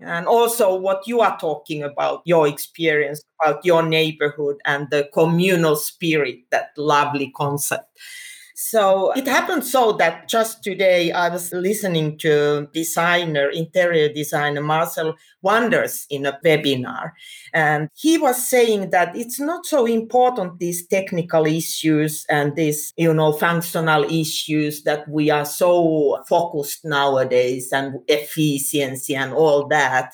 And 0.00 0.26
also 0.26 0.74
what 0.74 1.06
you 1.06 1.20
are 1.20 1.38
talking 1.38 1.82
about, 1.82 2.22
your 2.24 2.48
experience 2.48 3.22
about 3.40 3.64
your 3.64 3.82
neighborhood 3.82 4.56
and 4.64 4.88
the 4.90 5.10
communal 5.12 5.76
spirit, 5.76 6.38
that 6.50 6.70
lovely 6.76 7.32
concept. 7.36 7.98
So 8.62 9.12
it 9.12 9.26
happened 9.26 9.64
so 9.64 9.92
that 9.92 10.28
just 10.28 10.62
today 10.62 11.12
I 11.12 11.30
was 11.30 11.50
listening 11.50 12.18
to 12.18 12.68
designer, 12.74 13.48
interior 13.48 14.12
designer 14.12 14.60
Marcel 14.60 15.16
Wanders 15.40 16.04
in 16.10 16.26
a 16.26 16.38
webinar. 16.44 17.12
And 17.54 17.88
he 17.94 18.18
was 18.18 18.46
saying 18.46 18.90
that 18.90 19.16
it's 19.16 19.40
not 19.40 19.64
so 19.64 19.86
important, 19.86 20.58
these 20.58 20.86
technical 20.86 21.46
issues 21.46 22.26
and 22.28 22.54
these, 22.54 22.92
you 22.98 23.14
know, 23.14 23.32
functional 23.32 24.04
issues 24.04 24.82
that 24.82 25.08
we 25.08 25.30
are 25.30 25.46
so 25.46 26.22
focused 26.28 26.84
nowadays 26.84 27.72
and 27.72 27.94
efficiency 28.08 29.16
and 29.16 29.32
all 29.32 29.68
that. 29.68 30.12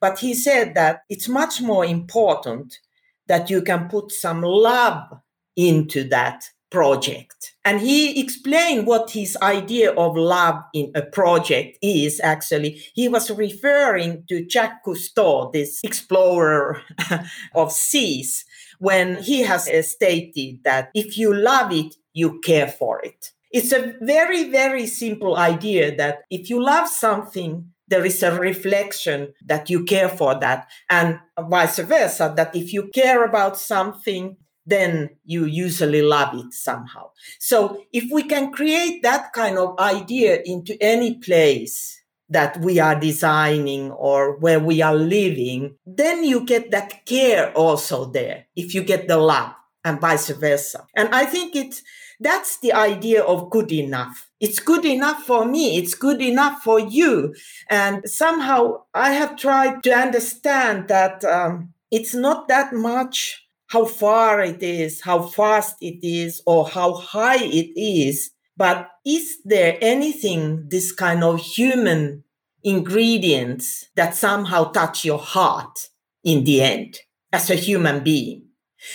But 0.00 0.20
he 0.20 0.34
said 0.34 0.76
that 0.76 1.02
it's 1.08 1.28
much 1.28 1.60
more 1.60 1.84
important 1.84 2.78
that 3.26 3.50
you 3.50 3.62
can 3.62 3.88
put 3.88 4.12
some 4.12 4.42
love 4.42 5.08
into 5.56 6.04
that 6.10 6.44
project. 6.70 7.54
And 7.64 7.80
he 7.80 8.20
explained 8.20 8.86
what 8.86 9.10
his 9.10 9.36
idea 9.42 9.92
of 9.92 10.16
love 10.16 10.56
in 10.72 10.92
a 10.94 11.02
project 11.02 11.78
is 11.82 12.20
actually. 12.22 12.82
He 12.94 13.08
was 13.08 13.30
referring 13.30 14.24
to 14.28 14.46
Jacques 14.48 14.84
Cousteau, 14.84 15.52
this 15.52 15.80
explorer 15.82 16.82
of 17.54 17.72
seas, 17.72 18.44
when 18.78 19.22
he 19.22 19.42
has 19.42 19.68
stated 19.90 20.60
that 20.64 20.90
if 20.94 21.18
you 21.18 21.34
love 21.34 21.72
it, 21.72 21.94
you 22.12 22.40
care 22.40 22.68
for 22.68 23.00
it. 23.04 23.30
It's 23.52 23.72
a 23.72 23.94
very, 24.00 24.50
very 24.50 24.86
simple 24.86 25.36
idea 25.36 25.94
that 25.96 26.20
if 26.30 26.48
you 26.48 26.62
love 26.62 26.88
something, 26.88 27.72
there 27.88 28.04
is 28.04 28.22
a 28.22 28.38
reflection 28.38 29.34
that 29.44 29.68
you 29.68 29.84
care 29.84 30.08
for 30.08 30.38
that, 30.38 30.68
and 30.88 31.18
vice 31.48 31.80
versa, 31.80 32.32
that 32.36 32.54
if 32.54 32.72
you 32.72 32.88
care 32.94 33.24
about 33.24 33.58
something, 33.58 34.36
then 34.66 35.10
you 35.24 35.44
usually 35.44 36.02
love 36.02 36.34
it 36.34 36.52
somehow. 36.52 37.10
So 37.38 37.84
if 37.92 38.10
we 38.10 38.22
can 38.22 38.52
create 38.52 39.02
that 39.02 39.32
kind 39.32 39.58
of 39.58 39.78
idea 39.78 40.40
into 40.44 40.76
any 40.80 41.14
place 41.14 42.00
that 42.28 42.60
we 42.60 42.78
are 42.78 42.98
designing 42.98 43.90
or 43.90 44.36
where 44.36 44.60
we 44.60 44.80
are 44.80 44.94
living, 44.94 45.76
then 45.84 46.24
you 46.24 46.44
get 46.44 46.70
that 46.70 47.04
care 47.04 47.52
also 47.54 48.04
there. 48.04 48.46
If 48.54 48.74
you 48.74 48.84
get 48.84 49.08
the 49.08 49.18
love 49.18 49.52
and 49.84 50.00
vice 50.00 50.28
versa. 50.30 50.86
And 50.94 51.08
I 51.14 51.24
think 51.24 51.56
it's, 51.56 51.82
that's 52.20 52.58
the 52.60 52.72
idea 52.72 53.22
of 53.22 53.50
good 53.50 53.72
enough. 53.72 54.30
It's 54.38 54.60
good 54.60 54.84
enough 54.84 55.24
for 55.24 55.44
me. 55.44 55.78
It's 55.78 55.94
good 55.94 56.20
enough 56.20 56.62
for 56.62 56.78
you. 56.78 57.34
And 57.68 58.08
somehow 58.08 58.82
I 58.94 59.12
have 59.12 59.36
tried 59.36 59.82
to 59.84 59.90
understand 59.92 60.88
that 60.88 61.24
um, 61.24 61.72
it's 61.90 62.14
not 62.14 62.46
that 62.48 62.72
much 62.72 63.46
how 63.70 63.84
far 63.84 64.40
it 64.40 64.62
is, 64.62 65.00
how 65.00 65.22
fast 65.22 65.76
it 65.80 66.04
is, 66.04 66.42
or 66.44 66.68
how 66.68 66.92
high 66.92 67.42
it 67.42 67.70
is. 67.80 68.30
But 68.56 68.90
is 69.06 69.38
there 69.44 69.78
anything, 69.80 70.66
this 70.68 70.92
kind 70.92 71.22
of 71.22 71.40
human 71.40 72.24
ingredients 72.64 73.86
that 73.94 74.16
somehow 74.16 74.64
touch 74.64 75.04
your 75.04 75.20
heart 75.20 75.88
in 76.24 76.42
the 76.44 76.62
end 76.62 76.98
as 77.32 77.48
a 77.48 77.54
human 77.54 78.02
being? 78.02 78.42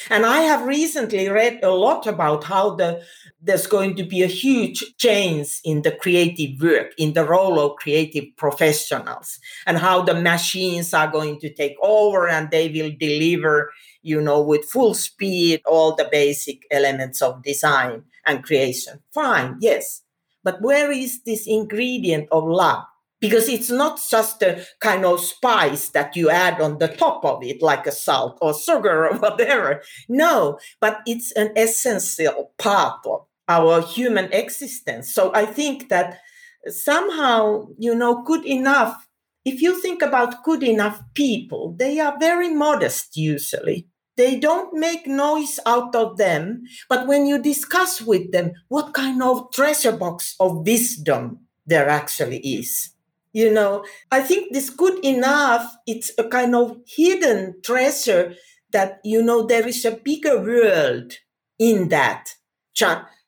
And 0.10 0.26
I 0.26 0.40
have 0.40 0.66
recently 0.66 1.30
read 1.30 1.60
a 1.64 1.70
lot 1.70 2.06
about 2.06 2.44
how 2.44 2.76
the 2.76 3.02
there's 3.40 3.68
going 3.68 3.96
to 3.96 4.04
be 4.04 4.24
a 4.24 4.28
huge 4.28 4.84
change 4.98 5.60
in 5.64 5.84
the 5.84 5.92
creative 5.92 6.60
work, 6.60 6.92
in 6.98 7.14
the 7.14 7.24
role 7.24 7.60
of 7.60 7.76
creative 7.76 8.26
professionals, 8.38 9.40
and 9.68 9.78
how 9.78 10.02
the 10.02 10.16
machines 10.16 10.94
are 10.94 11.12
going 11.12 11.40
to 11.40 11.54
take 11.54 11.76
over 11.84 12.28
and 12.28 12.50
they 12.50 12.70
will 12.70 12.92
deliver 13.00 13.70
you 14.06 14.22
know, 14.22 14.40
with 14.40 14.64
full 14.66 14.94
speed, 14.94 15.62
all 15.66 15.96
the 15.96 16.08
basic 16.12 16.62
elements 16.70 17.24
of 17.24 17.42
design 17.42 18.04
and 18.26 18.44
creation. 18.44 19.00
Fine, 19.12 19.58
yes. 19.60 20.04
But 20.44 20.62
where 20.62 20.92
is 20.92 21.24
this 21.24 21.48
ingredient 21.48 22.30
of 22.32 22.44
love? 22.44 22.84
Because 23.20 23.50
it's 23.50 23.72
not 23.72 24.00
just 24.08 24.44
a 24.44 24.64
kind 24.80 25.06
of 25.06 25.20
spice 25.20 25.90
that 25.90 26.16
you 26.16 26.30
add 26.30 26.62
on 26.62 26.78
the 26.78 26.88
top 26.88 27.26
of 27.26 27.44
it, 27.44 27.64
like 27.64 27.88
a 27.88 27.92
salt 27.92 28.38
or 28.42 28.54
sugar 28.54 29.08
or 29.08 29.18
whatever. 29.18 29.82
No, 30.08 30.60
but 30.80 31.00
it's 31.08 31.32
an 31.32 31.52
essential 31.58 32.52
part 32.60 33.00
of 33.08 33.26
our 33.48 33.82
human 33.82 34.32
existence. 34.32 35.12
So 35.12 35.34
I 35.34 35.48
think 35.48 35.90
that 35.90 36.20
somehow, 36.68 37.70
you 37.80 37.96
know, 37.96 38.22
good 38.24 38.46
enough 38.46 39.06
if 39.46 39.62
you 39.62 39.80
think 39.80 40.02
about 40.02 40.44
good 40.44 40.64
enough 40.64 41.00
people, 41.14 41.76
they 41.78 42.00
are 42.00 42.18
very 42.20 42.50
modest 42.50 43.16
usually. 43.16 43.88
They 44.18 44.40
don't 44.40 44.74
make 44.74 45.08
noise 45.08 45.60
out 45.66 45.96
of 45.96 46.18
them, 46.18 46.64
but 46.88 47.08
when 47.08 47.26
you 47.26 47.42
discuss 47.42 48.02
with 48.02 48.32
them 48.32 48.54
what 48.70 48.94
kind 48.94 49.22
of 49.22 49.52
treasure 49.52 49.92
box 49.92 50.36
of 50.40 50.66
wisdom 50.66 51.40
there 51.66 51.90
actually 51.90 52.40
is. 52.40 52.92
You 53.34 53.52
know, 53.52 53.84
I 54.12 54.22
think 54.22 54.54
this 54.54 54.70
good 54.70 55.04
enough, 55.04 55.76
it's 55.86 56.12
a 56.18 56.24
kind 56.24 56.56
of 56.56 56.78
hidden 56.88 57.62
treasure 57.62 58.36
that, 58.72 59.02
you 59.04 59.22
know, 59.22 59.46
there 59.46 59.68
is 59.68 59.84
a 59.84 59.92
bigger 59.92 60.40
world 60.40 61.14
in 61.60 61.90
that, 61.90 62.36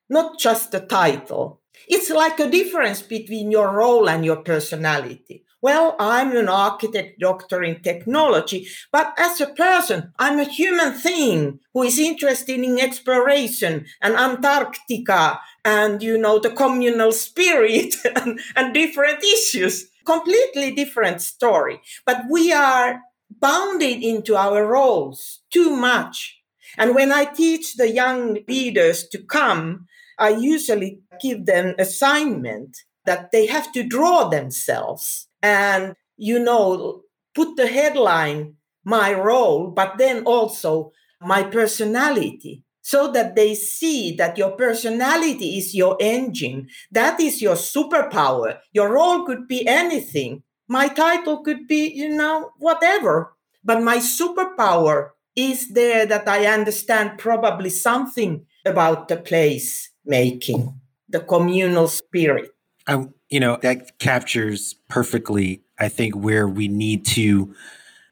not 0.10 0.40
just 0.40 0.72
the 0.72 0.80
title. 0.80 1.62
It's 1.90 2.10
like 2.10 2.40
a 2.40 2.50
difference 2.50 3.02
between 3.02 3.52
your 3.52 3.72
role 3.74 4.10
and 4.10 4.24
your 4.24 4.38
personality. 4.38 5.44
Well, 5.68 5.98
I'm 6.00 6.34
an 6.38 6.48
architect 6.48 7.20
doctor 7.20 7.62
in 7.62 7.82
technology, 7.82 8.70
but 8.90 9.14
as 9.18 9.42
a 9.42 9.48
person, 9.48 10.14
I'm 10.18 10.40
a 10.40 10.46
human 10.46 10.94
thing 10.94 11.60
who 11.74 11.84
is 11.84 12.00
interested 12.00 12.62
in 12.62 12.80
exploration 12.80 13.86
and 14.02 14.16
Antarctica 14.16 15.42
and, 15.66 16.02
you 16.02 16.18
know, 16.18 16.40
the 16.40 16.52
communal 16.52 17.12
spirit 17.12 17.96
and, 18.16 18.40
and 18.56 18.74
different 18.74 19.22
issues. 19.22 19.90
Completely 20.06 20.72
different 20.72 21.22
story. 21.22 21.82
But 22.06 22.22
we 22.30 22.54
are 22.54 23.02
bounded 23.30 24.02
into 24.02 24.38
our 24.38 24.66
roles 24.66 25.42
too 25.52 25.76
much. 25.76 26.40
And 26.78 26.96
when 26.96 27.12
I 27.12 27.26
teach 27.26 27.76
the 27.76 27.92
young 27.92 28.38
leaders 28.48 29.06
to 29.10 29.18
come, 29.18 29.88
I 30.18 30.30
usually 30.30 31.02
give 31.22 31.46
them 31.46 31.76
assignment 31.78 32.78
that 33.06 33.34
they 33.34 33.48
have 33.48 33.74
to 33.74 33.84
draw 33.84 34.30
themselves 34.30 35.28
and, 35.42 35.96
you 36.18 36.40
know, 36.40 37.04
put 37.34 37.56
the 37.56 37.68
headline, 37.68 38.56
my 38.84 39.14
role, 39.14 39.70
but 39.70 39.98
then 39.98 40.24
also 40.24 40.92
my 41.22 41.44
personality 41.44 42.64
so 42.82 43.12
that 43.12 43.36
they 43.36 43.54
see 43.54 44.16
that 44.16 44.38
your 44.38 44.52
personality 44.52 45.58
is 45.58 45.76
your 45.76 45.98
engine. 46.00 46.70
That 46.90 47.20
is 47.20 47.42
your 47.42 47.56
superpower. 47.56 48.60
Your 48.72 48.94
role 48.94 49.26
could 49.26 49.46
be 49.46 49.68
anything. 49.68 50.44
My 50.70 50.88
title 50.88 51.44
could 51.44 51.68
be, 51.68 51.92
you 51.94 52.08
know, 52.08 52.52
whatever. 52.60 53.36
But 53.62 53.84
my 53.84 53.98
superpower 53.98 55.10
is 55.36 55.68
there 55.74 56.06
that 56.06 56.30
I 56.30 56.46
understand 56.46 57.18
probably 57.18 57.70
something 57.72 58.46
about 58.66 59.10
the 59.10 59.18
place 59.18 59.90
making, 60.06 60.80
the 61.10 61.20
communal 61.20 61.90
spirit. 61.90 62.52
I, 62.88 63.06
you 63.30 63.40
know, 63.40 63.58
that 63.62 64.00
captures 64.00 64.76
perfectly, 64.88 65.62
I 65.80 65.90
think, 65.90 66.16
where 66.16 66.48
we 66.48 66.68
need 66.68 67.06
to 67.08 67.54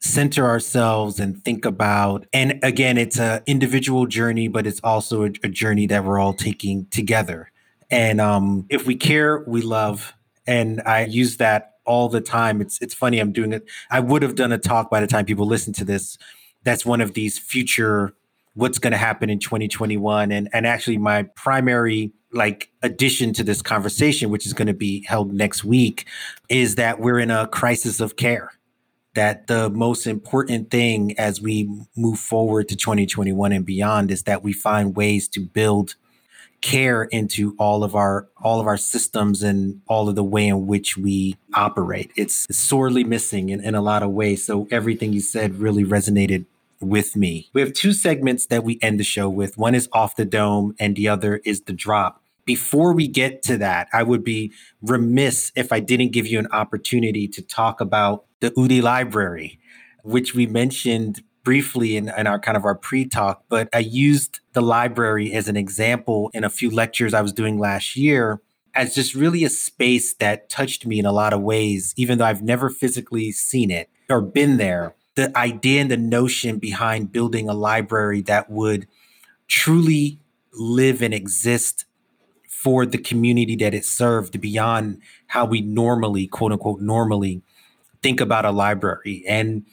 center 0.05 0.45
ourselves 0.45 1.20
and 1.20 1.43
think 1.43 1.66
about 1.66 2.28
and 2.32 2.59
again 2.61 2.95
it's 2.95 3.18
a 3.18 3.41
individual 3.47 4.05
journey 4.05 4.47
but 4.47 4.68
it's 4.68 4.80
also 4.84 5.24
a, 5.24 5.32
a 5.41 5.49
journey 5.49 5.88
that 5.88 6.05
we're 6.05 6.20
all 6.20 6.34
taking 6.34 6.86
together. 6.88 7.51
And 7.89 8.22
um, 8.22 8.68
if 8.70 8.86
we 8.86 8.95
care 8.95 9.43
we 9.47 9.61
love 9.61 10.13
and 10.45 10.82
i 10.86 11.05
use 11.05 11.38
that 11.38 11.72
all 11.86 12.07
the 12.07 12.22
time. 12.22 12.61
It's 12.61 12.80
it's 12.82 12.93
funny 12.93 13.18
i'm 13.18 13.32
doing 13.32 13.51
it 13.51 13.68
i 13.89 13.99
would 13.99 14.22
have 14.22 14.36
done 14.36 14.51
a 14.51 14.59
talk 14.59 14.91
by 14.91 14.99
the 14.99 15.07
time 15.07 15.26
people 15.26 15.47
listen 15.47 15.74
to 15.74 15.86
this. 15.86 16.20
That's 16.63 16.86
one 16.86 17.01
of 17.01 17.13
these 17.16 17.39
future 17.39 18.13
what's 18.53 18.80
going 18.80 18.91
to 18.91 18.97
happen 18.97 19.32
in 19.32 19.39
2021 19.39 20.32
and 20.32 20.49
and 20.53 20.68
actually 20.68 20.99
my 20.99 21.24
primary 21.36 22.11
like 22.36 22.70
addition 22.84 23.34
to 23.34 23.44
this 23.44 23.62
conversation 23.62 24.30
which 24.30 24.46
is 24.46 24.54
going 24.54 24.68
to 24.68 24.74
be 24.74 25.04
held 25.06 25.34
next 25.34 25.64
week 25.64 26.06
is 26.50 26.76
that 26.76 27.00
we're 27.00 27.20
in 27.20 27.32
a 27.32 27.48
crisis 27.48 28.00
of 28.00 28.16
care. 28.16 28.52
That 29.16 29.48
the 29.48 29.70
most 29.70 30.06
important 30.08 30.70
thing 30.70 31.18
as 31.18 31.42
we 31.42 31.70
move 31.96 32.20
forward 32.20 32.68
to 32.68 32.76
2021 32.76 33.54
and 33.54 33.66
beyond 33.66 34.12
is 34.12 34.24
that 34.24 34.44
we 34.44 34.52
find 34.52 34.94
ways 34.94 35.30
to 35.30 35.40
build 35.40 35.96
care 36.60 37.04
into 37.04 37.56
all 37.58 37.84
of 37.84 37.96
our 37.96 38.28
all 38.42 38.60
of 38.60 38.68
our 38.68 38.76
systems 38.76 39.42
and 39.42 39.82
all 39.88 40.10
of 40.10 40.16
the 40.16 40.24
way 40.24 40.48
in 40.48 40.68
which 40.68 40.98
we 40.98 41.38
operate. 41.54 42.12
It's 42.18 42.46
sorely 42.56 43.06
missing 43.06 43.50
in, 43.50 43.64
in 43.64 43.74
a 43.74 43.82
lot 43.82 44.04
of 44.04 44.10
ways. 44.10 44.44
So 44.44 44.68
everything 44.70 45.14
you 45.14 45.22
said 45.22 45.56
really 45.56 45.86
resonated 45.86 46.46
with 46.82 47.16
me. 47.16 47.50
We 47.54 47.62
have 47.62 47.72
two 47.72 47.94
segments 47.94 48.48
that 48.48 48.66
we 48.66 48.80
end 48.82 49.00
the 49.00 49.06
show 49.06 49.30
with. 49.30 49.58
One 49.58 49.76
is 49.76 49.88
off 49.94 50.18
the 50.18 50.26
dome 50.26 50.76
and 50.78 50.96
the 50.96 51.08
other 51.08 51.38
is 51.46 51.62
the 51.62 51.74
drop 51.74 52.22
before 52.46 52.93
we 52.93 53.08
get 53.08 53.41
to 53.43 53.58
that, 53.58 53.88
I 53.91 54.04
would 54.04 54.24
be 54.24 54.54
remiss 54.82 55.52
if 55.56 55.72
I 55.72 55.80
didn't 55.80 56.12
give 56.12 56.28
you 56.28 56.39
an 56.39 56.48
opportunity 56.52 57.28
to 57.30 57.41
talk 57.41 57.82
about 57.82 58.26
the 58.39 58.52
Oodi 58.52 58.82
library, 58.82 59.60
which 60.04 60.36
we 60.36 60.46
mentioned 60.46 61.24
briefly 61.43 61.96
in, 61.96 62.12
in 62.18 62.28
our 62.28 62.39
kind 62.39 62.58
of 62.58 62.66
our 62.66 62.76
pre-talk, 62.76 63.43
but 63.50 63.70
I 63.74 63.80
used 63.80 64.39
the 64.54 64.62
library 64.62 65.32
as 65.34 65.48
an 65.48 65.56
example 65.56 66.32
in 66.34 66.43
a 66.43 66.50
few 66.50 66.72
lectures 66.72 67.14
I 67.14 67.22
was 67.22 67.34
doing 67.34 67.60
last 67.60 67.96
year 67.96 68.41
as 68.74 68.93
just 68.93 69.16
really 69.16 69.43
a 69.43 69.50
space 69.50 70.14
that 70.16 70.50
touched 70.50 70.86
me 70.86 71.00
in 71.00 71.06
a 71.06 71.12
lot 71.12 71.34
of 71.34 71.41
ways, 71.41 71.93
even 71.96 72.18
though 72.18 72.26
I've 72.26 72.41
never 72.41 72.70
physically 72.70 73.32
seen 73.32 73.72
it 73.72 73.89
or 74.10 74.22
been 74.22 74.58
there. 74.58 74.96
The 75.16 75.36
idea 75.38 75.82
and 75.82 75.89
the 75.89 75.98
notion 75.98 76.58
behind 76.60 77.14
building 77.14 77.48
a 77.48 77.54
library 77.54 78.22
that 78.24 78.50
would 78.50 78.88
truly 79.48 80.20
live 80.52 81.02
and 81.02 81.14
exist 81.14 81.86
for 82.66 82.84
the 82.84 82.97
community 82.97 83.55
that 83.55 83.76
it 83.76 83.86
served 83.86 84.41
beyond 84.41 84.99
how 85.28 85.45
we 85.45 85.61
normally, 85.61 86.26
quote 86.26 86.51
unquote, 86.51 86.82
normally 86.82 87.43
think 88.01 88.20
about 88.20 88.43
a 88.43 88.49
library. 88.49 89.24
And, 89.28 89.63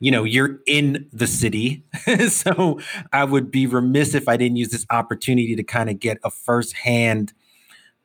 you 0.00 0.10
know, 0.10 0.24
you're 0.24 0.60
in 0.66 1.10
the 1.12 1.26
city. 1.26 1.84
so 2.30 2.80
I 3.12 3.24
would 3.24 3.50
be 3.50 3.66
remiss 3.66 4.14
if 4.14 4.30
I 4.30 4.38
didn't 4.38 4.56
use 4.56 4.70
this 4.70 4.86
opportunity 4.88 5.56
to 5.56 5.62
kind 5.62 5.90
of 5.90 6.00
get 6.00 6.16
a 6.24 6.30
firsthand 6.30 7.34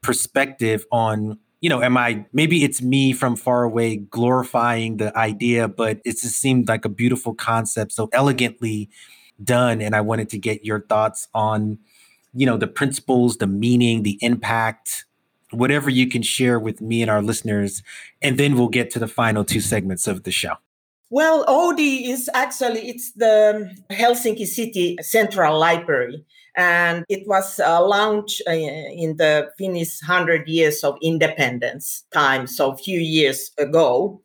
perspective 0.02 0.86
on 0.92 1.40
you 1.62 1.70
know, 1.70 1.82
am 1.82 1.96
I 1.96 2.26
maybe 2.34 2.66
it's 2.66 2.82
me 2.82 3.14
from 3.14 3.38
far 3.38 3.64
away 3.64 3.96
glorifying 3.96 4.98
the 4.98 5.18
idea, 5.18 5.70
but 5.70 6.02
it 6.04 6.20
just 6.20 6.36
seemed 6.36 6.68
like 6.68 6.84
a 6.84 6.90
beautiful 6.90 7.34
concept, 7.34 7.94
so 7.94 8.10
elegantly 8.12 8.90
done. 9.42 9.82
And 9.82 9.96
I 9.96 10.02
wanted 10.02 10.28
to 10.32 10.38
get 10.38 10.66
your 10.66 10.82
thoughts 10.82 11.30
on 11.34 11.80
you 12.34 12.46
know 12.46 12.58
the 12.58 12.68
principles 12.68 13.38
the 13.38 13.48
meaning 13.48 14.04
the 14.04 14.18
impact 14.22 15.06
whatever 15.52 15.90
you 15.90 16.08
can 16.08 16.22
share 16.22 16.60
with 16.60 16.82
me 16.82 17.02
and 17.02 17.12
our 17.12 17.22
listeners 17.22 17.84
and 18.22 18.38
then 18.38 18.56
we'll 18.56 18.70
get 18.70 18.90
to 18.92 19.00
the 19.00 19.08
final 19.08 19.44
two 19.44 19.62
segments 19.62 20.08
of 20.08 20.24
the 20.24 20.32
show. 20.32 20.56
Well 21.10 21.46
Oodi 21.46 22.08
is 22.10 22.30
actually 22.34 22.90
it's 22.90 23.12
the 23.14 23.72
helsinki 23.92 24.48
city 24.48 24.98
central 25.02 25.60
library 25.60 26.26
and 26.56 27.06
it 27.10 27.28
was 27.28 27.60
uh, 27.60 27.86
launched 27.86 28.42
uh, 28.48 28.52
in 28.52 29.18
the 29.18 29.50
finnish 29.58 30.00
100 30.02 30.48
years 30.48 30.84
of 30.84 30.98
independence 31.02 32.04
time 32.12 32.48
so 32.48 32.72
a 32.72 32.78
few 32.78 33.00
years 33.00 33.52
ago. 33.58 34.22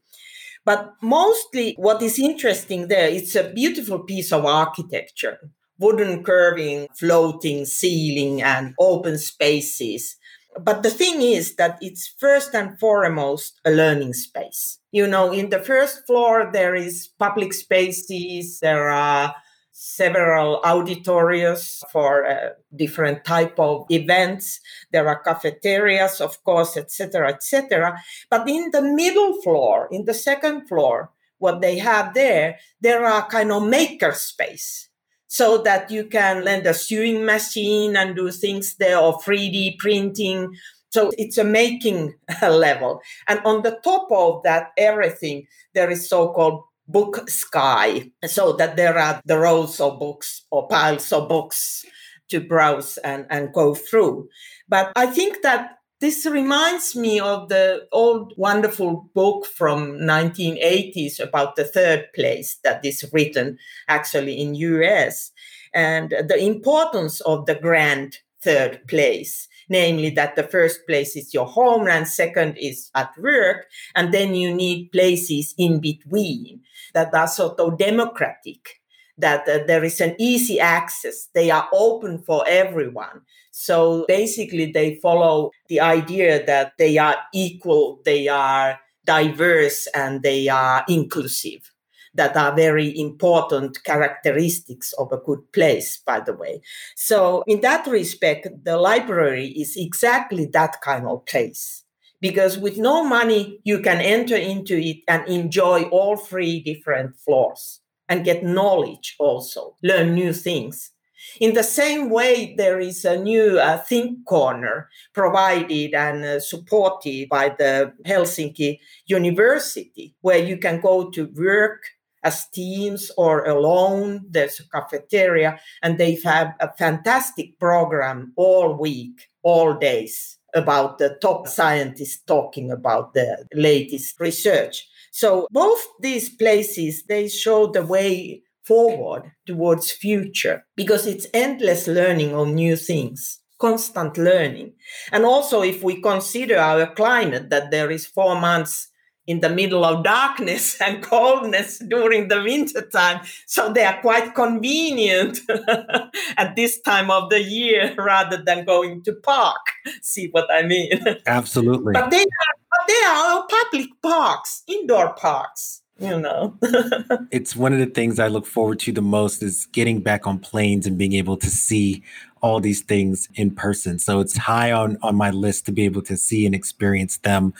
But 0.64 0.94
mostly 1.02 1.74
what 1.78 2.02
is 2.02 2.18
interesting 2.18 2.88
there 2.88 3.08
it's 3.08 3.34
a 3.34 3.50
beautiful 3.50 3.98
piece 3.98 4.32
of 4.32 4.46
architecture 4.46 5.38
wooden 5.78 6.24
curving, 6.24 6.88
floating 6.96 7.64
ceiling, 7.64 8.42
and 8.42 8.74
open 8.78 9.18
spaces. 9.18 10.16
But 10.60 10.82
the 10.82 10.90
thing 10.90 11.22
is 11.22 11.54
that 11.56 11.78
it's 11.80 12.08
first 12.18 12.54
and 12.54 12.78
foremost 12.80 13.60
a 13.64 13.70
learning 13.70 14.14
space. 14.14 14.78
You 14.90 15.06
know, 15.06 15.32
in 15.32 15.50
the 15.50 15.60
first 15.60 16.06
floor, 16.06 16.50
there 16.52 16.74
is 16.74 17.08
public 17.18 17.52
spaces, 17.52 18.58
there 18.60 18.88
are 18.88 19.34
several 19.80 20.60
auditoriums 20.64 21.84
for 21.92 22.26
uh, 22.26 22.48
different 22.74 23.24
type 23.24 23.54
of 23.60 23.86
events 23.90 24.58
there 24.90 25.06
are 25.06 25.22
cafeterias 25.22 26.20
of 26.20 26.42
course 26.42 26.76
etc 26.76 27.28
etc 27.28 27.96
but 28.28 28.48
in 28.48 28.72
the 28.72 28.82
middle 28.82 29.40
floor 29.40 29.86
in 29.92 30.04
the 30.04 30.12
second 30.12 30.66
floor 30.66 31.12
what 31.38 31.60
they 31.60 31.78
have 31.78 32.12
there 32.14 32.58
there 32.80 33.04
are 33.04 33.28
kind 33.28 33.52
of 33.52 33.62
maker 33.62 34.10
space 34.10 34.87
so 35.28 35.58
that 35.58 35.90
you 35.90 36.04
can 36.04 36.44
lend 36.44 36.66
a 36.66 36.74
sewing 36.74 37.24
machine 37.24 37.96
and 37.96 38.16
do 38.16 38.30
things 38.30 38.74
there 38.76 38.98
or 38.98 39.18
3D 39.20 39.78
printing. 39.78 40.54
So 40.90 41.12
it's 41.18 41.38
a 41.38 41.44
making 41.44 42.14
level. 42.42 43.00
And 43.28 43.40
on 43.44 43.62
the 43.62 43.78
top 43.84 44.08
of 44.10 44.42
that, 44.42 44.72
everything, 44.76 45.46
there 45.74 45.90
is 45.90 46.08
so 46.08 46.32
called 46.32 46.64
book 46.88 47.28
sky, 47.28 48.10
so 48.24 48.54
that 48.54 48.76
there 48.76 48.96
are 48.96 49.20
the 49.26 49.38
rows 49.38 49.78
of 49.78 49.98
books 49.98 50.46
or 50.50 50.66
piles 50.68 51.12
of 51.12 51.28
books 51.28 51.84
to 52.30 52.40
browse 52.40 52.96
and, 52.98 53.26
and 53.28 53.52
go 53.52 53.74
through. 53.74 54.28
But 54.68 54.92
I 54.96 55.06
think 55.06 55.42
that 55.42 55.77
this 56.00 56.26
reminds 56.26 56.94
me 56.94 57.18
of 57.18 57.48
the 57.48 57.86
old 57.92 58.32
wonderful 58.36 59.10
book 59.14 59.46
from 59.46 59.98
1980s 59.98 61.18
about 61.20 61.56
the 61.56 61.64
third 61.64 62.06
place 62.14 62.58
that 62.62 62.84
is 62.84 63.08
written 63.12 63.58
actually 63.88 64.40
in 64.40 64.54
US 64.54 65.32
and 65.74 66.10
the 66.10 66.38
importance 66.38 67.20
of 67.22 67.46
the 67.46 67.54
grand 67.54 68.18
third 68.40 68.86
place 68.86 69.48
namely 69.68 70.10
that 70.10 70.36
the 70.36 70.44
first 70.44 70.86
place 70.86 71.16
is 71.16 71.34
your 71.34 71.46
home 71.46 71.88
and 71.88 72.08
second 72.08 72.56
is 72.56 72.90
at 72.94 73.10
work 73.18 73.66
and 73.94 74.14
then 74.14 74.34
you 74.34 74.54
need 74.54 74.90
places 74.92 75.54
in 75.58 75.80
between 75.80 76.60
that 76.94 77.12
are 77.12 77.28
sort 77.28 77.58
of 77.60 77.76
democratic 77.76 78.80
that 79.18 79.48
uh, 79.48 79.58
there 79.66 79.84
is 79.84 80.00
an 80.00 80.14
easy 80.18 80.60
access. 80.60 81.28
They 81.34 81.50
are 81.50 81.68
open 81.72 82.18
for 82.18 82.44
everyone. 82.46 83.22
So 83.60 84.04
basically, 84.06 84.70
they 84.70 85.00
follow 85.02 85.50
the 85.68 85.80
idea 85.80 86.46
that 86.46 86.74
they 86.78 86.96
are 86.96 87.16
equal, 87.34 88.00
they 88.04 88.28
are 88.28 88.78
diverse, 89.04 89.88
and 89.94 90.22
they 90.22 90.48
are 90.48 90.84
inclusive. 90.88 91.72
That 92.14 92.36
are 92.36 92.54
very 92.54 92.96
important 92.98 93.82
characteristics 93.84 94.92
of 94.94 95.12
a 95.12 95.18
good 95.18 95.40
place, 95.52 95.98
by 95.98 96.20
the 96.20 96.34
way. 96.34 96.62
So, 96.96 97.42
in 97.46 97.60
that 97.62 97.86
respect, 97.86 98.48
the 98.64 98.76
library 98.76 99.48
is 99.48 99.76
exactly 99.76 100.46
that 100.52 100.80
kind 100.80 101.06
of 101.06 101.26
place 101.26 101.84
because 102.20 102.58
with 102.58 102.78
no 102.78 103.04
money 103.04 103.60
you 103.64 103.80
can 103.80 104.00
enter 104.00 104.36
into 104.36 104.76
it 104.76 104.98
and 105.06 105.28
enjoy 105.28 105.82
all 105.90 106.16
three 106.16 106.60
different 106.60 107.16
floors 107.16 107.80
and 108.08 108.24
get 108.24 108.42
knowledge 108.42 109.16
also, 109.18 109.76
learn 109.82 110.14
new 110.14 110.32
things. 110.32 110.92
In 111.40 111.54
the 111.54 111.62
same 111.62 112.10
way, 112.10 112.54
there 112.56 112.80
is 112.80 113.04
a 113.04 113.18
new 113.18 113.58
uh, 113.58 113.78
Think 113.78 114.24
Corner 114.26 114.88
provided 115.12 115.94
and 115.94 116.24
uh, 116.24 116.40
supported 116.40 117.28
by 117.28 117.50
the 117.50 117.92
Helsinki 118.04 118.78
University, 119.06 120.14
where 120.20 120.38
you 120.38 120.58
can 120.58 120.80
go 120.80 121.10
to 121.10 121.26
work 121.34 121.82
as 122.24 122.48
teams 122.48 123.10
or 123.16 123.44
alone. 123.44 124.24
There's 124.28 124.60
a 124.60 124.68
cafeteria, 124.68 125.58
and 125.82 125.98
they 125.98 126.16
have 126.24 126.54
a 126.60 126.72
fantastic 126.76 127.58
program 127.58 128.32
all 128.36 128.74
week, 128.74 129.28
all 129.42 129.74
days 129.74 130.38
about 130.54 130.98
the 130.98 131.18
top 131.20 131.46
scientists 131.46 132.22
talking 132.26 132.70
about 132.70 133.14
the 133.14 133.46
latest 133.54 134.18
research. 134.18 134.88
So 135.10 135.46
both 135.50 135.86
these 136.00 136.28
places, 136.28 137.04
they 137.04 137.28
show 137.28 137.66
the 137.66 137.84
way 137.84 138.42
forward 138.68 139.32
towards 139.46 139.90
future 139.90 140.64
because 140.76 141.06
it's 141.06 141.26
endless 141.32 141.88
learning 141.88 142.34
of 142.34 142.48
new 142.48 142.76
things 142.76 143.40
constant 143.58 144.16
learning 144.16 144.72
and 145.10 145.24
also 145.24 145.62
if 145.62 145.82
we 145.82 146.00
consider 146.00 146.58
our 146.58 146.86
climate 146.94 147.50
that 147.50 147.72
there 147.72 147.90
is 147.90 148.06
four 148.06 148.40
months 148.40 148.88
in 149.28 149.40
the 149.40 149.48
middle 149.50 149.84
of 149.84 150.02
darkness 150.02 150.80
and 150.84 151.02
coldness 151.02 151.78
during 151.86 152.26
the 152.28 152.42
winter 152.42 152.80
time. 152.80 153.20
So 153.46 153.72
they 153.72 153.84
are 153.84 154.00
quite 154.00 154.34
convenient 154.34 155.38
at 156.36 156.56
this 156.56 156.80
time 156.80 157.10
of 157.10 157.30
the 157.30 157.40
year 157.40 157.94
rather 157.98 158.42
than 158.42 158.64
going 158.64 159.04
to 159.04 159.12
park. 159.22 159.60
See 160.02 160.28
what 160.32 160.50
I 160.50 160.62
mean? 160.62 160.98
Absolutely. 161.26 161.92
But 161.92 162.10
they 162.10 162.22
are, 162.22 162.54
but 162.70 162.88
they 162.88 163.04
are 163.06 163.46
public 163.46 163.88
parks, 164.02 164.62
indoor 164.66 165.14
parks. 165.14 165.82
You 165.98 166.18
know. 166.18 166.56
it's 167.30 167.56
one 167.56 167.72
of 167.72 167.78
the 167.78 167.86
things 167.86 168.18
I 168.18 168.28
look 168.28 168.46
forward 168.46 168.80
to 168.80 168.92
the 168.92 169.02
most 169.02 169.42
is 169.42 169.66
getting 169.66 170.00
back 170.00 170.26
on 170.26 170.38
planes 170.38 170.86
and 170.86 170.96
being 170.96 171.14
able 171.14 171.36
to 171.36 171.50
see 171.50 172.02
all 172.40 172.60
these 172.60 172.82
things 172.82 173.28
in 173.34 173.50
person. 173.50 173.98
So 173.98 174.20
it's 174.20 174.36
high 174.36 174.72
on 174.72 174.96
on 175.02 175.16
my 175.16 175.30
list 175.30 175.66
to 175.66 175.72
be 175.72 175.84
able 175.84 176.02
to 176.02 176.16
see 176.16 176.46
and 176.46 176.54
experience 176.54 177.18
them 177.18 177.52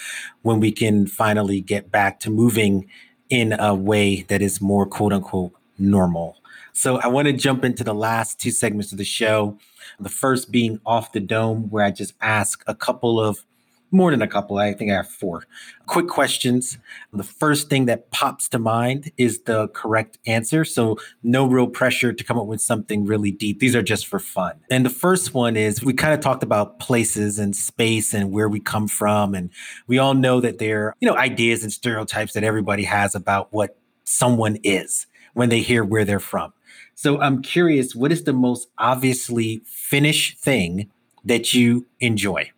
when 0.43 0.61
we 0.61 0.73
can 0.73 1.07
finally 1.07 1.61
get 1.61 1.91
back 1.91 2.21
to 2.21 2.31
moving 2.31 2.89
in 3.29 3.53
a 3.59 3.75
way 3.75 4.23
that 4.29 4.41
is 4.41 4.61
more 4.61 4.87
quote 4.87 5.13
unquote 5.13 5.53
normal. 5.79 6.37
So 6.73 6.99
I 6.99 7.09
want 7.09 7.27
to 7.27 7.33
jump 7.33 7.65
into 7.65 7.83
the 7.83 7.95
last 7.95 8.41
two 8.41 8.53
segments 8.53 8.93
of 8.93 8.99
the 8.99 9.05
show. 9.05 9.59
The 9.99 10.09
first 10.09 10.53
being 10.53 10.81
off 10.87 11.13
the 11.13 11.19
dome, 11.19 11.71
where 11.71 11.85
I 11.85 11.91
just 11.91 12.15
ask 12.21 12.63
a 12.69 12.75
couple 12.75 13.19
of 13.21 13.45
more 13.91 14.11
than 14.11 14.23
a 14.23 14.29
couple. 14.29 14.59
I 14.59 14.75
think 14.75 14.91
I 14.91 14.95
have 14.95 15.09
four 15.09 15.45
quick 15.87 16.09
questions. 16.09 16.79
The 17.13 17.25
first 17.25 17.71
thing 17.71 17.87
that 17.87 18.11
pops 18.11 18.49
to 18.51 18.59
mind 18.59 19.11
is 19.17 19.41
the 19.43 19.69
correct 19.69 20.19
answer. 20.27 20.65
So, 20.65 20.99
no 21.23 21.47
real 21.47 21.67
pressure 21.67 22.13
to 22.13 22.25
come 22.25 22.39
up 22.39 22.47
with 22.47 22.61
something 22.61 23.07
really 23.07 23.31
deep. 23.31 23.59
These 23.61 23.75
are 23.75 23.83
just 23.83 24.07
for 24.07 24.19
fun. 24.19 24.61
And 24.71 24.85
the 24.85 24.91
first 24.91 25.35
one 25.35 25.57
is 25.57 25.83
we 25.83 25.95
kind 25.95 26.15
of 26.15 26.21
talked 26.21 26.43
about 26.43 26.79
places 26.79 27.39
and 27.39 27.57
space 27.57 28.13
and 28.13 28.31
where 28.31 28.49
we 28.49 28.61
come 28.61 28.89
from. 28.89 29.35
And 29.35 29.51
we 29.87 29.99
all 29.99 30.15
know 30.15 30.41
that 30.41 30.59
there 30.59 30.89
are, 30.89 30.95
you 31.01 31.09
know, 31.09 31.17
ideas 31.17 31.63
and 31.63 31.73
stereotypes 31.73 32.35
that 32.35 32.45
everybody 32.45 32.85
has 32.85 33.15
about 33.15 33.53
what 33.53 33.79
someone 34.05 34.57
is 34.63 35.07
when 35.35 35.49
they 35.49 35.61
hear 35.61 35.85
where 35.85 36.05
they're 36.05 36.21
from. 36.21 36.53
So, 36.95 37.21
I'm 37.21 37.43
curious, 37.43 37.95
what 37.95 38.13
is 38.13 38.25
the 38.25 38.33
most 38.33 38.69
obviously 38.77 39.63
Finnish 39.65 40.37
thing 40.39 40.91
that 41.25 41.55
you 41.55 41.87
enjoy? 42.01 42.51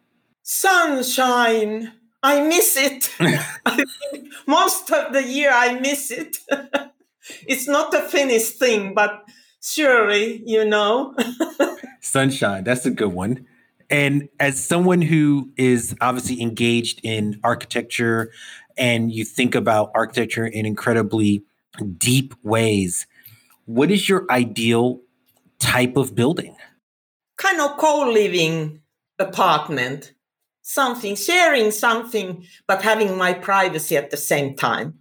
Sunshine. 0.50 1.92
I 2.24 2.42
miss 2.42 2.76
it. 2.76 3.14
most 4.48 4.90
of 4.90 5.12
the 5.12 5.22
year 5.22 5.50
I 5.52 5.78
miss 5.78 6.10
it. 6.10 6.38
it's 7.46 7.68
not 7.68 7.94
a 7.94 8.02
finished 8.02 8.58
thing, 8.58 8.92
but 8.92 9.22
surely, 9.62 10.42
you 10.44 10.64
know. 10.64 11.14
sunshine, 12.00 12.64
that's 12.64 12.84
a 12.84 12.90
good 12.90 13.12
one. 13.12 13.46
And 13.88 14.28
as 14.40 14.62
someone 14.62 15.02
who 15.02 15.50
is 15.56 15.94
obviously 16.00 16.42
engaged 16.42 17.00
in 17.04 17.38
architecture 17.44 18.32
and 18.76 19.12
you 19.12 19.24
think 19.24 19.54
about 19.54 19.92
architecture 19.94 20.46
in 20.46 20.66
incredibly 20.66 21.44
deep 21.96 22.34
ways, 22.42 23.06
what 23.66 23.90
is 23.92 24.08
your 24.08 24.26
ideal 24.30 25.00
type 25.60 25.96
of 25.96 26.16
building? 26.16 26.56
Kind 27.36 27.60
of 27.60 27.78
co 27.78 28.10
living 28.10 28.80
apartment 29.18 30.12
something, 30.70 31.16
sharing 31.16 31.70
something, 31.70 32.44
but 32.66 32.82
having 32.82 33.18
my 33.18 33.32
privacy 33.32 33.96
at 33.96 34.10
the 34.10 34.16
same 34.16 34.54
time. 34.54 34.94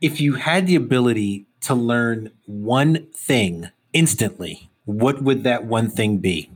If 0.00 0.20
you 0.20 0.34
had 0.34 0.66
the 0.66 0.76
ability 0.76 1.46
to 1.62 1.74
learn 1.74 2.30
one 2.46 3.06
thing 3.12 3.70
instantly, 3.92 4.70
what 4.84 5.22
would 5.22 5.42
that 5.44 5.64
one 5.64 5.90
thing 5.90 6.18
be? 6.18 6.50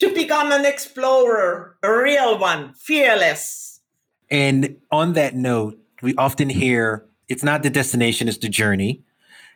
To 0.00 0.14
become 0.14 0.52
an 0.52 0.64
explorer, 0.64 1.76
a 1.82 1.92
real 1.92 2.38
one, 2.38 2.74
fearless. 2.74 3.80
And 4.30 4.76
on 4.90 5.14
that 5.14 5.34
note, 5.34 5.78
we 6.00 6.14
often 6.16 6.48
hear 6.48 7.04
it's 7.28 7.42
not 7.42 7.62
the 7.62 7.70
destination, 7.70 8.28
it's 8.28 8.38
the 8.38 8.48
journey. 8.48 9.02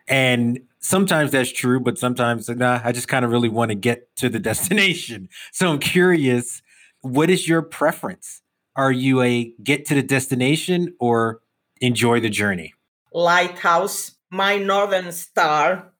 And 0.09 0.61
sometimes 0.81 1.33
that's 1.33 1.53
true, 1.53 1.81
but 1.81 1.99
sometimes, 1.99 2.49
nah, 2.49 2.81
I 2.83 2.93
just 2.93 3.09
kind 3.09 3.25
of 3.25 3.31
really 3.31 3.49
want 3.49 3.71
to 3.71 3.75
get 3.75 4.14
to 4.17 4.29
the 4.29 4.39
destination. 4.51 5.29
So 5.53 5.71
I'm 5.71 5.79
curious, 5.79 6.62
what 7.01 7.31
is 7.31 7.49
your 7.49 7.62
preference? 7.62 8.43
Are 8.77 8.93
you 8.93 9.22
a 9.22 9.53
get 9.62 9.87
to 9.87 9.95
the 9.95 10.03
destination 10.03 10.95
or 11.01 11.41
enjoy 11.81 12.20
the 12.20 12.29
journey? 12.29 12.74
Lighthouse, 13.12 14.12
my 14.31 14.59
northern 14.59 15.12
star. 15.12 15.93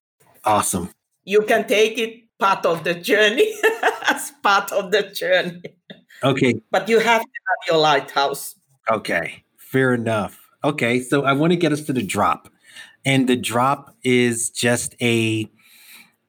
Awesome. 0.45 0.91
You 1.25 1.43
can 1.43 1.67
take 1.67 1.99
it 1.99 2.25
part 2.39 2.67
of 2.67 2.85
the 2.85 2.95
journey 2.95 3.55
as 4.09 4.31
part 4.43 4.71
of 4.73 4.91
the 4.93 5.03
journey. 5.05 5.63
Okay. 6.23 6.61
But 6.71 6.89
you 6.89 6.99
have 6.99 7.23
to 7.23 7.29
have 7.49 7.69
your 7.69 7.79
lighthouse. 7.79 8.55
Okay. 8.91 9.45
Fair 9.57 9.95
enough. 9.95 10.47
Okay. 10.63 11.01
So 11.01 11.25
I 11.25 11.33
want 11.33 11.53
to 11.53 11.57
get 11.57 11.73
us 11.73 11.83
to 11.83 11.93
the 11.93 12.03
drop. 12.03 12.49
And 13.05 13.29
the 13.29 13.37
drop 13.37 13.97
is 14.03 14.51
just 14.51 14.95
a 15.01 15.51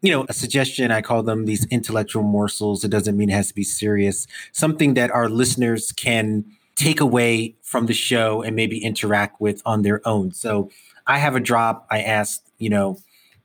you 0.01 0.11
know, 0.11 0.25
a 0.29 0.33
suggestion. 0.33 0.91
I 0.91 1.01
call 1.01 1.23
them 1.23 1.45
these 1.45 1.65
intellectual 1.67 2.23
morsels. 2.23 2.83
It 2.83 2.89
doesn't 2.91 3.17
mean 3.17 3.29
it 3.29 3.33
has 3.33 3.49
to 3.49 3.55
be 3.55 3.63
serious. 3.63 4.27
Something 4.51 4.93
that 4.93 5.11
our 5.11 5.29
listeners 5.29 5.91
can 5.91 6.45
take 6.75 6.99
away 6.99 7.55
from 7.63 7.87
the 7.87 7.93
show 7.93 8.41
and 8.43 8.55
maybe 8.55 8.83
interact 8.83 9.41
with 9.41 9.61
on 9.65 9.81
their 9.81 10.07
own. 10.07 10.31
So 10.31 10.69
I 11.07 11.17
have 11.17 11.35
a 11.35 11.39
drop. 11.39 11.87
I 11.89 12.01
asked, 12.01 12.51
you 12.59 12.69
know, 12.69 12.99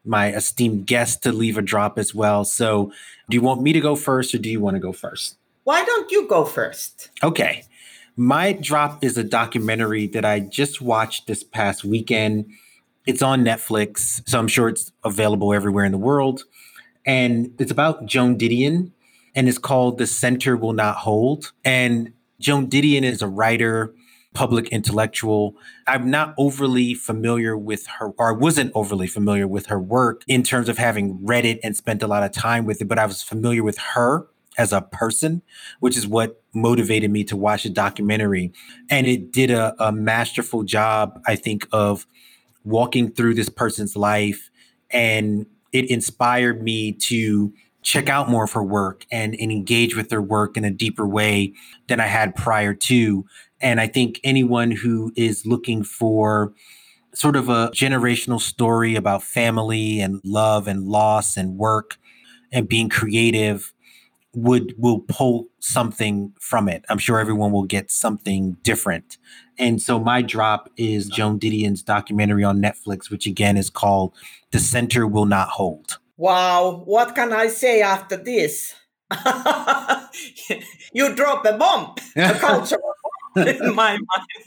my 0.04 0.32
esteemed 0.32 0.86
guest 0.86 1.22
to 1.22 1.32
leave 1.32 1.56
a 1.56 1.62
drop 1.62 1.98
as 1.98 2.14
well. 2.14 2.44
So 2.44 2.92
do 3.30 3.36
you 3.36 3.40
want 3.40 3.62
me 3.62 3.72
to 3.72 3.80
go 3.80 3.96
first 3.96 4.34
or 4.34 4.38
do 4.38 4.50
you 4.50 4.60
want 4.60 4.74
to 4.74 4.80
go 4.80 4.92
first? 4.92 5.36
Why 5.64 5.84
don't 5.84 6.10
you 6.10 6.26
go 6.28 6.44
first? 6.44 7.10
Okay. 7.22 7.64
My 8.16 8.52
drop 8.52 9.02
is 9.02 9.16
a 9.16 9.24
documentary 9.24 10.06
that 10.08 10.24
I 10.24 10.40
just 10.40 10.82
watched 10.82 11.26
this 11.26 11.42
past 11.42 11.84
weekend. 11.84 12.50
It's 13.06 13.22
on 13.22 13.44
Netflix, 13.44 14.22
so 14.28 14.38
I'm 14.38 14.48
sure 14.48 14.68
it's 14.68 14.92
available 15.04 15.52
everywhere 15.52 15.84
in 15.84 15.92
the 15.92 15.98
world. 15.98 16.44
And 17.04 17.52
it's 17.58 17.72
about 17.72 18.06
Joan 18.06 18.38
Didion, 18.38 18.92
and 19.34 19.48
it's 19.48 19.58
called 19.58 19.98
The 19.98 20.06
Center 20.06 20.56
Will 20.56 20.72
Not 20.72 20.96
Hold. 20.96 21.52
And 21.64 22.12
Joan 22.38 22.68
Didion 22.68 23.02
is 23.02 23.20
a 23.20 23.26
writer, 23.26 23.92
public 24.34 24.68
intellectual. 24.68 25.56
I'm 25.88 26.10
not 26.10 26.34
overly 26.38 26.94
familiar 26.94 27.56
with 27.58 27.86
her, 27.98 28.10
or 28.18 28.28
I 28.28 28.32
wasn't 28.32 28.70
overly 28.74 29.08
familiar 29.08 29.48
with 29.48 29.66
her 29.66 29.80
work 29.80 30.22
in 30.28 30.44
terms 30.44 30.68
of 30.68 30.78
having 30.78 31.18
read 31.24 31.44
it 31.44 31.58
and 31.64 31.76
spent 31.76 32.04
a 32.04 32.06
lot 32.06 32.22
of 32.22 32.30
time 32.30 32.64
with 32.64 32.80
it, 32.80 32.86
but 32.86 33.00
I 33.00 33.06
was 33.06 33.20
familiar 33.20 33.64
with 33.64 33.78
her 33.94 34.28
as 34.58 34.72
a 34.72 34.82
person, 34.82 35.42
which 35.80 35.96
is 35.96 36.06
what 36.06 36.42
motivated 36.54 37.10
me 37.10 37.24
to 37.24 37.36
watch 37.36 37.64
the 37.64 37.70
documentary. 37.70 38.52
And 38.90 39.06
it 39.06 39.32
did 39.32 39.50
a, 39.50 39.74
a 39.82 39.90
masterful 39.90 40.62
job, 40.62 41.20
I 41.26 41.36
think, 41.36 41.66
of 41.72 42.06
walking 42.64 43.10
through 43.10 43.34
this 43.34 43.48
person's 43.48 43.96
life 43.96 44.50
and 44.90 45.46
it 45.72 45.90
inspired 45.90 46.62
me 46.62 46.92
to 46.92 47.52
check 47.82 48.08
out 48.08 48.28
more 48.30 48.44
of 48.44 48.52
her 48.52 48.62
work 48.62 49.04
and, 49.10 49.34
and 49.34 49.50
engage 49.50 49.96
with 49.96 50.10
her 50.10 50.22
work 50.22 50.56
in 50.56 50.64
a 50.64 50.70
deeper 50.70 51.06
way 51.06 51.52
than 51.88 51.98
I 52.00 52.06
had 52.06 52.34
prior 52.36 52.74
to. 52.74 53.24
And 53.60 53.80
I 53.80 53.86
think 53.88 54.20
anyone 54.22 54.70
who 54.70 55.12
is 55.16 55.44
looking 55.44 55.82
for 55.82 56.52
sort 57.14 57.36
of 57.36 57.48
a 57.48 57.70
generational 57.70 58.40
story 58.40 58.94
about 58.94 59.22
family 59.22 60.00
and 60.00 60.20
love 60.24 60.68
and 60.68 60.84
loss 60.86 61.36
and 61.36 61.56
work 61.56 61.98
and 62.52 62.68
being 62.68 62.88
creative 62.88 63.72
would 64.34 64.74
will 64.78 65.00
pull 65.00 65.48
something 65.58 66.32
from 66.40 66.68
it. 66.68 66.84
I'm 66.88 66.98
sure 66.98 67.18
everyone 67.18 67.52
will 67.52 67.64
get 67.64 67.90
something 67.90 68.56
different. 68.62 69.18
And 69.62 69.80
so 69.80 70.00
my 70.00 70.22
drop 70.22 70.68
is 70.76 71.06
Joan 71.06 71.38
Didion's 71.38 71.84
documentary 71.84 72.42
on 72.42 72.60
Netflix, 72.60 73.10
which 73.10 73.26
again 73.26 73.56
is 73.56 73.70
called 73.70 74.12
The 74.50 74.58
Center 74.58 75.06
Will 75.06 75.24
Not 75.24 75.50
Hold. 75.50 75.98
Wow, 76.16 76.82
what 76.84 77.14
can 77.14 77.32
I 77.32 77.46
say 77.46 77.80
after 77.80 78.16
this? 78.16 78.74
you 80.92 81.14
drop 81.14 81.44
a 81.46 81.56
bomb, 81.56 81.94
a 82.16 82.34
cultural 82.40 82.82
bomb 83.36 83.46
in 83.46 83.72
my 83.72 83.98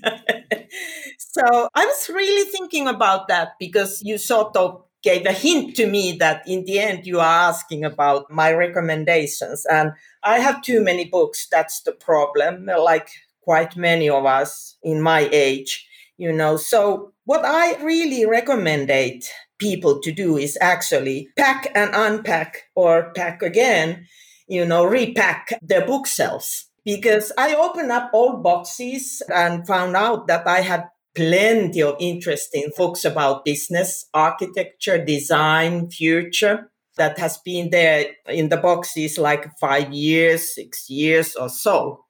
mind. 0.03 0.23
so 1.17 1.69
I 1.73 1.85
was 1.85 2.09
really 2.09 2.51
thinking 2.51 2.89
about 2.89 3.29
that 3.29 3.53
because 3.57 4.01
you 4.03 4.17
sort 4.17 4.57
of 4.57 4.83
gave 5.01 5.25
a 5.25 5.31
hint 5.31 5.77
to 5.77 5.87
me 5.87 6.17
that 6.19 6.45
in 6.45 6.65
the 6.65 6.79
end 6.79 7.05
you 7.05 7.21
are 7.21 7.49
asking 7.49 7.85
about 7.85 8.29
my 8.29 8.51
recommendations. 8.51 9.65
And 9.71 9.93
I 10.23 10.39
have 10.39 10.61
too 10.61 10.81
many 10.81 11.05
books. 11.05 11.47
That's 11.49 11.79
the 11.83 11.93
problem, 11.93 12.65
like 12.65 13.09
quite 13.45 13.77
many 13.77 14.09
of 14.09 14.25
us 14.25 14.77
in 14.83 15.01
my 15.01 15.29
age, 15.31 15.87
you 16.17 16.33
know. 16.33 16.57
So 16.57 17.13
what 17.23 17.45
I 17.45 17.81
really 17.81 18.25
recommendate 18.25 19.25
people 19.57 20.01
to 20.01 20.11
do 20.11 20.37
is 20.37 20.57
actually 20.59 21.29
pack 21.37 21.71
and 21.73 21.91
unpack 21.93 22.63
or 22.75 23.13
pack 23.15 23.41
again, 23.41 24.05
you 24.47 24.65
know, 24.65 24.83
repack 24.83 25.57
their 25.61 25.85
bookshelves 25.85 26.69
because 26.83 27.31
I 27.37 27.55
opened 27.55 27.91
up 27.91 28.11
old 28.13 28.43
boxes 28.43 29.21
and 29.33 29.65
found 29.65 29.95
out 29.95 30.27
that 30.27 30.47
I 30.47 30.61
had 30.61 30.85
plenty 31.15 31.81
of 31.81 31.95
interesting 31.99 32.69
books 32.77 33.05
about 33.05 33.45
business, 33.45 34.05
architecture, 34.13 35.03
design, 35.03 35.89
future 35.89 36.69
that 36.97 37.17
has 37.17 37.37
been 37.39 37.69
there 37.71 38.05
in 38.27 38.49
the 38.49 38.57
boxes 38.57 39.17
like 39.17 39.49
five 39.59 39.91
years, 39.93 40.53
six 40.53 40.89
years 40.89 41.35
or 41.35 41.49
so. 41.49 42.04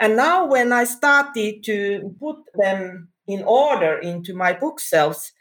And 0.00 0.16
now 0.16 0.46
when 0.46 0.72
I 0.72 0.84
started 0.84 1.64
to 1.64 2.14
put 2.20 2.36
them 2.54 3.08
in 3.26 3.42
order 3.42 3.98
into 3.98 4.34
my 4.34 4.52
bookshelves, 4.52 5.32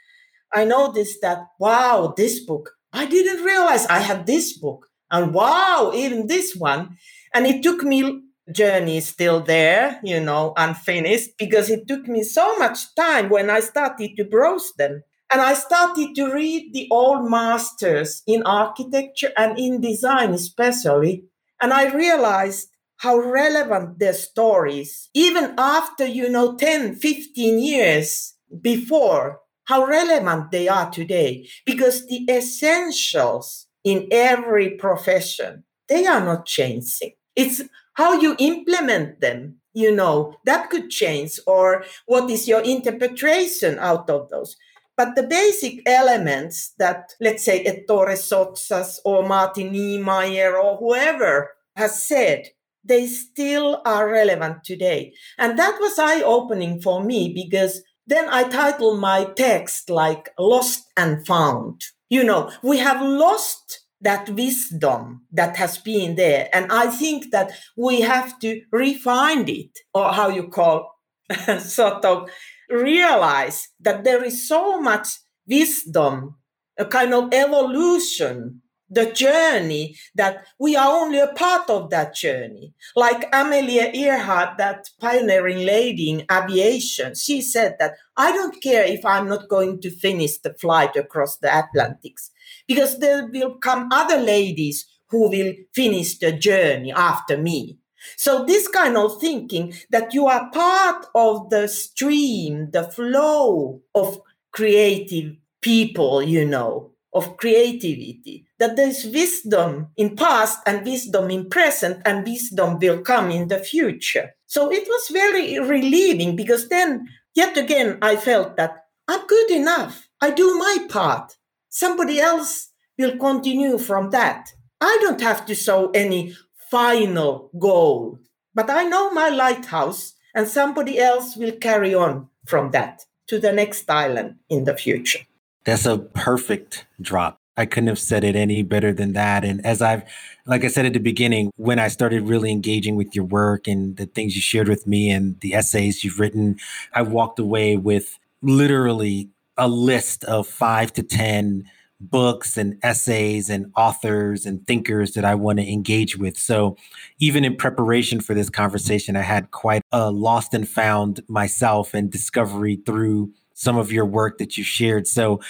I 0.53 0.66
noticed 0.66 1.20
that, 1.22 1.39
wow, 1.60 2.14
this 2.16 2.43
book, 2.43 2.72
I 2.93 3.05
didn't 3.05 3.43
realize 3.43 3.86
I 3.86 3.99
had 3.99 4.26
this 4.26 4.58
book. 4.58 4.88
And 5.12 5.34
wow, 5.34 5.91
even 5.93 6.28
this 6.28 6.55
one. 6.55 6.97
And 7.34 7.45
it 7.45 7.64
took 7.64 7.84
me 7.84 8.24
journey 8.51 9.01
still 9.01 9.41
there, 9.41 9.99
you 10.03 10.20
know, 10.20 10.53
unfinished 10.58 11.32
because 11.38 11.70
it 11.70 11.88
took 11.88 12.08
me 12.08 12.24
so 12.24 12.58
much 12.58 12.95
time 12.95 13.30
when 13.30 13.49
I 13.49 13.60
started 13.60 14.16
to 14.18 14.24
browse 14.24 14.72
them. 14.78 15.03
And 15.30 15.41
I 15.41 15.53
started 15.53 16.16
to 16.16 16.34
read 16.34 16.74
the 16.74 16.88
old 16.89 17.30
masters 17.30 18.24
in 18.26 18.43
architecture 18.43 19.32
and 19.38 19.60
in 19.60 19.82
design, 19.82 20.34
especially. 20.34 21.26
And 21.62 21.74
I 21.74 21.93
realized 21.93 22.70
how 22.98 23.18
relevant 23.18 24.00
their 24.00 24.14
stories, 24.14 25.10
even 25.14 25.54
after, 25.58 26.06
you 26.06 26.30
know, 26.30 26.56
10, 26.56 26.95
15 26.95 27.60
years 27.60 28.34
before, 28.62 29.41
how 29.66 29.86
relevant 29.86 30.52
they 30.52 30.68
are 30.68 30.89
today. 30.89 31.48
Because 31.66 32.08
the 32.08 32.26
essentials 32.30 33.68
in 33.84 34.08
every 34.12 34.72
profession, 34.72 35.64
they 35.88 36.06
are 36.06 36.24
not 36.24 36.45
changing. 36.45 37.14
It's 37.36 37.62
how 37.93 38.20
you 38.20 38.36
implement 38.39 39.22
them, 39.22 39.58
you 39.74 39.95
know, 39.95 40.36
that 40.45 40.70
could 40.70 40.89
change, 40.89 41.39
or 41.45 41.84
what 42.06 42.30
is 42.30 42.48
your 42.48 42.62
interpretation 42.62 43.78
out 43.80 44.10
of 44.10 44.30
those. 44.30 44.56
But 44.95 45.16
the 45.16 45.24
basic 45.24 45.88
elements 45.88 46.74
that, 46.80 47.14
let's 47.22 47.45
say, 47.45 47.64
Ettore 47.64 48.18
Sottsass 48.18 49.00
or 49.06 49.28
Martin 49.28 49.72
Niemeyer 49.72 50.58
or 50.58 50.78
whoever 50.78 51.52
has 51.76 52.04
said, 52.04 52.50
they 52.88 53.07
still 53.07 53.81
are 53.85 54.09
relevant 54.09 54.63
today. 54.63 55.13
And 55.38 55.57
that 55.59 55.77
was 55.79 55.99
eye 55.99 56.21
opening 56.21 56.81
for 56.81 57.03
me 57.03 57.33
because 57.33 57.81
then 58.05 58.29
I 58.29 58.47
titled 58.47 58.99
my 58.99 59.25
text 59.35 59.89
like 59.89 60.29
Lost 60.39 60.85
and 60.95 61.25
Found. 61.27 61.81
You 62.09 62.23
know, 62.23 62.51
we 62.63 62.77
have 62.77 63.01
lost 63.01 63.81
that 64.01 64.29
wisdom 64.29 65.25
that 65.31 65.57
has 65.57 65.77
been 65.77 66.15
there. 66.15 66.49
And 66.53 66.71
I 66.71 66.88
think 66.88 67.31
that 67.31 67.51
we 67.75 68.01
have 68.01 68.39
to 68.39 68.61
refine 68.71 69.47
it, 69.49 69.71
or 69.93 70.13
how 70.13 70.29
you 70.29 70.47
call 70.47 70.91
sort 71.59 72.05
of 72.05 72.29
realize 72.69 73.67
that 73.79 74.03
there 74.03 74.23
is 74.23 74.47
so 74.47 74.79
much 74.79 75.07
wisdom, 75.47 76.35
a 76.77 76.85
kind 76.85 77.13
of 77.13 77.33
evolution, 77.33 78.61
the 78.89 79.11
journey 79.11 79.95
that 80.15 80.45
we 80.59 80.75
are 80.75 81.01
only 81.01 81.19
a 81.19 81.27
part 81.27 81.69
of 81.69 81.89
that 81.89 82.15
journey. 82.15 82.73
Like 82.95 83.29
Amelia 83.33 83.91
Earhart, 83.93 84.57
that 84.57 84.89
pioneering 84.99 85.65
lady 85.65 86.09
in 86.09 86.25
aviation, 86.31 87.15
she 87.15 87.41
said 87.41 87.75
that 87.79 87.95
I 88.15 88.31
don't 88.31 88.61
care 88.61 88.83
if 88.83 89.05
I'm 89.05 89.27
not 89.27 89.49
going 89.49 89.81
to 89.81 89.89
finish 89.89 90.38
the 90.38 90.53
flight 90.53 90.95
across 90.95 91.38
the 91.38 91.53
Atlantics 91.53 92.31
because 92.67 92.99
there 92.99 93.27
will 93.27 93.55
come 93.55 93.89
other 93.91 94.17
ladies 94.17 94.85
who 95.09 95.29
will 95.29 95.53
finish 95.73 96.17
the 96.17 96.31
journey 96.31 96.91
after 96.91 97.38
me. 97.38 97.77
So 98.15 98.45
this 98.45 98.67
kind 98.67 98.97
of 98.97 99.19
thinking 99.19 99.73
that 99.89 100.13
you 100.13 100.27
are 100.27 100.49
part 100.51 101.05
of 101.15 101.49
the 101.49 101.67
stream, 101.67 102.69
the 102.71 102.83
flow 102.83 103.81
of 103.95 104.21
creative 104.51 105.35
people, 105.61 106.21
you 106.21 106.45
know, 106.45 106.91
of 107.18 107.38
creativity, 107.38 108.45
that 108.59 108.76
there's 108.76 109.05
wisdom 109.05 109.88
in 109.97 110.15
past 110.15 110.59
and 110.65 110.86
wisdom 110.86 111.30
in 111.30 111.49
present 111.49 112.01
and 112.05 112.26
wisdom 112.26 112.80
will 112.80 113.01
come 113.01 113.32
in 113.32 113.47
the 113.47 113.59
future. 113.59 114.32
So 114.45 114.72
it 114.72 114.88
was 114.88 115.09
very 115.11 115.59
relieving 115.59 116.36
because 116.36 116.70
then 116.70 117.07
yet 117.36 117.57
again 117.57 117.97
I 118.01 118.15
felt 118.15 118.55
that 118.57 118.86
I'm 119.07 119.26
good 119.28 119.51
enough. 119.51 120.07
I 120.22 120.32
do 120.32 120.57
my 120.57 120.86
part. 120.89 121.36
Somebody 121.70 122.20
else 122.20 122.70
will 122.97 123.18
continue 123.18 123.78
from 123.78 124.09
that. 124.11 124.49
I 124.80 124.97
don't 125.01 125.22
have 125.22 125.45
to 125.47 125.55
show 125.55 125.91
any 125.91 126.36
final 126.70 127.49
goal. 127.59 128.20
But 128.53 128.70
I 128.70 128.84
know 128.84 129.11
my 129.11 129.30
lighthouse, 129.30 130.13
and 130.34 130.47
somebody 130.47 130.99
else 130.99 131.36
will 131.36 131.53
carry 131.53 131.93
on 131.93 132.30
from 132.45 132.72
that 132.72 133.05
to 133.28 133.39
the 133.39 133.51
next 133.51 133.89
island 133.89 134.36
in 134.49 134.63
the 134.65 134.76
future. 134.76 135.20
That's 135.68 135.86
a 135.86 135.97
perfect 135.97 136.86
drop. 137.01 137.41
I 137.57 137.65
couldn't 137.65 137.89
have 137.89 137.99
said 137.99 138.24
it 138.24 138.38
any 138.38 138.63
better 138.63 138.93
than 138.93 139.11
that. 139.13 139.43
And 139.43 139.65
as 139.65 139.82
I've, 139.82 140.03
like 140.45 140.63
I 140.63 140.70
said 140.70 140.86
at 140.86 140.93
the 140.93 140.99
beginning, 140.99 141.51
when 141.57 141.78
I 141.78 141.89
started 141.89 142.22
really 142.22 142.53
engaging 142.53 142.95
with 142.95 143.13
your 143.13 143.26
work 143.26 143.68
and 143.68 143.97
the 143.97 144.05
things 144.05 144.34
you 144.34 144.41
shared 144.41 144.70
with 144.70 144.88
me 144.88 145.11
and 145.11 145.38
the 145.41 145.53
essays 145.53 146.05
you've 146.05 146.22
written, 146.22 146.55
I 146.93 147.01
walked 147.01 147.38
away 147.38 147.76
with 147.76 148.18
literally 148.41 149.28
a 149.57 149.68
list 149.68 150.24
of 150.24 150.47
five 150.47 150.93
to 150.93 151.03
10 151.03 151.70
books 151.99 152.55
and 152.55 152.80
essays 152.82 153.49
and 153.49 153.70
authors 153.76 154.45
and 154.45 154.65
thinkers 154.65 155.15
that 155.15 155.26
I 155.26 155.36
want 155.36 155.59
to 155.59 155.70
engage 155.70 156.18
with. 156.18 156.38
So, 156.38 156.78
even 157.20 157.43
in 157.43 157.57
preparation 157.57 158.22
for 158.22 158.34
this 158.34 158.49
conversation, 158.49 159.18
I 159.18 159.24
had 159.24 159.51
quite 159.51 159.82
a 159.91 160.11
lost 160.11 160.53
and 160.53 160.70
found 160.70 161.24
myself 161.28 161.93
and 161.93 162.09
discovery 162.09 162.80
through 162.86 163.34
some 163.58 163.78
of 163.78 163.91
your 163.91 164.05
work 164.05 164.38
that 164.38 164.58
you 164.58 164.64
shared. 164.64 165.08
So, 165.08 165.41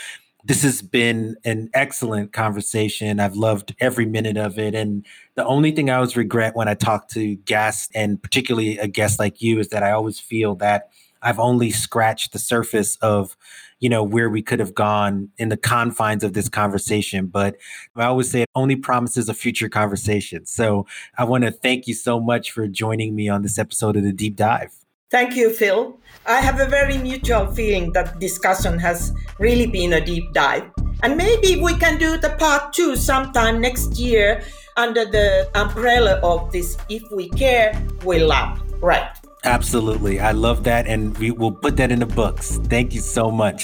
this 0.44 0.64
has 0.64 0.82
been 0.82 1.36
an 1.44 1.70
excellent 1.74 2.32
conversation. 2.32 3.20
I've 3.20 3.36
loved 3.36 3.76
every 3.82 4.06
minute 4.06 4.38
of 4.38 4.58
it. 4.58 4.74
And 4.76 5.06
the 5.36 5.46
only 5.46 5.72
thing 5.72 5.90
I 5.90 5.96
always 5.96 6.16
regret 6.16 6.56
when 6.56 6.70
I 6.70 6.74
talk 6.74 7.10
to 7.10 7.36
guests, 7.36 7.90
and 7.94 8.22
particularly 8.22 8.78
a 8.78 8.88
guest 8.88 9.20
like 9.20 9.42
you, 9.42 9.60
is 9.60 9.68
that 9.70 9.84
I 9.84 9.92
always 9.92 10.22
feel 10.22 10.56
that 10.56 10.90
I've 11.22 11.40
only 11.40 11.72
scratched 11.72 12.32
the 12.32 12.40
surface 12.40 12.96
of 12.98 13.36
you 13.80 13.90
know, 13.90 14.04
where 14.04 14.30
we 14.30 14.42
could 14.42 14.60
have 14.60 14.74
gone 14.74 15.30
in 15.38 15.50
the 15.50 15.58
confines 15.58 16.24
of 16.24 16.34
this 16.34 16.50
conversation. 16.50 17.28
But 17.28 17.58
I 17.96 18.06
always 18.06 18.30
say 18.30 18.42
it 18.42 18.50
only 18.56 18.76
promises 18.76 19.30
a 19.30 19.34
future 19.34 19.70
conversation. 19.70 20.46
So 20.46 20.88
I 21.18 21.24
want 21.24 21.44
to 21.44 21.52
thank 21.52 21.88
you 21.88 21.94
so 21.94 22.20
much 22.20 22.52
for 22.52 22.68
joining 22.68 23.16
me 23.16 23.30
on 23.30 23.44
this 23.44 23.60
episode 23.60 23.96
of 23.96 24.04
the 24.04 24.14
Deep 24.14 24.36
Dive. 24.36 24.87
Thank 25.10 25.38
you, 25.38 25.54
Phil. 25.54 25.98
I 26.26 26.42
have 26.42 26.60
a 26.60 26.66
very 26.66 26.98
mutual 26.98 27.48
feeling 27.54 27.94
that 27.94 28.20
discussion 28.20 28.78
has 28.80 29.14
really 29.40 29.66
been 29.66 29.94
a 29.94 30.04
deep 30.04 30.34
dive. 30.34 30.70
And 31.02 31.16
maybe 31.16 31.62
we 31.62 31.76
can 31.76 31.98
do 31.98 32.18
the 32.18 32.32
part 32.32 32.74
two 32.74 32.98
sometime 32.98 33.62
next 33.62 33.98
year 33.98 34.44
under 34.76 35.06
the 35.06 35.50
umbrella 35.56 36.20
of 36.24 36.52
this 36.52 36.78
If 36.90 37.04
We 37.10 37.30
Care, 37.30 37.82
We 38.04 38.20
Love. 38.20 38.62
Right. 38.84 39.08
Absolutely. 39.46 40.20
I 40.20 40.34
love 40.34 40.66
that. 40.66 40.88
And 40.88 41.18
we 41.20 41.32
will 41.32 41.54
put 41.54 41.78
that 41.78 41.90
in 41.90 42.00
the 42.00 42.06
books. 42.06 42.60
Thank 42.66 42.94
you 42.94 43.00
so 43.00 43.32
much. 43.32 43.64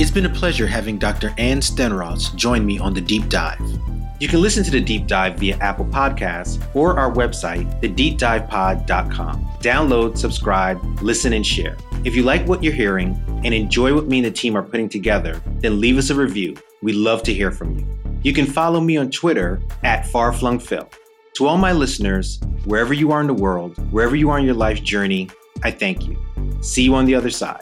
It's 0.00 0.10
been 0.10 0.24
a 0.24 0.32
pleasure 0.32 0.66
having 0.66 0.96
Dr. 0.98 1.34
Anne 1.36 1.60
Stenros 1.60 2.34
join 2.36 2.64
me 2.64 2.78
on 2.78 2.94
the 2.94 3.02
deep 3.02 3.28
dive. 3.28 3.60
You 4.20 4.28
can 4.28 4.40
listen 4.40 4.62
to 4.64 4.70
the 4.70 4.80
deep 4.80 5.06
dive 5.06 5.38
via 5.38 5.56
Apple 5.56 5.86
Podcasts 5.86 6.64
or 6.74 6.98
our 6.98 7.12
website, 7.12 7.68
thedeepdivepod.com. 7.82 9.44
Download, 9.60 10.16
subscribe, 10.16 10.80
listen, 11.02 11.32
and 11.32 11.44
share. 11.44 11.76
If 12.04 12.14
you 12.14 12.22
like 12.22 12.46
what 12.46 12.62
you're 12.62 12.72
hearing 12.72 13.20
and 13.44 13.52
enjoy 13.52 13.94
what 13.94 14.06
me 14.06 14.18
and 14.18 14.26
the 14.26 14.30
team 14.30 14.56
are 14.56 14.62
putting 14.62 14.88
together, 14.88 15.40
then 15.60 15.80
leave 15.80 15.98
us 15.98 16.10
a 16.10 16.14
review. 16.14 16.56
We'd 16.82 16.94
love 16.94 17.22
to 17.24 17.34
hear 17.34 17.50
from 17.50 17.78
you. 17.78 17.86
You 18.22 18.32
can 18.32 18.46
follow 18.46 18.80
me 18.80 18.96
on 18.96 19.10
Twitter 19.10 19.60
at 19.82 20.04
FarFlungPhil. 20.04 20.92
To 21.34 21.46
all 21.46 21.56
my 21.56 21.72
listeners, 21.72 22.40
wherever 22.64 22.94
you 22.94 23.10
are 23.10 23.20
in 23.20 23.26
the 23.26 23.34
world, 23.34 23.76
wherever 23.90 24.14
you 24.14 24.30
are 24.30 24.38
in 24.38 24.44
your 24.44 24.54
life 24.54 24.82
journey, 24.82 25.28
I 25.62 25.70
thank 25.70 26.06
you. 26.06 26.16
See 26.60 26.82
you 26.82 26.94
on 26.94 27.06
the 27.06 27.14
other 27.14 27.30
side. 27.30 27.60